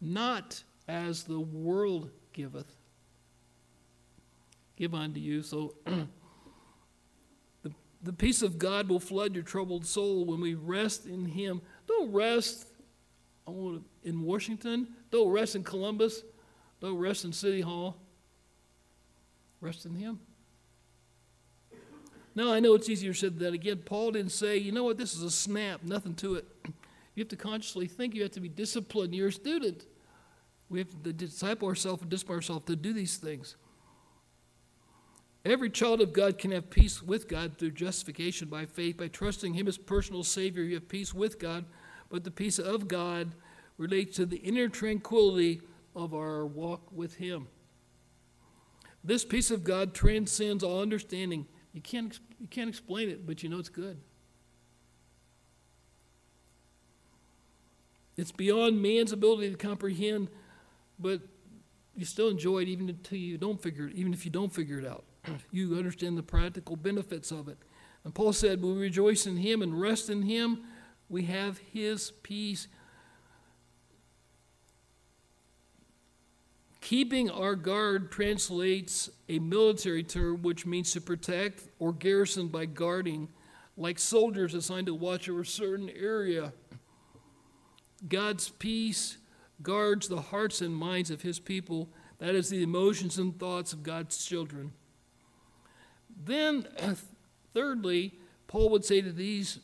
not 0.00 0.62
as 0.86 1.24
the 1.24 1.40
world 1.40 2.10
giveth. 2.32 2.74
Give 4.76 4.94
unto 4.94 5.20
you. 5.20 5.42
So 5.42 5.74
the, 8.02 8.12
peace 8.12 8.42
of 8.42 8.58
God 8.58 8.88
will 8.88 9.00
flood 9.00 9.34
your 9.34 9.44
troubled 9.44 9.86
soul 9.86 10.24
when 10.24 10.40
we 10.40 10.54
rest 10.54 11.06
in 11.06 11.24
Him. 11.24 11.60
Don't 11.86 12.12
rest 12.12 12.66
in 13.46 14.22
Washington. 14.22 14.88
Don't 15.10 15.30
rest 15.30 15.56
in 15.56 15.64
Columbus. 15.64 16.22
Don't 16.80 16.98
rest 16.98 17.24
in 17.24 17.32
City 17.32 17.60
Hall. 17.60 17.96
Rest 19.60 19.86
in 19.86 19.94
Him. 19.94 20.20
Now, 22.34 22.52
I 22.52 22.60
know 22.60 22.74
it's 22.74 22.88
easier 22.88 23.14
said 23.14 23.38
than 23.38 23.54
again. 23.54 23.78
Paul 23.84 24.12
didn't 24.12 24.30
say, 24.30 24.58
you 24.58 24.70
know 24.70 24.84
what, 24.84 24.96
this 24.96 25.12
is 25.12 25.22
a 25.22 25.30
snap, 25.30 25.82
nothing 25.82 26.14
to 26.16 26.36
it. 26.36 26.46
You 27.14 27.22
have 27.22 27.30
to 27.30 27.36
consciously 27.36 27.88
think, 27.88 28.14
you 28.14 28.22
have 28.22 28.30
to 28.30 28.40
be 28.40 28.48
disciplined. 28.48 29.12
You're 29.12 29.26
a 29.26 29.32
student. 29.32 29.86
We 30.68 30.78
have 30.78 31.02
to 31.02 31.12
disciple 31.12 31.66
ourselves 31.66 32.00
and 32.02 32.08
discipline 32.08 32.36
ourselves 32.36 32.66
to 32.66 32.76
do 32.76 32.92
these 32.92 33.16
things. 33.16 33.56
Every 35.48 35.70
child 35.70 36.02
of 36.02 36.12
God 36.12 36.36
can 36.36 36.50
have 36.50 36.68
peace 36.68 37.02
with 37.02 37.26
God 37.26 37.56
through 37.56 37.70
justification 37.70 38.48
by 38.48 38.66
faith. 38.66 38.98
By 38.98 39.08
trusting 39.08 39.54
Him 39.54 39.66
as 39.66 39.78
personal 39.78 40.22
Savior, 40.22 40.62
you 40.62 40.74
have 40.74 40.88
peace 40.88 41.14
with 41.14 41.38
God, 41.38 41.64
but 42.10 42.22
the 42.22 42.30
peace 42.30 42.58
of 42.58 42.86
God 42.86 43.34
relates 43.78 44.16
to 44.16 44.26
the 44.26 44.36
inner 44.36 44.68
tranquility 44.68 45.62
of 45.96 46.12
our 46.12 46.44
walk 46.44 46.92
with 46.92 47.14
Him. 47.14 47.48
This 49.02 49.24
peace 49.24 49.50
of 49.50 49.64
God 49.64 49.94
transcends 49.94 50.62
all 50.62 50.82
understanding. 50.82 51.46
You 51.72 51.80
can't, 51.80 52.18
you 52.38 52.46
can't 52.46 52.68
explain 52.68 53.08
it, 53.08 53.26
but 53.26 53.42
you 53.42 53.48
know 53.48 53.58
it's 53.58 53.70
good. 53.70 53.98
It's 58.18 58.32
beyond 58.32 58.82
man's 58.82 59.12
ability 59.12 59.50
to 59.50 59.56
comprehend, 59.56 60.28
but 60.98 61.22
you 61.96 62.04
still 62.04 62.28
enjoy 62.28 62.58
it 62.58 62.68
even 62.68 62.90
until 62.90 63.16
you 63.16 63.38
don't 63.38 63.62
figure 63.62 63.86
it, 63.86 63.94
even 63.94 64.12
if 64.12 64.26
you 64.26 64.30
don't 64.30 64.52
figure 64.52 64.78
it 64.78 64.86
out. 64.86 65.04
You 65.50 65.76
understand 65.76 66.16
the 66.16 66.22
practical 66.22 66.76
benefits 66.76 67.30
of 67.30 67.48
it. 67.48 67.58
And 68.04 68.14
Paul 68.14 68.32
said, 68.32 68.62
we 68.62 68.72
rejoice 68.72 69.26
in 69.26 69.36
him 69.36 69.62
and 69.62 69.80
rest 69.80 70.08
in 70.08 70.22
him. 70.22 70.62
We 71.08 71.24
have 71.24 71.58
his 71.58 72.12
peace. 72.22 72.68
Keeping 76.80 77.30
our 77.30 77.54
guard 77.54 78.10
translates 78.10 79.10
a 79.28 79.38
military 79.40 80.02
term 80.02 80.42
which 80.42 80.64
means 80.64 80.92
to 80.92 81.00
protect 81.00 81.64
or 81.78 81.92
garrison 81.92 82.48
by 82.48 82.64
guarding, 82.64 83.28
like 83.76 83.98
soldiers 83.98 84.54
assigned 84.54 84.86
to 84.86 84.94
watch 84.94 85.28
over 85.28 85.42
a 85.42 85.46
certain 85.46 85.90
area. 85.90 86.52
God's 88.08 88.48
peace 88.48 89.18
guards 89.60 90.08
the 90.08 90.20
hearts 90.20 90.60
and 90.60 90.74
minds 90.74 91.10
of 91.10 91.22
his 91.22 91.38
people. 91.38 91.90
That 92.18 92.34
is 92.34 92.48
the 92.48 92.62
emotions 92.62 93.18
and 93.18 93.38
thoughts 93.38 93.72
of 93.72 93.82
God's 93.82 94.24
children. 94.24 94.72
Then, 96.24 96.66
thirdly, 97.54 98.14
Paul 98.46 98.70
would 98.70 98.84
say 98.84 99.00
to 99.00 99.12
these 99.12 99.60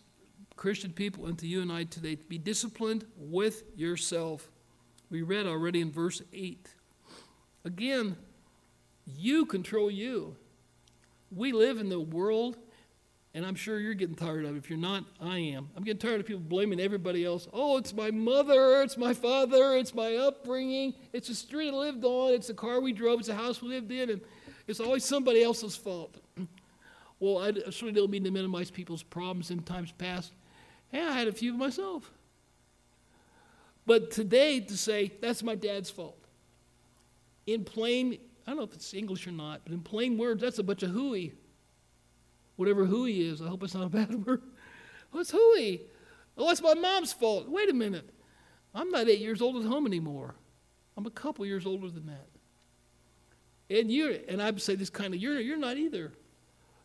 Christian 0.57 0.93
people 0.93 1.27
and 1.27 1.39
to 1.39 1.47
you 1.47 1.63
and 1.63 1.73
I 1.73 1.85
today 1.85 2.17
be 2.17 2.39
disciplined 2.39 3.05
with 3.17 3.65
yourself. 3.77 4.51
We 5.11 5.23
read 5.23 5.47
already 5.47 5.81
in 5.81 5.91
verse 5.91 6.23
8. 6.33 6.69
Again, 7.65 8.17
you 9.07 9.47
control 9.47 9.91
you. 9.91 10.37
We 11.31 11.53
live 11.53 11.79
in 11.79 11.89
the 11.89 12.01
world 12.01 12.57
and 13.35 13.45
I'm 13.45 13.57
sure 13.57 13.81
you're 13.81 13.95
getting 13.95 14.15
tired 14.15 14.45
of 14.45 14.55
it. 14.55 14.59
If 14.59 14.71
you're 14.71 14.79
not, 14.79 15.05
I 15.21 15.39
am. 15.39 15.69
I'm 15.77 15.83
getting 15.83 15.99
tired 15.99 16.21
of 16.21 16.27
people 16.27 16.41
blaming 16.41 16.79
everybody 16.79 17.25
else. 17.25 17.49
Oh, 17.53 17.77
it's 17.77 17.93
my 17.93 18.13
mother, 18.13 18.81
it's 18.83 18.97
my 18.97 19.13
father, 19.13 19.77
it's 19.77 19.93
my 19.93 20.15
upbringing, 20.15 20.95
it's 21.13 21.27
the 21.29 21.35
street 21.35 21.71
I 21.71 21.77
lived 21.77 22.05
on, 22.05 22.33
it's 22.33 22.47
the 22.47 22.55
car 22.55 22.81
we 22.81 22.93
drove, 22.93 23.19
it's 23.19 23.29
the 23.29 23.35
house 23.35 23.61
we 23.61 23.71
lived 23.71 23.91
in, 23.91 24.11
and 24.11 24.21
it's 24.69 24.79
always 24.79 25.05
somebody 25.05 25.43
else's 25.43 25.75
fault. 25.75 26.17
Well, 27.25 27.39
I 27.39 27.53
certainly 27.70 27.93
don't 27.93 28.11
mean 28.11 28.25
to 28.25 28.31
minimize 28.31 28.70
people's 28.70 29.03
problems 29.03 29.51
in 29.51 29.62
times 29.62 29.93
past. 29.93 30.33
Hey, 30.89 31.03
I 31.03 31.12
had 31.12 31.29
a 31.29 31.33
few 31.33 31.55
myself. 31.55 32.11
But 33.87 34.11
today, 34.11 34.61
to 34.61 34.77
say, 34.77 35.12
that's 35.20 35.43
my 35.43 35.55
dad's 35.55 35.91
fault. 35.91 36.18
In 37.47 37.64
plain, 37.64 38.18
I 38.47 38.51
don't 38.51 38.59
know 38.59 38.62
if 38.64 38.72
it's 38.72 38.95
English 38.95 39.27
or 39.27 39.33
not, 39.33 39.62
but 39.64 39.72
in 39.72 39.81
plain 39.81 40.16
words, 40.16 40.41
that's 40.41 40.59
a 40.59 40.62
bunch 40.62 40.83
of 40.83 40.91
hooey 40.91 41.35
whatever 42.57 42.85
hooey 42.85 43.22
is. 43.22 43.43
I 43.43 43.49
hope 43.49 43.62
it's 43.62 43.75
not 43.75 43.87
a 43.87 43.89
bad 43.91 44.27
word. 44.27 44.43
What's 45.11 45.31
hooey? 45.31 45.83
Oh, 46.37 46.51
it's 46.51 46.62
my 46.62 46.75
mom's 46.75 47.12
fault. 47.12 47.49
Wait 47.49 47.70
a 47.70 47.75
minute. 47.75 48.11
I'm 48.75 48.91
not 48.91 49.09
eight 49.09 49.20
years 49.20 49.41
old 49.41 49.57
at 49.57 49.68
home 49.68 49.87
anymore. 49.87 50.35
I'm 50.97 51.07
a 51.07 51.11
couple 51.11 51.47
years 51.47 51.66
older 51.66 51.89
than 51.89 52.07
that. 52.07 52.29
And 53.70 53.91
you 53.91 54.20
and 54.29 54.43
I'd 54.43 54.61
say 54.61 54.75
this 54.75 54.91
kind 54.91 55.14
of 55.14 55.20
you're 55.20 55.41
you're 55.41 55.57
not 55.57 55.77
either. 55.77 56.12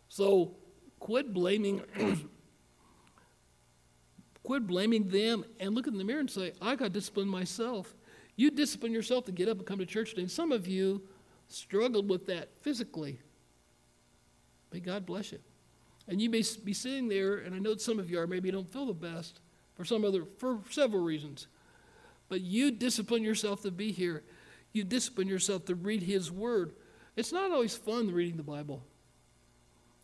So 0.10 0.56
quit 1.00 1.34
blaming 1.34 1.82
quit 4.44 4.68
blaming 4.68 5.08
them 5.08 5.46
and 5.60 5.76
look 5.76 5.88
in 5.88 5.98
the 5.98 6.04
mirror 6.04 6.20
and 6.20 6.30
say, 6.30 6.54
I 6.62 6.76
got 6.76 6.92
disciplined 6.92 7.30
myself. 7.30 7.96
You 8.36 8.50
discipline 8.52 8.92
yourself 8.92 9.26
to 9.26 9.32
get 9.32 9.48
up 9.48 9.58
and 9.58 9.66
come 9.66 9.80
to 9.80 9.86
church 9.86 10.12
today. 10.12 10.24
And 10.24 10.32
some 10.32 10.52
of 10.52 10.68
you 10.68 11.04
struggled 11.48 12.10
with 12.10 12.26
that 12.28 12.50
physically. 12.62 13.20
May 14.72 14.80
God 14.80 15.06
bless 15.06 15.32
you. 15.32 15.40
And 16.08 16.20
you 16.22 16.30
may 16.30 16.44
be 16.64 16.74
sitting 16.74 17.08
there, 17.08 17.38
and 17.38 17.54
I 17.54 17.60
know 17.60 17.76
some 17.76 18.00
of 18.00 18.10
you 18.10 18.20
are, 18.20 18.26
maybe 18.26 18.48
you 18.48 18.52
don't 18.52 18.72
feel 18.72 18.88
the 18.88 18.94
best 18.94 19.40
for 19.76 19.86
some 19.86 20.04
other, 20.04 20.26
for 20.38 20.60
several 20.70 21.04
reasons. 21.04 21.48
But 22.30 22.42
you 22.42 22.72
discipline 22.72 23.24
yourself 23.24 23.62
to 23.64 23.72
be 23.72 23.92
here. 23.92 24.24
You 24.74 24.84
discipline 24.84 25.28
yourself 25.28 25.66
to 25.66 25.76
read 25.76 26.02
His 26.02 26.32
Word. 26.32 26.74
It's 27.16 27.32
not 27.32 27.52
always 27.52 27.76
fun 27.76 28.12
reading 28.12 28.38
the 28.38 28.44
Bible. 28.44 28.84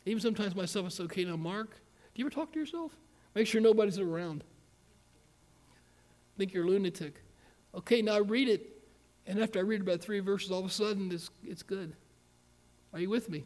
Even 0.05 0.21
sometimes 0.21 0.55
myself, 0.55 0.85
I 0.85 0.89
say, 0.89 1.03
okay, 1.03 1.25
now, 1.25 1.35
Mark, 1.35 1.71
do 2.13 2.21
you 2.21 2.25
ever 2.25 2.33
talk 2.33 2.53
to 2.53 2.59
yourself? 2.59 2.91
Make 3.33 3.47
sure 3.47 3.59
nobody's 3.59 3.99
around. 3.99 4.43
Think 6.37 6.53
you're 6.53 6.65
a 6.65 6.67
lunatic. 6.67 7.21
Okay, 7.73 8.01
now 8.01 8.19
read 8.19 8.47
it. 8.47 8.71
And 9.27 9.41
after 9.41 9.59
I 9.59 9.63
read 9.63 9.81
about 9.81 10.01
three 10.01 10.19
verses, 10.19 10.51
all 10.51 10.59
of 10.59 10.65
a 10.65 10.69
sudden 10.69 11.11
it's, 11.11 11.29
it's 11.43 11.63
good. 11.63 11.95
Are 12.93 12.99
you 12.99 13.09
with 13.09 13.29
me? 13.29 13.45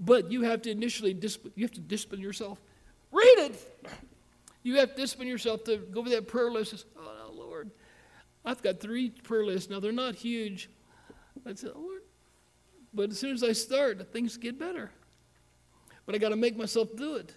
But 0.00 0.32
you 0.32 0.42
have 0.42 0.62
to 0.62 0.70
initially 0.70 1.16
you 1.54 1.64
have 1.64 1.72
to 1.72 1.80
discipline 1.80 2.20
yourself. 2.20 2.60
Read 3.12 3.38
it. 3.38 3.88
You 4.64 4.78
have 4.78 4.94
to 4.94 5.00
discipline 5.00 5.28
yourself 5.28 5.62
to 5.64 5.76
go 5.76 6.00
over 6.00 6.10
that 6.10 6.26
prayer 6.26 6.50
list. 6.50 6.84
oh, 6.98 7.28
no, 7.28 7.32
Lord, 7.32 7.70
I've 8.44 8.60
got 8.62 8.80
three 8.80 9.10
prayer 9.10 9.44
lists. 9.44 9.70
Now, 9.70 9.78
they're 9.78 9.92
not 9.92 10.14
huge. 10.16 10.68
I 11.46 11.54
said, 11.54 11.70
oh, 11.74 11.80
Lord, 11.80 12.02
but 12.92 13.10
as 13.10 13.18
soon 13.18 13.34
as 13.34 13.44
I 13.44 13.52
start, 13.52 14.12
things 14.12 14.36
get 14.36 14.58
better. 14.58 14.90
But 16.06 16.14
I 16.14 16.18
got 16.18 16.30
to 16.30 16.36
make 16.36 16.56
myself 16.56 16.94
do 16.96 17.16
it. 17.16 17.32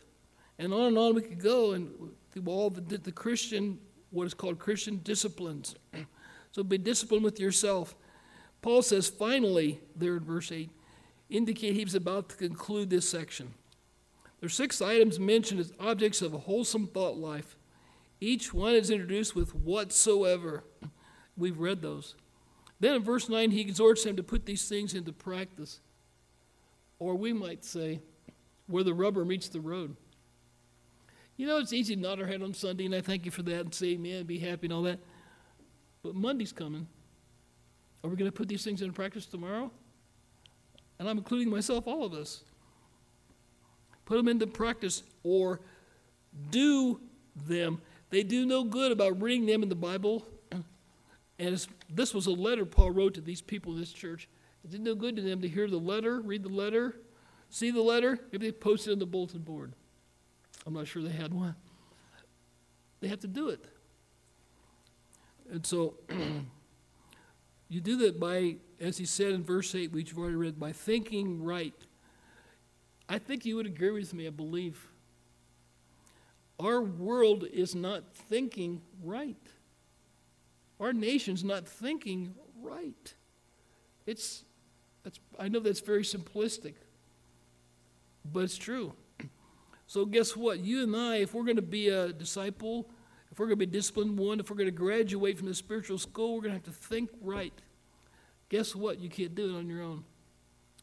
And 0.60 0.74
on 0.74 0.88
and 0.88 0.98
on 0.98 1.16
we 1.16 1.22
could 1.22 1.42
go 1.42 1.74
and 1.74 1.90
through 2.32 2.52
all 2.52 2.70
the, 2.70 2.82
the 2.98 3.12
Christian, 3.12 3.80
what 4.12 4.26
is 4.26 4.34
called 4.34 4.60
Christian 4.60 5.02
disciplines. 5.04 5.76
so 6.52 6.64
be 6.64 6.78
disciplined 6.78 7.24
with 7.24 7.40
yourself. 7.40 7.96
Paul 8.62 8.82
says, 8.82 9.08
finally, 9.08 9.80
there 9.96 10.18
in 10.18 10.24
verse 10.24 10.52
8, 10.52 10.70
indicate 11.30 11.76
he 11.76 11.84
was 11.84 11.96
about 11.96 12.30
to 12.30 12.36
conclude 12.36 12.90
this 12.90 13.08
section. 13.08 13.54
There 14.40 14.48
are 14.48 14.50
six 14.50 14.82
items 14.82 15.20
mentioned 15.20 15.60
as 15.60 15.74
objects 15.80 16.22
of 16.22 16.34
a 16.34 16.40
wholesome 16.40 16.88
thought 16.88 17.18
life. 17.18 17.56
Each 18.20 18.54
one 18.54 18.74
is 18.74 18.90
introduced 18.90 19.36
with 19.36 19.54
whatsoever. 19.56 20.64
We've 21.38 21.60
read 21.60 21.82
those. 21.82 22.16
Then 22.80 22.96
in 22.96 23.04
verse 23.04 23.30
9, 23.30 23.52
he 23.52 23.62
exhorts 23.62 24.04
them 24.04 24.16
to 24.16 24.24
put 24.24 24.46
these 24.46 24.68
things 24.68 24.94
into 24.94 25.12
practice. 25.12 25.80
Or 27.00 27.16
we 27.16 27.34
might 27.34 27.64
say, 27.64 28.02
where 28.68 28.84
the 28.84 28.94
rubber 28.94 29.26
meets 29.26 29.50
the 29.50 29.62
road. 29.62 29.96
You 31.38 31.46
know, 31.48 31.58
it's 31.58 31.74
easy 31.74 31.96
to 31.96 32.02
nod 32.02 32.20
our 32.20 32.28
head 32.28 32.42
on 32.42 32.54
Sunday, 32.54 32.86
and 32.86 32.96
I 32.96 33.02
thank 33.02 33.26
you 33.26 33.32
for 33.32 33.44
that 33.44 33.62
and 33.62 33.74
say 33.74 33.90
amen, 33.90 34.18
and 34.18 34.28
be 34.28 34.40
happy 34.40 34.68
and 34.68 34.74
all 34.74 34.84
that. 34.84 35.00
But 36.04 36.16
Monday's 36.16 36.52
coming. 36.52 36.88
Are 38.04 38.10
we 38.10 38.16
going 38.16 38.30
to 38.30 38.36
put 38.36 38.48
these 38.48 38.64
things 38.64 38.82
into 38.82 38.94
practice 38.94 39.26
tomorrow? 39.26 39.72
And 41.00 41.08
I'm 41.08 41.18
including 41.18 41.50
myself, 41.50 41.88
all 41.88 42.04
of 42.04 42.14
us. 42.14 42.44
Put 44.06 44.18
them 44.18 44.28
into 44.28 44.48
practice 44.48 45.04
or 45.24 45.60
do 46.50 47.00
them. 47.46 47.82
They 48.10 48.24
do 48.24 48.46
no 48.46 48.64
good 48.64 48.92
about 48.92 49.22
reading 49.22 49.46
them 49.46 49.64
in 49.64 49.70
the 49.70 49.76
Bible. 49.76 50.26
And 51.40 51.68
this 51.88 52.16
was 52.16 52.26
a 52.26 52.32
letter 52.32 52.66
Paul 52.66 52.90
wrote 52.90 53.14
to 53.14 53.22
these 53.22 53.44
people 53.44 53.74
in 53.74 53.80
this 53.80 53.92
church. 53.92 54.28
It 54.64 54.72
did 54.72 54.82
no 54.82 54.96
good 54.96 55.16
to 55.18 55.22
them 55.22 55.40
to 55.44 55.48
hear 55.48 55.70
the 55.70 55.78
letter, 55.78 56.20
read 56.20 56.42
the 56.42 56.50
letter, 56.50 56.96
see 57.50 57.72
the 57.72 57.82
letter. 57.82 58.20
Maybe 58.32 58.48
they 58.48 58.52
posted 58.52 58.94
on 58.94 59.00
the 59.00 59.06
bulletin 59.06 59.42
board. 59.42 59.74
I'm 60.66 60.74
not 60.74 60.88
sure 60.88 61.02
they 61.02 61.10
had 61.10 61.34
one. 61.34 61.56
They 63.00 63.08
have 63.08 63.20
to 63.22 63.28
do 63.28 63.50
it. 63.50 63.64
And 65.52 65.66
so 65.66 65.96
you 67.70 67.80
do 67.80 67.98
that 67.98 68.20
by, 68.20 68.58
as 68.80 68.98
he 68.98 69.06
said 69.06 69.32
in 69.32 69.44
verse 69.44 69.74
8, 69.74 69.92
which 69.92 70.10
you've 70.10 70.20
already 70.20 70.36
read, 70.36 70.60
by 70.60 70.72
thinking 70.72 71.44
right. 71.44 71.74
I 73.08 73.20
think 73.20 73.46
you 73.46 73.56
would 73.56 73.66
agree 73.66 73.92
with 73.92 74.14
me, 74.14 74.28
I 74.28 74.32
believe. 74.32 74.90
Our 76.60 76.82
world 76.82 77.46
is 77.52 77.76
not 77.76 78.14
thinking 78.14 78.82
right. 79.04 79.38
Our 80.80 80.92
nation's 80.92 81.44
not 81.44 81.68
thinking 81.68 82.36
right. 82.62 83.14
It's, 84.06 84.44
I 85.40 85.48
know 85.48 85.60
that's 85.60 85.80
very 85.80 86.04
simplistic, 86.04 86.74
but 88.32 88.42
it's 88.42 88.58
true. 88.58 88.94
So, 89.88 90.06
guess 90.06 90.36
what? 90.36 90.60
You 90.60 90.84
and 90.84 90.96
I, 90.96 91.18
if 91.18 91.34
we're 91.34 91.46
going 91.46 91.56
to 91.56 91.62
be 91.62 91.90
a 91.90 92.12
disciple, 92.12 92.90
if 93.32 93.40
we're 93.40 93.46
going 93.46 93.60
to 93.60 93.66
be 93.66 93.72
disciplined 93.72 94.18
one, 94.18 94.40
if 94.40 94.50
we're 94.50 94.58
going 94.58 94.68
to 94.68 94.72
graduate 94.72 95.38
from 95.38 95.48
the 95.48 95.54
spiritual 95.54 95.98
school, 95.98 96.36
we're 96.36 96.42
going 96.42 96.52
to 96.52 96.58
have 96.58 96.76
to 96.76 96.88
think 96.88 97.10
right. 97.22 97.54
Guess 98.50 98.76
what? 98.76 99.00
You 99.00 99.10
can't 99.10 99.34
do 99.34 99.56
it 99.56 99.58
on 99.58 99.70
your 99.70 99.82
own. 99.82 100.04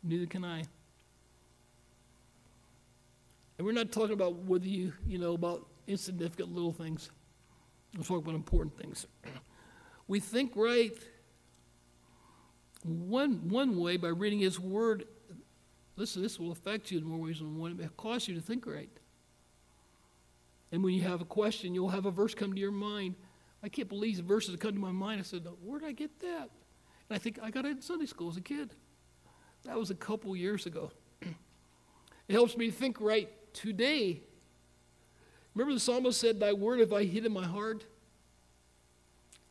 Neither 0.03 0.27
can 0.27 0.45
I. 0.45 0.65
And 3.57 3.67
we're 3.67 3.73
not 3.73 3.93
talking 3.93 4.13
about 4.13 4.35
whether 4.45 4.67
you, 4.67 4.93
you 5.07 5.19
know, 5.19 5.35
about 5.35 5.67
insignificant 5.87 6.53
little 6.53 6.73
things. 6.73 7.11
We're 7.97 8.03
talking 8.03 8.25
about 8.25 8.35
important 8.35 8.77
things. 8.77 9.07
We 10.09 10.21
think 10.21 10.53
right 10.55 10.93
one, 12.85 13.49
one 13.49 13.79
way 13.79 13.97
by 13.97 14.09
reading 14.09 14.41
His 14.41 14.61
Word. 14.61 15.05
Listen, 15.97 16.23
this 16.23 16.41
will 16.41 16.51
affect 16.51 16.91
you 16.91 16.99
in 16.99 17.05
more 17.05 17.19
ways 17.19 17.39
than 17.39 17.59
one. 17.59 17.73
It 17.73 17.79
will 17.79 17.89
cause 17.97 18.27
you 18.27 18.35
to 18.35 18.41
think 18.41 18.67
right. 18.67 18.91
And 20.73 20.83
when 20.83 20.95
you 20.95 21.03
have 21.03 21.21
a 21.21 21.25
question, 21.25 21.75
you'll 21.75 21.91
have 21.91 22.07
a 22.07 22.11
verse 22.11 22.35
come 22.35 22.53
to 22.53 22.61
your 22.61 22.73
mind. 22.73 23.15
I 23.63 23.69
can't 23.69 23.89
believe 23.89 24.17
the 24.17 24.23
verses 24.23 24.51
that 24.51 24.61
come 24.61 24.73
to 24.73 24.81
my 24.81 24.93
mind. 24.93 25.21
I 25.21 25.23
said, 25.23 25.47
Where 25.63 25.79
did 25.79 25.89
I 25.89 25.93
get 25.93 26.19
that? 26.21 26.51
And 27.09 27.17
I 27.17 27.19
think 27.19 27.39
I 27.43 27.51
got 27.51 27.65
it 27.65 27.71
in 27.71 27.81
Sunday 27.81 28.07
school 28.07 28.29
as 28.29 28.37
a 28.37 28.41
kid. 28.41 28.75
That 29.65 29.79
was 29.79 29.91
a 29.91 29.95
couple 29.95 30.35
years 30.35 30.67
ago. 30.67 30.91
it 31.23 32.33
helps 32.33 32.57
me 32.57 32.71
think 32.71 33.01
right 33.01 33.29
today. 33.55 34.21
Remember 35.55 35.73
the 35.73 35.81
psalmist 35.81 36.21
said, 36.21 36.41
Thy 36.41 36.53
word 36.53 36.81
have 36.81 36.93
I 36.93 37.05
hid 37.05 37.25
in 37.25 37.33
my 37.33 37.47
heart? 37.47 37.85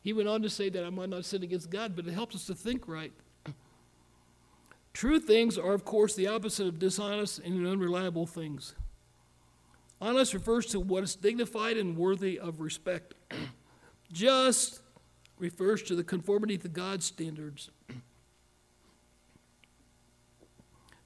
He 0.01 0.11
went 0.11 0.27
on 0.27 0.41
to 0.41 0.49
say 0.49 0.69
that 0.69 0.83
I 0.83 0.89
might 0.89 1.09
not 1.09 1.23
sin 1.23 1.43
against 1.43 1.69
God, 1.69 1.95
but 1.95 2.05
it 2.05 2.13
helps 2.13 2.35
us 2.35 2.45
to 2.47 2.53
think 2.53 2.87
right. 2.89 3.13
True 4.93 5.19
things 5.19 5.57
are, 5.57 5.73
of 5.73 5.83
course, 5.83 6.15
the 6.15 6.27
opposite 6.27 6.67
of 6.67 6.79
dishonest 6.79 7.39
and 7.39 7.65
unreliable 7.67 8.27
things. 8.27 8.75
Honest 9.99 10.33
refers 10.33 10.67
to 10.67 10.79
what 10.79 11.03
is 11.03 11.15
dignified 11.15 11.77
and 11.77 11.97
worthy 11.97 12.39
of 12.39 12.59
respect. 12.59 13.15
Just 14.11 14.81
refers 15.39 15.81
to 15.83 15.95
the 15.95 16.03
conformity 16.03 16.57
to 16.59 16.67
God's 16.69 17.05
standards. 17.05 17.71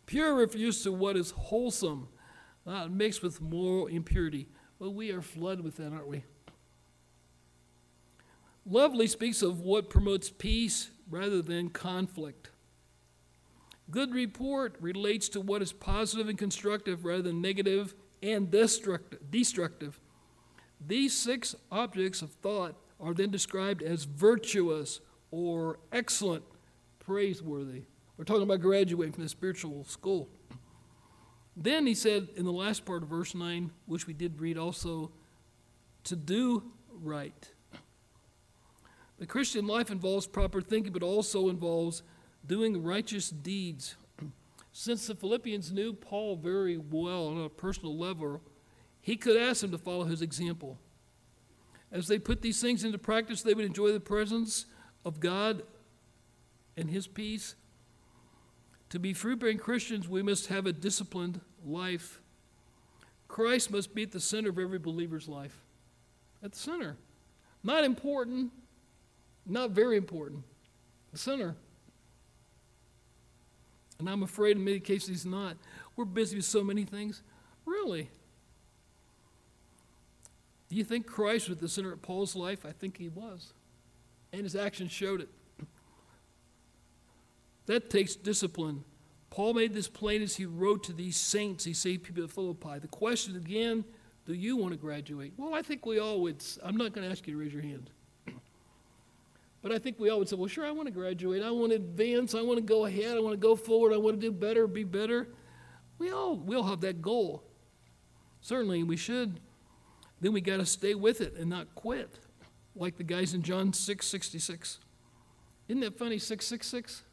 Pure 0.06 0.36
refers 0.36 0.84
to 0.84 0.92
what 0.92 1.16
is 1.16 1.32
wholesome, 1.32 2.10
not 2.66 2.92
mixed 2.92 3.24
with 3.24 3.40
moral 3.40 3.88
impurity. 3.88 4.48
Well, 4.80 4.94
we 4.94 5.12
are 5.12 5.22
flooded 5.22 5.64
with 5.64 5.78
that, 5.78 5.94
aren't 5.94 6.08
we? 6.08 6.24
Lovely 8.66 9.08
speaks 9.08 9.42
of 9.42 9.62
what 9.62 9.90
promotes 9.90 10.30
peace 10.30 10.90
rather 11.10 11.42
than 11.42 11.70
conflict. 11.70 12.50
Good 13.90 14.14
report 14.14 14.76
relates 14.82 15.30
to 15.30 15.42
what 15.42 15.62
is 15.62 15.72
positive 15.72 16.28
and 16.28 16.38
constructive 16.38 17.06
rather 17.06 17.22
than 17.22 17.42
negative 17.42 17.96
and 18.22 18.52
destructive. 18.52 20.00
These 20.86 21.16
six 21.16 21.56
objects 21.72 22.22
of 22.22 22.32
thought 22.32 22.76
are 23.00 23.14
then 23.14 23.32
described 23.32 23.82
as 23.82 24.04
virtuous 24.04 25.00
or 25.32 25.80
excellent, 25.92 26.44
praiseworthy. 27.00 27.84
We're 28.18 28.26
talking 28.26 28.44
about 28.44 28.62
graduating 28.62 29.14
from 29.14 29.24
the 29.24 29.30
spiritual 29.30 29.84
school. 29.86 30.30
Then 31.56 31.88
he 31.88 31.96
said 31.96 32.28
in 32.36 32.46
the 32.46 32.52
last 32.52 32.86
part 32.86 33.04
of 33.04 33.10
verse 33.10 33.34
9, 33.34 33.72
which 33.86 34.06
we 34.06 34.14
did 34.14 34.40
read 34.40 34.58
also, 34.58 35.12
to 36.04 36.16
do 36.16 36.64
right. 36.92 37.52
The 39.18 39.26
Christian 39.26 39.66
life 39.66 39.90
involves 39.90 40.28
proper 40.28 40.62
thinking, 40.62 40.94
but 40.94 41.04
also 41.04 41.50
involves 41.50 42.04
doing 42.48 42.84
righteous 42.84 43.30
deeds. 43.30 43.96
Since 44.72 45.08
the 45.08 45.16
Philippians 45.16 45.72
knew 45.72 45.94
Paul 45.94 46.36
very 46.36 46.78
well 46.78 47.28
on 47.28 47.44
a 47.44 47.50
personal 47.50 47.98
level, 47.98 48.42
he 49.02 49.16
could 49.16 49.38
ask 49.38 49.62
them 49.62 49.72
to 49.72 49.78
follow 49.78 50.06
his 50.06 50.22
example. 50.22 50.78
As 51.92 52.08
they 52.08 52.20
put 52.20 52.42
these 52.42 52.62
things 52.62 52.84
into 52.84 52.98
practice, 52.98 53.42
they 53.42 53.54
would 53.54 53.66
enjoy 53.66 53.92
the 53.92 54.00
presence 54.00 54.66
of 55.06 55.20
God 55.20 55.64
and 56.76 56.90
his 56.90 57.08
peace. 57.08 57.56
To 58.90 59.00
be 59.00 59.14
fruit 59.14 59.40
bearing 59.40 59.58
Christians, 59.58 60.08
we 60.08 60.22
must 60.22 60.48
have 60.48 60.66
a 60.66 60.74
disciplined 60.74 61.42
life. 61.66 62.22
Christ 63.28 63.72
must 63.72 63.96
be 63.96 64.04
at 64.04 64.12
the 64.12 64.20
center 64.20 64.50
of 64.50 64.60
every 64.60 64.80
believer's 64.80 65.28
life. 65.28 65.58
At 66.44 66.52
the 66.54 66.60
center. 66.60 66.98
Not 67.64 67.84
important, 67.84 68.52
not 69.46 69.72
very 69.72 69.98
important. 69.98 70.44
The 71.12 71.18
center. 71.18 71.56
And 74.00 74.10
I'm 74.10 74.24
afraid 74.24 74.58
in 74.58 74.64
many 74.64 74.80
cases 74.80 75.10
he's 75.10 75.26
not. 75.26 75.58
We're 75.96 76.06
busy 76.06 76.36
with 76.38 76.46
so 76.46 76.64
many 76.64 76.84
things. 76.84 77.24
Really? 77.66 78.10
Do 80.70 80.76
you 80.76 80.84
think 80.84 81.08
Christ 81.08 81.50
was 81.50 81.58
the 81.58 81.70
center 81.70 81.94
of 81.94 82.02
Paul's 82.02 82.36
life? 82.36 82.66
I 82.66 82.72
think 82.72 82.98
he 82.98 83.10
was. 83.10 83.54
And 84.34 84.44
his 84.44 84.56
actions 84.56 84.92
showed 84.92 85.22
it. 85.22 85.30
That 87.66 87.90
takes 87.90 88.16
discipline. 88.16 88.84
Paul 89.30 89.54
made 89.54 89.74
this 89.74 89.88
plain 89.88 90.22
as 90.22 90.36
he 90.36 90.46
wrote 90.46 90.84
to 90.86 90.94
these 90.94 91.18
saints, 91.18 91.66
he 91.66 91.74
saved 91.74 92.04
people 92.04 92.24
at 92.24 92.32
Philippi. 92.32 92.80
The 92.80 92.88
question 92.88 93.36
again, 93.36 93.84
do 94.26 94.34
you 94.34 94.58
want 94.58 94.74
to 94.74 94.78
graduate? 94.78 95.34
Well, 95.38 95.54
I 95.54 95.62
think 95.62 95.86
we 95.86 96.00
all 96.00 96.22
would. 96.22 96.44
I'm 96.64 96.78
not 96.78 96.94
going 96.94 97.06
to 97.06 97.12
ask 97.12 97.28
you 97.28 97.34
to 97.34 97.40
raise 97.40 97.54
your 97.54 97.62
hand. 97.62 97.90
But 99.62 99.72
I 99.72 99.80
think 99.80 100.00
we 100.00 100.10
all 100.10 100.20
would 100.20 100.30
say, 100.30 100.36
well, 100.36 100.48
sure, 100.48 100.66
I 100.66 100.72
want 100.72 100.88
to 100.88 100.94
graduate. 100.94 101.44
I 101.44 101.52
want 101.52 101.72
to 101.72 101.78
advance. 101.78 102.36
I 102.36 102.42
want 102.42 102.58
to 102.58 102.64
go 102.64 102.86
ahead. 102.86 103.18
I 103.18 103.20
want 103.20 103.34
to 103.34 103.38
go 103.38 103.56
forward. 103.56 103.94
I 103.94 103.98
want 103.98 104.20
to 104.20 104.22
do 104.22 104.32
better, 104.32 104.68
be 104.68 104.84
better. 104.84 105.28
We 105.98 106.12
all, 106.12 106.36
we 106.38 106.56
all 106.56 106.64
have 106.64 106.82
that 106.82 107.02
goal. 107.02 107.44
Certainly, 108.42 108.84
we 108.84 108.98
should. 108.98 109.40
Then 110.22 110.34
we 110.34 110.42
got 110.42 110.58
to 110.58 110.66
stay 110.66 110.96
with 110.96 111.22
it 111.22 111.36
and 111.36 111.50
not 111.50 111.74
quit, 111.76 112.20
like 112.76 112.98
the 112.98 113.04
guys 113.04 113.34
in 113.34 113.42
John 113.42 113.74
6 113.74 114.06
66. 114.06 114.80
Isn't 115.68 115.82
that 115.82 115.98
funny, 115.98 116.18
666? 116.18 117.04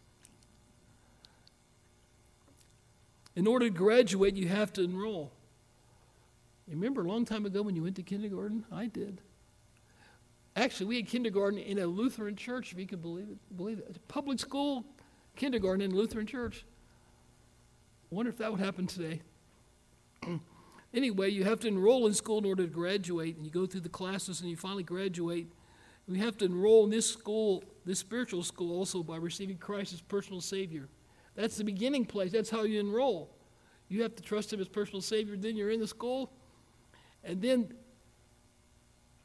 In 3.36 3.47
order 3.47 3.66
to 3.68 3.74
graduate, 3.74 4.36
you 4.36 4.49
have 4.49 4.72
to 4.74 4.82
enroll. 4.82 5.32
Remember 6.68 7.03
a 7.03 7.09
long 7.09 7.24
time 7.24 7.45
ago 7.47 7.62
when 7.62 7.74
you 7.74 7.82
went 7.82 7.97
to 7.97 8.03
kindergarten? 8.03 8.64
I 8.70 8.86
did. 8.86 9.20
Actually, 10.57 10.86
we 10.86 10.96
had 10.96 11.09
kindergarten 11.09 11.59
in 11.59 11.78
a 11.78 11.86
Lutheran 11.86 12.36
church, 12.36 12.72
if 12.72 12.78
you 12.78 12.86
can 12.86 13.00
believe 13.00 13.28
it. 13.28 13.57
Believe 13.57 13.78
it. 13.78 13.96
Public 14.09 14.38
school 14.38 14.84
kindergarten 15.36 15.80
in 15.80 15.92
a 15.92 15.94
Lutheran 15.94 16.26
church. 16.26 16.64
Wonder 18.11 18.30
if 18.30 18.38
that 18.38 18.52
would 18.52 18.61
happen 18.61 18.86
today. 18.86 19.20
anyway, 20.94 21.30
you 21.30 21.42
have 21.42 21.59
to 21.61 21.68
enroll 21.68 22.07
in 22.07 22.14
school 22.14 22.38
in 22.38 22.44
order 22.44 22.62
to 22.62 22.72
graduate, 22.72 23.36
and 23.36 23.44
you 23.44 23.50
go 23.50 23.66
through 23.66 23.80
the 23.80 23.88
classes 23.88 24.40
and 24.40 24.48
you 24.48 24.57
finally 24.57 24.84
graduate. 24.84 25.48
We 26.07 26.18
have 26.18 26.36
to 26.38 26.44
enroll 26.44 26.84
in 26.84 26.90
this 26.90 27.11
school, 27.11 27.64
this 27.84 27.98
spiritual 27.98 28.42
school, 28.42 28.76
also 28.76 29.02
by 29.02 29.16
receiving 29.16 29.57
Christ 29.57 29.92
as 29.92 30.00
personal 30.00 30.40
Savior. 30.40 30.88
That's 31.34 31.57
the 31.57 31.64
beginning 31.64 32.05
place. 32.05 32.30
That's 32.30 32.50
how 32.50 32.62
you 32.62 32.78
enroll. 32.78 33.30
You 33.88 34.02
have 34.02 34.14
to 34.16 34.22
trust 34.22 34.52
Him 34.52 34.61
as 34.61 34.68
personal 34.68 35.00
Savior. 35.00 35.36
Then 35.36 35.57
you're 35.57 35.70
in 35.70 35.80
the 35.80 35.86
school. 35.86 36.30
And 37.24 37.40
then, 37.40 37.72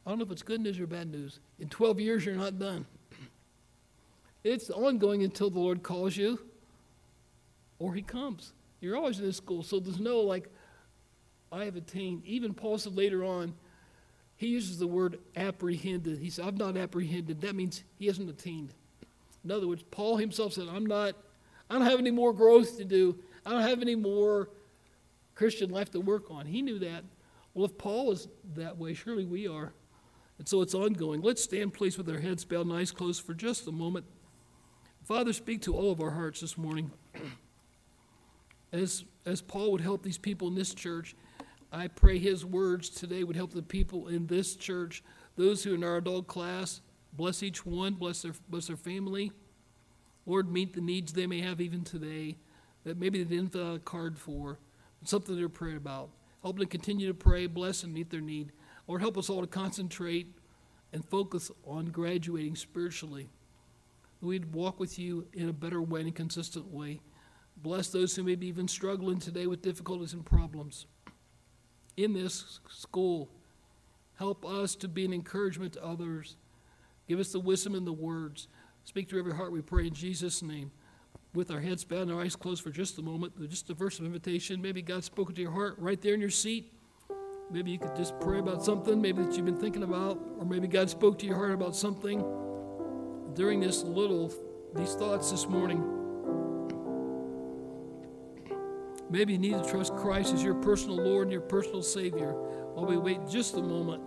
I 0.06 0.10
don't 0.10 0.20
know 0.20 0.26
if 0.26 0.32
it's 0.32 0.42
good 0.42 0.62
news 0.62 0.80
or 0.80 0.88
bad 0.88 1.12
news. 1.12 1.40
In 1.60 1.70
12 1.70 2.00
years, 2.00 2.26
you're 2.26 2.36
not 2.36 2.60
done. 2.60 2.86
It's 4.42 4.70
ongoing 4.70 5.24
until 5.24 5.50
the 5.50 5.60
Lord 5.60 5.84
calls 5.84 6.16
you 6.16 6.40
or 7.78 7.94
He 7.94 8.02
comes. 8.02 8.54
You're 8.80 8.96
always 8.96 9.20
in 9.20 9.26
this 9.26 9.38
school. 9.38 9.64
So 9.64 9.80
there's 9.80 10.00
no 10.00 10.22
like, 10.22 10.50
I 11.52 11.66
have 11.66 11.76
attained. 11.76 12.24
Even 12.26 12.54
Paul 12.54 12.78
said 12.78 12.96
later 12.96 13.24
on, 13.26 13.54
he 14.38 14.48
uses 14.48 14.80
the 14.80 14.88
word 14.88 15.20
apprehended. 15.36 16.20
He 16.20 16.30
said, 16.30 16.46
I've 16.46 16.58
not 16.58 16.78
apprehended. 16.78 17.42
That 17.42 17.56
means 17.56 17.84
he 17.98 18.06
hasn't 18.08 18.30
attained. 18.30 18.74
In 19.44 19.52
other 19.52 19.68
words, 19.68 19.84
Paul 19.92 20.16
himself 20.16 20.54
said, 20.54 20.68
I'm 20.70 20.86
not, 20.86 21.16
I 21.70 21.74
don't 21.74 21.86
have 21.86 22.00
any 22.00 22.12
more 22.12 22.32
growth 22.32 22.78
to 22.78 22.86
do. 22.86 23.18
I 23.46 23.52
don't 23.52 23.62
have 23.62 23.82
any 23.82 23.96
more 23.96 24.50
Christian 25.36 25.70
life 25.70 25.92
to 25.92 26.00
work 26.00 26.32
on. 26.32 26.46
He 26.46 26.62
knew 26.62 26.80
that. 26.80 27.04
Well, 27.54 27.66
if 27.66 27.78
Paul 27.78 28.08
was 28.08 28.30
that 28.56 28.78
way, 28.78 28.94
surely 28.94 29.26
we 29.26 29.48
are. 29.48 29.74
And 30.40 30.48
so 30.48 30.62
it's 30.62 30.74
ongoing. 30.74 31.22
Let's 31.22 31.44
stand, 31.44 31.74
please, 31.74 31.98
with 31.98 32.10
our 32.10 32.20
heads 32.20 32.46
bowed 32.46 32.66
and 32.66 32.74
eyes 32.74 32.92
closed 32.92 33.24
for 33.24 33.34
just 33.34 33.68
a 33.68 33.72
moment. 33.72 34.06
Father, 35.04 35.34
speak 35.34 35.62
to 35.64 35.76
all 35.76 35.92
of 35.92 36.02
our 36.02 36.12
hearts 36.12 36.40
this 36.42 36.58
morning. 36.58 36.92
As, 38.72 39.04
as 39.26 39.42
Paul 39.42 39.72
would 39.72 39.82
help 39.82 40.04
these 40.04 40.18
people 40.18 40.48
in 40.48 40.56
this 40.56 40.74
church, 40.74 41.16
I 41.72 41.88
pray 41.88 42.20
his 42.20 42.46
words 42.46 42.90
today 42.90 43.24
would 43.24 43.36
help 43.36 43.52
the 43.52 43.62
people 43.62 44.08
in 44.08 44.28
this 44.28 44.56
church, 44.56 45.04
those 45.36 45.64
who 45.64 45.72
are 45.72 45.76
in 45.76 45.84
our 45.84 45.98
adult 45.98 46.28
class. 46.28 46.82
Bless 47.12 47.44
each 47.44 47.66
one, 47.66 47.96
bless 47.96 48.22
their, 48.22 48.34
bless 48.48 48.68
their 48.68 48.78
family. 48.78 49.32
Lord, 50.26 50.52
meet 50.52 50.74
the 50.74 50.82
needs 50.82 51.12
they 51.12 51.28
may 51.28 51.42
have 51.42 51.60
even 51.60 51.84
today 51.84 52.38
that 52.84 52.98
maybe 52.98 53.24
they 53.24 53.36
didn't 53.36 53.52
fill 53.52 53.72
out 53.72 53.76
a 53.76 53.80
card 53.80 54.18
for, 54.18 54.60
something 55.04 55.36
they're 55.36 55.50
praying 55.50 55.78
about. 55.78 56.12
Help 56.44 56.58
them 56.58 56.68
continue 56.68 57.08
to 57.08 57.14
pray, 57.14 57.48
bless, 57.48 57.84
and 57.84 57.94
meet 57.94 58.10
their 58.10 58.22
need. 58.22 58.52
Lord, 58.90 59.02
help 59.02 59.20
us 59.20 59.30
all 59.30 59.42
to 59.42 59.48
concentrate 59.48 60.34
and 60.92 61.06
focus 61.06 61.52
on 61.64 61.86
graduating 61.86 62.56
spiritually. 62.56 63.30
We'd 64.20 64.52
walk 64.52 64.80
with 64.80 64.98
you 64.98 65.28
in 65.32 65.48
a 65.48 65.54
better 65.54 65.80
way 65.80 66.02
and 66.02 66.16
consistent 66.16 66.74
way. 66.74 67.00
Bless 67.56 67.90
those 67.90 68.16
who 68.16 68.24
may 68.24 68.34
be 68.34 68.48
even 68.48 68.68
struggling 68.68 69.20
today 69.20 69.46
with 69.46 69.62
difficulties 69.62 70.14
and 70.14 70.26
problems. 70.26 70.88
In 71.98 72.14
this 72.14 72.60
school, 72.68 73.30
help 74.16 74.44
us 74.44 74.76
to 74.78 74.88
be 74.88 75.06
an 75.06 75.14
encouragement 75.14 75.74
to 75.74 75.86
others. 75.86 76.36
Give 77.08 77.20
us 77.20 77.32
the 77.32 77.40
wisdom 77.40 77.76
and 77.76 77.86
the 77.86 77.94
words. 77.94 78.48
Speak 78.86 79.08
to 79.10 79.20
every 79.20 79.36
heart, 79.36 79.52
we 79.52 79.62
pray 79.62 79.86
in 79.86 79.94
Jesus' 79.94 80.42
name. 80.42 80.72
With 81.36 81.52
our 81.52 81.60
heads 81.60 81.84
bowed 81.84 82.08
and 82.08 82.12
our 82.12 82.22
eyes 82.22 82.36
closed 82.36 82.64
for 82.64 82.72
just 82.72 82.98
a 82.98 83.04
moment, 83.04 83.40
just 83.52 83.70
a 83.70 83.76
verse 83.76 84.00
of 84.00 84.06
invitation. 84.06 84.64
Maybe 84.64 84.82
God 84.82 85.04
spoke 85.04 85.36
to 85.36 85.42
your 85.42 85.52
heart 85.52 85.76
right 85.78 86.02
there 86.02 86.16
in 86.16 86.22
your 86.22 86.32
seat. 86.32 86.74
Maybe 87.52 87.72
you 87.72 87.80
could 87.80 87.96
just 87.96 88.20
pray 88.20 88.38
about 88.38 88.64
something, 88.64 89.02
maybe 89.02 89.24
that 89.24 89.36
you've 89.36 89.46
been 89.46 89.58
thinking 89.58 89.82
about, 89.82 90.20
or 90.38 90.46
maybe 90.46 90.68
God 90.68 90.88
spoke 90.90 91.18
to 91.20 91.26
your 91.26 91.36
heart 91.36 91.52
about 91.52 91.76
something 91.76 92.24
during 93.34 93.60
this 93.60 93.84
little, 93.84 94.32
these 94.76 94.94
thoughts 94.94 95.32
this 95.32 95.48
morning. 95.48 95.84
Maybe 99.10 99.34
you 99.34 99.40
need 99.40 99.54
to 99.54 99.68
trust 99.68 99.96
Christ 99.96 100.34
as 100.36 100.44
your 100.44 100.54
personal 100.56 100.98
Lord 100.98 101.24
and 101.24 101.32
your 101.32 101.42
personal 101.42 101.82
Savior. 101.82 102.34
While 102.34 102.86
we 102.86 102.98
wait 102.98 103.28
just 103.28 103.56
a 103.56 103.62
moment. 103.62 104.04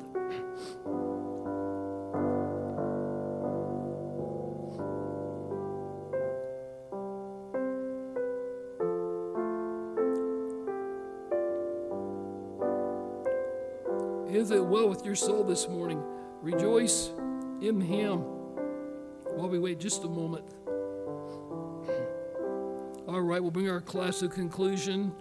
With 15.02 15.06
your 15.08 15.16
soul 15.16 15.42
this 15.42 15.68
morning? 15.68 16.00
Rejoice 16.42 17.10
in 17.60 17.80
Him 17.80 18.18
while 19.34 19.48
we 19.48 19.58
wait 19.58 19.80
just 19.80 20.04
a 20.04 20.08
moment. 20.08 20.44
All 23.08 23.20
right, 23.20 23.42
we'll 23.42 23.50
bring 23.50 23.68
our 23.68 23.80
class 23.80 24.20
to 24.20 24.28
conclusion. 24.28 25.12